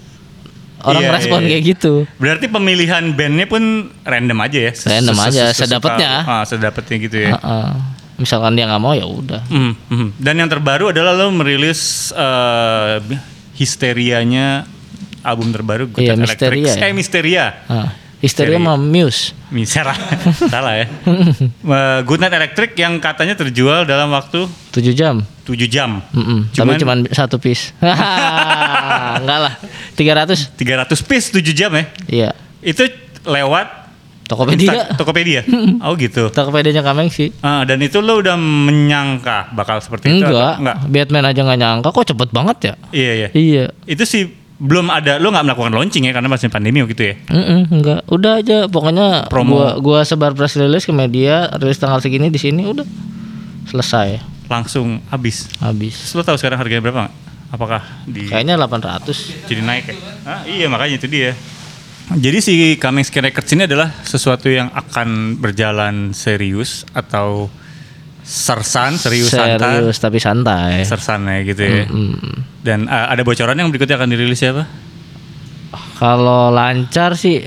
orang 0.84 1.02
Iya, 1.02 1.12
respon 1.12 1.38
iya, 1.38 1.44
iya. 1.44 1.50
kayak 1.50 1.64
gitu. 1.66 1.94
Berarti 2.16 2.46
pemilihan 2.46 3.04
bandnya 3.10 3.46
pun 3.46 3.62
random 4.00 4.38
aja 4.38 4.58
ya? 4.60 4.72
Ses- 4.72 4.86
Random 4.86 5.16
ses- 5.16 5.26
aja, 5.26 5.44
sedapetnya. 5.50 6.12
Ah, 6.22 6.44
sedapetnya 6.44 6.96
gitu 6.98 7.16
ya. 7.18 7.30
Heeh. 7.34 7.68
Misalkan 8.14 8.54
dia 8.54 8.64
nggak 8.64 8.78
mau 8.78 8.92
ya 8.92 9.02
udah. 9.02 9.42
Mhm, 9.44 9.72
mhm. 9.88 10.08
Dan 10.16 10.34
yang 10.36 10.46
terbaru 10.46 10.90
adalah 10.90 11.12
lo 11.12 11.28
merilis 11.30 11.80
eh, 12.10 12.96
histerianya 13.54 14.68
album 15.20 15.50
terbaru 15.50 15.88
Good 15.88 16.04
Iya, 16.04 16.12
Electric. 16.14 16.52
Misteria 16.52 16.70
ya. 16.70 16.84
Eh 16.84 16.92
Misteria. 16.92 17.44
Ah, 17.66 17.88
Histeria 18.24 18.56
sama 18.56 18.74
Muse. 18.74 19.36
Miserah. 19.48 19.92
Salah 20.52 20.80
ya. 20.80 20.86
Eh, 20.88 21.98
Good 22.02 22.18
Night 22.18 22.32
Electric 22.32 22.72
yang 22.74 22.96
katanya 22.98 23.36
terjual 23.36 23.84
dalam 23.84 24.08
waktu 24.08 24.48
7 24.72 24.80
jam. 24.90 25.20
7 25.44 25.68
jam. 25.68 26.00
Mm-mm, 26.10 26.48
Cuman- 26.50 26.74
tapi 26.74 26.80
cuman 26.80 26.98
satu 27.12 27.36
piece. 27.36 27.76
Enggak 29.20 29.38
lah. 29.40 29.54
300. 29.94 30.56
300 30.56 31.04
piece 31.04 31.26
7 31.30 31.52
jam 31.52 31.70
ya. 31.70 31.84
Iya. 32.08 32.30
Itu 32.60 32.88
lewat 33.24 33.84
Tokopedia. 34.24 34.72
Insta- 34.72 34.88
Tokopedia. 34.96 35.40
oh 35.84 35.92
gitu. 35.94 36.32
Tokopedia-nya 36.32 36.80
Kameng 36.80 37.12
sih. 37.12 37.28
Ah, 37.38 37.62
dan 37.62 37.76
itu 37.78 38.00
lo 38.00 38.18
udah 38.18 38.40
menyangka 38.40 39.52
bakal 39.52 39.78
seperti 39.78 40.08
itu? 40.08 40.24
Enggak. 40.24 40.32
atau- 40.32 40.58
Enggak. 40.58 40.76
Batman 40.88 41.24
aja 41.28 41.40
nggak 41.44 41.60
nyangka 41.60 41.88
kok 41.92 42.06
cepet 42.08 42.28
banget 42.32 42.56
ya. 42.62 42.74
Iya, 42.90 43.12
iya. 43.12 43.28
Iya. 43.30 43.64
Itu 43.84 44.04
sih 44.04 44.32
belum 44.54 44.86
ada 44.86 45.18
lo 45.18 45.28
nggak 45.28 45.44
melakukan 45.44 45.72
launching 45.72 46.06
ya 46.06 46.12
karena 46.12 46.30
masih 46.30 46.46
pandemi 46.46 46.78
gitu 46.84 47.02
ya. 47.02 47.14
Mm-mm, 47.26 47.60
enggak. 47.70 48.00
Udah 48.06 48.38
aja 48.38 48.70
pokoknya 48.70 49.26
Promo. 49.26 49.58
gua 49.58 49.68
gua 49.78 49.98
sebar 50.02 50.30
press 50.32 50.54
release 50.54 50.84
ke 50.84 50.92
media, 50.92 51.50
rilis 51.54 51.76
tanggal 51.76 51.98
segini 51.98 52.28
di 52.28 52.38
sini 52.38 52.62
udah 52.64 52.86
selesai 53.66 54.20
Langsung 54.46 55.00
habis. 55.08 55.48
habis. 55.58 56.12
Lo 56.12 56.20
tahu 56.20 56.36
sekarang 56.36 56.60
harganya 56.60 56.82
berapa 56.82 57.00
nggak? 57.02 57.14
Apakah 57.50 57.82
di 58.04 58.26
Kayaknya 58.26 58.54
800. 58.58 59.46
jadi 59.46 59.62
naik 59.62 59.84
ya? 59.86 59.94
Ah, 60.22 60.42
iya 60.44 60.66
makanya 60.66 60.98
itu 60.98 61.06
dia. 61.06 61.32
Jadi 62.04 62.38
si 62.38 62.54
Coming 62.76 63.00
Skin 63.02 63.24
Records 63.24 63.48
ini 63.50 63.64
adalah 63.64 63.88
sesuatu 64.02 64.46
yang 64.46 64.68
akan 64.70 65.40
berjalan 65.40 66.12
serius 66.12 66.84
atau 66.92 67.48
sersan, 68.24 68.96
serius, 68.96 69.28
santai, 69.28 69.84
Serius 69.84 69.98
tapi 69.98 70.16
santai. 70.16 70.80
sersan 70.82 71.28
ya 71.28 71.38
gitu 71.44 71.60
ya. 71.60 71.84
Mm. 71.84 72.36
Dan 72.58 72.78
uh, 72.86 73.06
ada 73.06 73.20
bocoran 73.20 73.52
yang 73.54 73.68
berikutnya 73.68 73.94
akan 73.94 74.08
dirilis 74.08 74.40
siapa? 74.40 74.64
Kalau 75.94 76.48
lancar 76.48 77.14
sih 77.14 77.38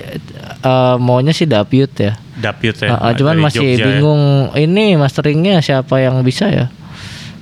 eh, 0.59 0.95
maunya 0.97 1.31
sih 1.31 1.45
debut 1.45 1.89
ya. 1.91 2.15
Dapyut 2.33 2.77
ya. 2.77 2.93
Ah, 2.93 3.11
cuman 3.11 3.41
masih 3.41 3.65
Jogja 3.65 3.81
ya. 3.81 3.85
bingung 3.89 4.23
ini 4.53 4.93
masteringnya 4.93 5.59
siapa 5.59 5.97
yang 5.97 6.21
bisa 6.21 6.47
ya. 6.47 6.69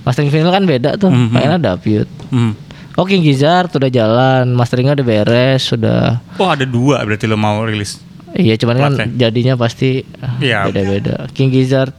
Mastering 0.02 0.30
vinyl 0.30 0.50
kan 0.50 0.64
beda 0.64 0.90
tuh, 0.96 1.10
Mhm. 1.10 1.30
pengennya 1.30 1.60
debut. 1.60 2.08
Hmm. 2.30 2.54
Oh 2.96 3.04
King 3.04 3.22
Gizzard 3.22 3.68
udah 3.70 3.90
jalan, 3.90 4.56
masteringnya 4.56 4.96
udah 4.96 5.04
beres, 5.04 5.68
sudah. 5.68 6.24
Oh 6.38 6.48
ada 6.48 6.64
dua 6.64 7.04
berarti 7.04 7.26
lo 7.26 7.36
mau 7.36 7.60
rilis. 7.62 8.00
Iya 8.32 8.56
cuman 8.56 8.76
kan 8.78 8.92
Platnya. 8.96 9.08
jadinya 9.20 9.54
pasti 9.56 10.04
Iya. 10.40 10.68
beda-beda. 10.68 11.28
King 11.32 11.52
Gizzard, 11.52 11.92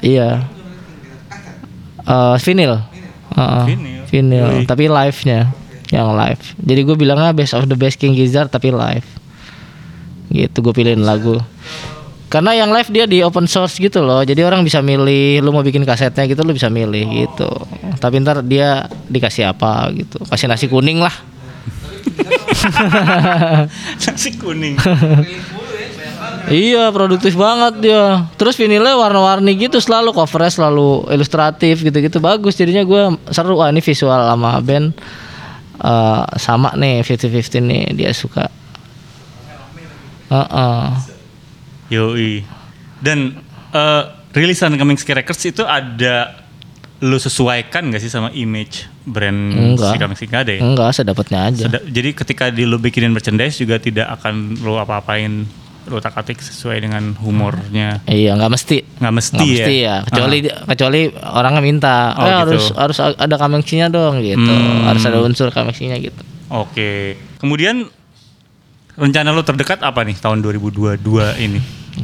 iya. 0.00 0.46
Eh 2.06 2.36
vinyl, 2.38 2.74
Heeh, 3.34 3.64
Vinyl. 3.66 4.02
vinyl. 4.06 4.48
Tapi 4.64 4.86
live-nya, 4.86 5.50
yang 5.90 6.14
live. 6.14 6.42
Jadi 6.56 6.80
gue 6.82 6.96
bilangnya 6.96 7.34
best 7.34 7.52
of 7.52 7.66
the 7.66 7.74
best 7.74 7.98
King 7.98 8.14
Gizzard 8.14 8.48
tapi 8.48 8.70
live. 8.70 9.06
Gitu 10.30 10.56
gue 10.58 10.72
pilihin 10.74 11.02
lagu. 11.02 11.38
Karena 12.26 12.58
yang 12.58 12.74
live 12.74 12.90
dia 12.90 13.06
di 13.06 13.22
open 13.22 13.46
source 13.46 13.78
gitu 13.78 14.02
loh. 14.02 14.22
Jadi 14.22 14.42
orang 14.42 14.66
bisa 14.66 14.82
milih 14.82 15.42
lu 15.42 15.54
mau 15.54 15.62
bikin 15.62 15.86
kasetnya 15.86 16.26
gitu 16.26 16.42
lu 16.42 16.50
bisa 16.50 16.66
milih 16.66 17.26
gitu. 17.26 17.46
Tapi 17.98 18.18
ntar 18.18 18.42
dia 18.42 18.86
dikasih 19.06 19.50
apa 19.50 19.90
gitu. 19.94 20.18
Kasih 20.26 20.50
nasi 20.50 20.66
kuning 20.66 20.98
lah. 20.98 21.14
Nasi 24.06 24.30
kuning. 24.38 24.74
Iya 26.46 26.94
produktif 26.94 27.34
banget 27.34 27.82
dia. 27.82 28.22
Terus 28.38 28.54
vinilnya 28.54 28.94
warna-warni 28.94 29.50
gitu 29.58 29.82
selalu 29.82 30.14
covernya 30.14 30.52
selalu 30.54 31.10
ilustratif 31.10 31.82
gitu-gitu 31.82 32.22
bagus. 32.22 32.54
Jadinya 32.54 32.86
gue 32.86 33.02
seru 33.34 33.58
ah 33.58 33.74
ini 33.74 33.82
visual 33.82 34.20
sama 34.30 34.62
band 34.62 34.94
eh, 35.82 36.22
sama 36.38 36.70
nih 36.78 37.02
50-50 37.02 37.66
nih 37.66 37.82
dia 37.98 38.10
suka. 38.14 38.46
Heeh. 40.30 40.82
Yoi. 41.90 42.32
Dan 43.02 43.42
eh, 43.74 44.02
rilisan 44.30 44.78
Coming 44.78 44.98
Ski 44.98 45.18
Records 45.18 45.42
itu 45.42 45.66
ada 45.66 46.46
lu 46.96 47.20
sesuaikan 47.20 47.92
gak 47.92 48.00
sih 48.00 48.08
sama 48.08 48.32
image 48.32 48.88
brand 49.04 49.76
Enggak. 49.76 49.92
si 49.92 49.96
Coming? 50.00 50.16
Nggak 50.16 50.42
ada 50.46 50.52
ya? 50.54 50.60
Enggak, 50.62 50.88
sedapatnya 50.94 51.40
aja. 51.50 51.64
Seda- 51.68 51.84
jadi 51.84 52.10
ketika 52.14 52.44
di 52.48 52.64
lu 52.64 52.78
bikinin 52.78 53.10
merchandise 53.12 53.58
juga 53.58 53.76
tidak 53.76 54.14
akan 54.16 54.56
lu 54.64 54.78
apa-apain 54.80 55.44
lu 55.86 55.98
tak 55.98 56.18
atik 56.18 56.38
sesuai 56.38 56.78
dengan 56.78 57.14
humornya. 57.16 58.02
Iya, 58.04 58.34
nggak 58.34 58.50
mesti. 58.50 58.76
Nggak 58.98 59.14
mesti 59.14 59.34
Nggak 59.34 59.46
ya? 59.46 59.54
mesti 59.54 59.74
ya. 59.78 59.96
Kecuali 60.02 60.38
kecuali 60.42 61.00
orangnya 61.14 61.62
minta, 61.62 61.94
Oh, 62.12 62.22
"Eh, 62.22 62.26
gitu. 62.26 62.38
harus 62.42 62.64
harus 62.74 62.96
ada 63.14 63.36
kamengsinya 63.36 63.86
dong 63.86 64.18
gitu. 64.18 64.42
Hmm. 64.44 64.84
Harus 64.84 65.02
ada 65.02 65.18
unsur 65.20 65.48
kamengsinya 65.48 65.94
gitu. 65.96 66.18
Oke. 66.48 67.14
Kemudian 67.38 67.86
rencana 68.94 69.30
lu 69.30 69.42
terdekat 69.42 69.78
apa 69.80 70.02
nih 70.02 70.16
tahun 70.16 70.40
2022 70.40 70.98
ini? 71.38 71.60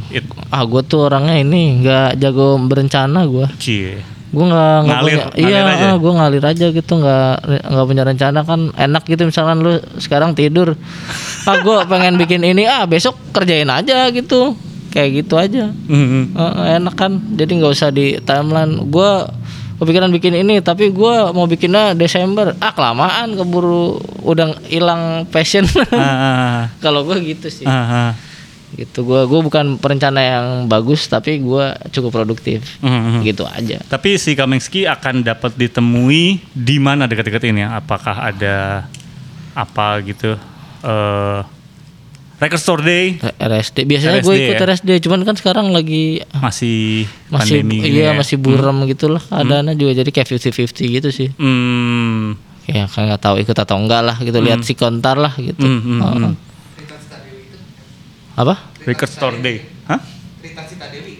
It, 0.08 0.24
Ah, 0.48 0.64
gue 0.64 0.80
tuh 0.82 1.04
orangnya 1.04 1.36
ini 1.36 1.80
nggak 1.80 2.16
jago 2.16 2.56
berencana 2.58 3.24
gue. 3.24 3.44
cie. 3.58 4.00
Gue 4.32 4.48
nggak 4.48 4.78
Ngalir- 4.82 5.28
punya, 5.28 5.36
ngalir 5.36 5.44
iya, 5.44 5.60
aja? 5.68 5.88
gue 5.94 6.12
ngalir 6.14 6.44
aja 6.46 6.66
gitu, 6.68 6.92
nggak 6.96 7.34
nggak 7.68 7.86
punya 7.86 8.02
rencana 8.02 8.40
kan 8.40 8.60
enak 8.72 9.04
gitu 9.04 9.22
misalkan 9.22 9.60
lu 9.60 9.72
sekarang 9.98 10.32
tidur, 10.32 10.72
ah 11.48 11.56
gue 11.58 11.76
pengen 11.84 12.16
bikin 12.16 12.40
ini, 12.40 12.64
ah 12.64 12.84
besok 12.84 13.12
kerjain 13.30 13.68
aja 13.68 14.08
gitu, 14.08 14.56
kayak 14.88 15.20
gitu 15.20 15.36
aja, 15.36 15.68
Mhm. 15.68 16.32
Eh, 16.32 16.52
enak 16.76 16.94
kan, 16.94 17.12
jadi 17.30 17.52
nggak 17.52 17.72
usah 17.72 17.88
di 17.88 18.16
timeline. 18.18 18.88
Gue 18.88 19.28
kepikiran 19.76 20.08
bikin 20.08 20.32
ini, 20.32 20.58
tapi 20.58 20.88
gue 20.88 21.14
mau 21.28 21.44
bikinnya 21.44 21.92
Desember, 21.92 22.56
ah 22.56 22.72
kelamaan 22.72 23.36
keburu 23.36 24.00
udah 24.22 24.64
hilang 24.64 25.28
passion. 25.28 25.68
Ah, 25.90 26.72
Kalau 26.80 27.04
gue 27.04 27.20
gitu 27.20 27.52
sih, 27.52 27.68
ah, 27.68 28.08
ah. 28.08 28.10
Gitu 28.74 29.02
gue 29.02 29.20
gue 29.24 29.40
bukan 29.42 29.76
perencana 29.76 30.20
yang 30.20 30.46
bagus, 30.64 31.04
tapi 31.04 31.38
gue 31.38 31.64
cukup 31.90 32.10
produktif, 32.14 32.64
Mhm. 32.78 33.20
gitu 33.22 33.44
aja. 33.44 33.78
Tapi 33.82 34.16
si 34.16 34.32
Kamengski 34.32 34.84
akan 34.84 35.20
dapat 35.22 35.52
ditemui 35.54 36.22
di 36.48 36.76
mana 36.76 37.04
dekat-dekat 37.04 37.46
ini 37.46 37.62
ya? 37.62 37.76
Apakah 37.76 38.16
ada 38.24 38.88
apa 39.52 40.00
gitu? 40.02 40.34
eh 40.82 41.40
Record 42.36 42.58
Store 42.58 42.82
Day 42.82 43.22
RSD 43.38 43.86
biasanya 43.86 44.18
gue 44.18 44.34
ikut 44.34 44.56
ya? 44.56 44.66
RSD 44.66 44.90
cuman 44.98 45.22
kan 45.22 45.38
sekarang 45.38 45.70
lagi 45.70 46.26
masih, 46.34 47.06
masih 47.30 47.62
pandemi 47.62 47.86
iya 47.86 48.10
ya? 48.10 48.18
masih 48.18 48.34
buram 48.34 48.82
gitu 48.82 49.06
lah 49.06 49.22
keadaannya 49.22 49.78
juga 49.78 49.94
jadi 49.94 50.10
kayak 50.10 50.26
50-50 50.26 50.90
gitu 50.90 51.08
sih 51.14 51.28
Hmm, 51.38 52.34
ya 52.66 52.90
kan 52.90 53.06
nggak 53.06 53.22
tahu 53.22 53.38
ikut 53.38 53.54
atau 53.54 53.78
enggak 53.78 54.02
lah 54.02 54.18
gitu 54.18 54.34
lihat 54.42 54.66
si 54.66 54.74
kontar 54.74 55.14
lah 55.14 55.30
gitu 55.38 55.62
hmm, 55.62 55.80
hmm, 55.80 56.00
Oh. 56.02 56.10
hmm. 56.18 56.34
Apa 58.34 58.54
Record 58.82 59.08
Store 59.08 59.36
Day. 59.36 59.60
Hah? 59.84 60.00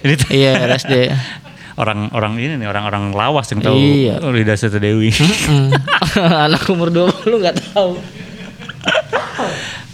Rita 0.01 0.27
iya 0.29 0.59
RSD 0.65 0.93
Orang-orang 1.75 2.37
ini 2.37 2.55
nih, 2.55 2.67
orang-orang 2.67 3.11
lawas 3.11 3.49
yang 3.49 3.61
tahu 3.61 3.75
Iya. 3.75 4.21
Rida 4.21 4.55
Seta 4.55 4.77
Dewi. 4.77 5.09
Anak 6.47 6.69
umur 6.69 6.89
20 6.89 7.09
nggak 7.33 7.57
tahu 7.71 7.97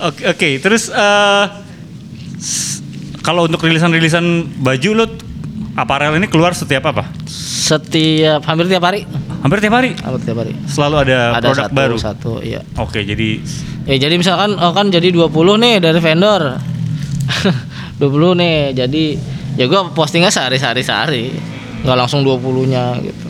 Oke, 0.00 0.22
oke. 0.26 0.48
Terus 0.58 0.88
eh 0.88 1.44
s- 2.36 2.78
kalau 3.20 3.44
untuk 3.44 3.58
rilisan-rilisan 3.60 4.24
baju 4.56 4.90
lo 4.94 5.04
aparel 5.74 6.14
ini 6.14 6.26
keluar 6.26 6.50
setiap 6.52 6.86
apa? 6.88 7.06
setiap 7.28 8.40
hampir 8.42 8.64
tiap 8.66 8.80
hari 8.82 9.04
Hampir 9.38 9.60
tiap 9.60 9.74
hari. 9.74 9.92
hampir 9.94 10.24
tiap 10.24 10.40
hari 10.40 10.56
Selalu 10.66 10.96
ada, 11.04 11.18
ada 11.32 11.44
produk 11.44 11.62
satu 11.62 11.74
baru. 11.74 11.96
satu 11.96 12.32
iya 12.40 12.64
Oke, 12.76 13.02
jadi 13.02 13.38
Ya 13.84 13.96
jadi 13.98 14.14
misalkan 14.14 14.54
oh 14.54 14.72
kan 14.72 14.88
jadi 14.88 15.08
20 15.08 15.28
nih 15.56 15.74
dari 15.78 15.98
vendor. 15.98 16.56
20 17.98 18.40
nih. 18.40 18.58
Jadi 18.74 19.04
ya 19.54 19.66
gua 19.66 19.90
postingnya 19.90 20.30
sehari-hari 20.30 20.82
sehari. 20.82 21.24
nggak 21.78 21.94
langsung 21.94 22.26
20-nya 22.26 22.98
gitu. 22.98 23.26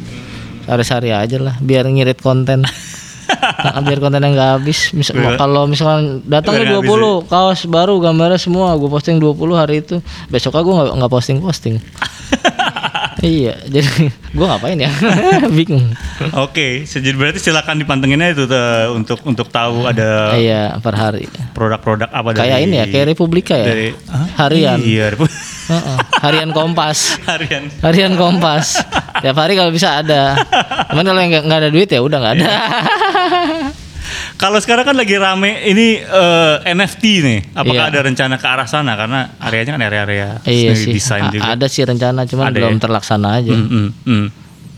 Sehari-hari 0.65 1.13
aja 1.13 1.37
lah 1.37 1.55
biar 1.61 1.85
ngirit 1.85 2.17
konten. 2.19 2.65
Nah, 3.29 3.81
biar 3.85 4.01
kontennya 4.01 4.33
nggak 4.33 4.51
habis. 4.57 4.97
Misal 4.97 5.21
Biar- 5.21 5.37
kalau 5.37 5.69
misalkan 5.69 6.25
datang 6.25 6.57
biar 6.57 6.65
nih 6.65 6.69
nggak 6.73 6.81
habis 6.81 7.29
20 7.29 7.29
kaos 7.29 7.61
baru 7.69 8.01
gambarnya 8.01 8.41
semua 8.41 8.73
gue 8.75 8.89
posting 8.89 9.21
20 9.21 9.37
hari 9.53 9.85
itu. 9.85 10.01
Besoknya 10.33 10.65
gue 10.65 10.75
nggak 10.81 10.89
nggak 10.97 11.13
posting 11.13 11.37
posting. 11.45 11.77
iya, 13.21 13.55
jadi 13.75 13.89
gue 14.09 14.47
ngapain 14.47 14.77
ya? 14.77 14.91
Bingung. 15.57 15.91
Oke, 16.35 16.83
jadi 16.85 17.13
berarti 17.13 17.41
silakan 17.41 17.79
dipantenginnya 17.79 18.31
itu 18.31 18.45
tuh, 18.45 18.59
untuk 18.93 19.19
untuk 19.23 19.49
tahu 19.49 19.85
ada 19.85 20.35
Iya, 20.35 20.77
per 20.79 20.95
hari. 20.95 21.27
produk-produk 21.51 22.07
apa 22.09 22.31
dari 22.31 22.41
Kayak 22.45 22.59
ini 22.61 22.77
ya, 22.77 22.87
kayak 22.87 23.07
Republika 23.09 23.55
ya. 23.55 23.67
dari 23.67 23.87
Hah? 24.07 24.27
Harian. 24.39 24.79
Iya, 24.79 25.05
Repu- 25.13 25.31
Heeh, 25.69 25.97
harian 26.21 26.51
Kompas. 26.51 26.99
harian. 27.31 27.69
Harian 27.81 28.13
Kompas. 28.15 28.79
Tiap 29.19 29.37
hari 29.37 29.53
kalau 29.53 29.69
bisa 29.69 29.99
ada. 29.99 30.39
Cuman 30.89 31.05
kalau 31.05 31.19
yang 31.19 31.31
nggak 31.31 31.45
nggak 31.45 31.61
ada 31.61 31.71
duit 31.71 31.89
ya 31.89 32.01
udah 32.01 32.19
nggak 32.19 32.35
ada. 32.39 32.49
Kalau 34.35 34.57
sekarang 34.57 34.85
kan 34.85 34.95
lagi 34.95 35.15
rame 35.15 35.63
ini 35.65 35.99
eh, 35.99 36.55
NFT 36.69 37.03
nih. 37.21 37.39
Apakah 37.53 37.85
Iya. 37.85 37.91
ada 37.91 38.01
rencana 38.03 38.35
ke 38.35 38.47
arah 38.47 38.65
sana 38.65 38.95
karena 38.95 39.35
areanya 39.37 39.75
kan 39.75 39.83
area-area 39.83 40.29
iya 40.45 40.73
sih. 40.73 40.91
desain 40.91 41.27
juga. 41.29 41.49
Ada 41.49 41.67
sih 41.67 41.83
rencana 41.83 42.23
cuman 42.23 42.47
Ada 42.47 42.55
belum 42.55 42.75
ya? 42.75 42.81
terlaksana 42.81 43.29
aja 43.37 43.51
Hmm, 43.51 43.67
hmm, 43.67 43.89
hmm. 44.05 44.27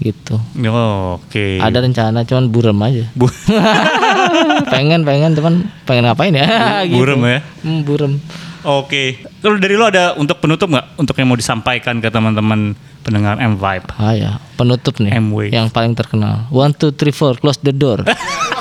gitu. 0.01 0.37
Oh, 0.67 1.19
Oke. 1.19 1.57
Ada 1.57 1.79
rencana 1.79 2.25
cuman 2.25 2.45
burem 2.49 2.79
aja. 2.81 3.05
Bu- 3.13 3.29
pengen 4.73 5.03
pengen 5.03 5.33
cuman 5.33 5.55
pengen 5.85 6.05
ngapain 6.07 6.33
ya? 6.33 6.47
gitu. 6.89 6.97
Burem 6.97 7.21
ya? 7.23 7.39
Hmm, 7.61 7.81
burem. 7.83 8.13
Oke. 8.61 9.21
Kalau 9.39 9.57
dari 9.57 9.73
lo 9.73 9.85
ada 9.85 10.13
untuk 10.15 10.37
penutup 10.37 10.69
nggak? 10.69 10.97
Untuk 10.97 11.15
yang 11.15 11.29
mau 11.29 11.37
disampaikan 11.37 11.97
ke 11.97 12.09
teman-teman 12.09 12.73
pendengar 13.01 13.37
M 13.37 13.57
Vibe? 13.57 13.89
Ah 13.95 14.13
ya, 14.13 14.37
penutup 14.55 15.01
nih. 15.01 15.17
M-Wave. 15.19 15.49
Yang 15.51 15.69
paling 15.71 15.93
terkenal. 15.93 16.45
One 16.49 16.73
two 16.73 16.93
three 16.93 17.11
four 17.11 17.37
close 17.37 17.57
the 17.59 17.73
door. 17.73 18.05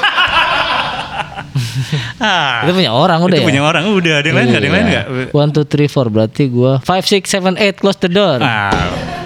Ah, 2.20 2.64
Itu 2.64 2.74
punya 2.74 2.92
orang 2.92 3.20
udah 3.20 3.32
itu 3.32 3.42
ya. 3.42 3.48
punya 3.48 3.62
orang. 3.62 3.84
Udah, 3.88 4.14
ada 4.16 4.26
yang 4.26 4.38
lain 4.38 4.48
nggak? 4.48 4.60
Ada 4.60 4.66
yang 4.66 4.76
lain 4.76 4.88
nggak? 4.88 5.06
Iya. 5.08 5.26
One 5.34 5.50
two 5.50 5.64
three 5.64 5.86
four 5.86 6.08
berarti 6.08 6.44
gua 6.46 6.80
five 6.80 7.04
six 7.04 7.28
seven 7.28 7.56
eight 7.56 7.76
close 7.76 7.98
the 7.98 8.08
door. 8.08 8.38
Ah, 8.40 8.70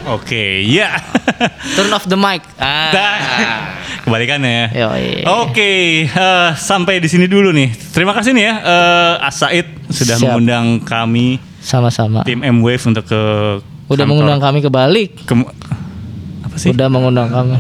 oke. 0.08 0.44
Ya. 0.62 0.94
Turn 1.76 1.90
off 1.90 2.06
the 2.06 2.16
mic. 2.16 2.44
Ah. 2.56 2.92
Kebalikannya. 4.04 4.70
Yoi. 4.70 5.24
Oke, 5.26 5.72
eh, 6.04 6.50
sampai 6.54 7.00
di 7.00 7.08
sini 7.08 7.24
dulu 7.24 7.50
nih. 7.50 7.72
Terima 7.90 8.12
kasih 8.12 8.32
nih 8.32 8.44
ya, 8.44 8.54
eh 8.60 9.14
Asaid 9.24 9.68
sudah 9.88 10.16
Siap. 10.16 10.28
mengundang 10.28 10.84
kami 10.84 11.40
Sama-sama. 11.58 12.22
tim 12.24 12.44
M 12.44 12.60
Wave 12.60 12.84
untuk 12.84 13.08
ke 13.08 13.22
Udah 13.88 13.96
kantor. 13.96 14.06
mengundang 14.06 14.40
kami 14.40 14.60
ke 14.60 14.68
balik. 14.68 15.16
Ke- 15.24 15.48
apa 16.44 16.56
sih? 16.56 16.70
Udah 16.70 16.88
mengundang 16.88 17.28
kami. 17.28 17.56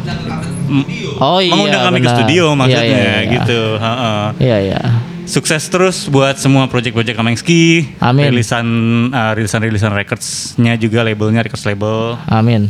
M- 0.65 0.87
Oh 1.17 1.39
iya. 1.39 1.51
mengundang 1.51 1.83
kami 1.83 1.97
ke 1.97 2.03
benar. 2.03 2.15
studio 2.17 2.43
maksudnya 2.53 2.83
Iya, 2.83 2.93
iya, 2.93 3.15
iya. 3.19 3.31
gitu. 3.33 3.59
Heeh. 3.75 4.23
Iya 4.39 4.57
iya. 4.61 4.81
Sukses 5.23 5.63
terus 5.65 6.05
buat 6.05 6.35
semua 6.35 6.67
project-project 6.67 7.15
Kamengski. 7.15 7.95
Amin. 7.97 8.27
Rilisan 8.29 8.67
eh, 9.09 9.31
rilisan-rilisan 9.33 9.91
records-nya 9.93 10.75
juga 10.75 10.99
labelnya 11.01 11.41
records 11.41 11.63
label. 11.63 12.19
Amin. 12.27 12.67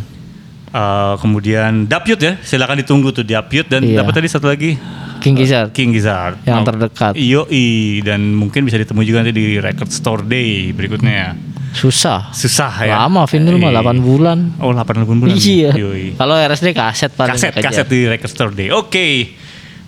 Eh, 0.70 1.14
kemudian 1.18 1.86
Dapyut 1.86 2.18
ya, 2.18 2.38
silakan 2.40 2.78
ditunggu 2.78 3.10
tuh 3.10 3.22
Dapyut 3.22 3.66
dan 3.68 3.82
Iya. 3.82 4.02
apa 4.02 4.10
tadi 4.12 4.26
satu 4.26 4.48
lagi 4.48 4.78
King 5.18 5.40
Gizzard. 5.40 5.72
King 5.72 5.94
Gizzard 5.94 6.36
Yang 6.44 6.58
Oh, 6.58 6.66
terdekat. 6.68 7.14
Yoi 7.16 7.70
dan 8.02 8.34
mungkin 8.34 8.66
bisa 8.66 8.76
ditemui 8.76 9.02
juga 9.04 9.22
nanti 9.22 9.32
di 9.32 9.56
Record 9.56 9.88
Store 9.88 10.20
Day 10.20 10.70
berikutnya. 10.70 11.53
Susah. 11.74 12.30
Susah 12.32 12.72
ya. 12.86 13.02
Lama 13.04 13.26
vinyl 13.26 13.58
mah 13.58 13.74
Iya. 13.74 13.82
8 13.82 14.00
bulan. 14.00 14.38
Oh 14.62 14.72
8 14.72 15.04
bulan. 15.04 15.36
Iya. 15.36 15.74
Kalau 16.16 16.36
RSD 16.38 16.72
kaset 16.72 17.12
paling 17.12 17.34
Kaset 17.34 17.54
kaset 17.58 17.88
di 17.90 18.06
Record 18.06 18.32
Store 18.32 18.54
Day. 18.54 18.70
Oke. 18.70 19.34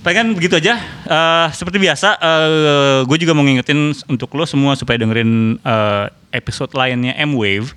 Pengen 0.01 0.37
begitu 0.37 0.57
aja. 0.61 0.77
Eh, 1.05 1.47
seperti 1.49 1.81
biasa, 1.81 2.17
gue 3.09 3.17
juga 3.17 3.33
mau 3.33 3.41
ngingetin 3.41 3.89
untuk 4.05 4.29
lo 4.37 4.45
semua 4.45 4.77
supaya 4.77 5.01
dengerin 5.01 5.57
eh, 5.57 6.05
episode 6.29 6.73
lainnya 6.77 7.17
M 7.17 7.33
Wave. 7.33 7.73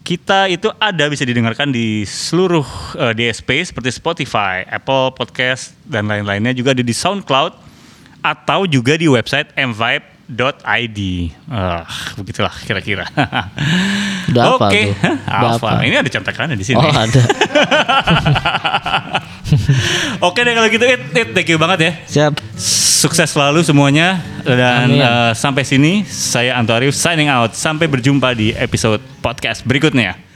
Kita 0.00 0.48
itu 0.48 0.72
ada 0.80 1.12
bisa 1.12 1.28
didengarkan 1.28 1.68
di 1.68 2.08
seluruh 2.08 2.64
eh, 2.96 3.12
DSP 3.12 3.60
seperti 3.60 3.92
Spotify, 3.92 4.64
Apple 4.64 5.12
Podcast 5.12 5.76
dan 5.84 6.08
lain-lainnya 6.08 6.56
juga 6.56 6.72
ada 6.72 6.80
di 6.80 6.96
SoundCloud 6.96 7.52
atau 8.24 8.64
juga 8.64 8.96
di 8.96 9.08
website 9.08 9.52
mvibe 9.56 10.04
.id. 10.30 10.98
Ah, 11.50 11.82
begitulah 12.14 12.54
kira-kira. 12.62 13.04
Udah 14.30 14.54
Oke, 14.54 14.94
hafal. 14.94 15.58
hafal. 15.58 15.76
Ini 15.82 15.98
ada 15.98 16.10
contekannya 16.10 16.54
di 16.54 16.62
sini. 16.62 16.78
Oh 16.78 16.86
ada. 16.94 17.22
Oke 20.30 20.46
deh 20.46 20.54
kalau 20.54 20.68
gitu, 20.70 20.84
It, 20.86 21.02
It, 21.10 21.28
thank 21.34 21.50
you 21.50 21.58
banget 21.58 21.78
ya. 21.82 21.92
Siap. 22.06 22.38
Sukses 23.00 23.32
selalu 23.32 23.64
semuanya 23.64 24.20
dan 24.44 24.92
Amin. 24.92 25.00
eh, 25.00 25.32
sampai 25.32 25.64
sini 25.64 26.04
saya 26.04 26.54
Anto 26.54 26.70
Arif 26.76 26.94
signing 26.94 27.32
out. 27.32 27.56
Sampai 27.56 27.88
berjumpa 27.88 28.36
di 28.36 28.52
episode 28.54 29.00
podcast 29.18 29.64
berikutnya. 29.66 30.29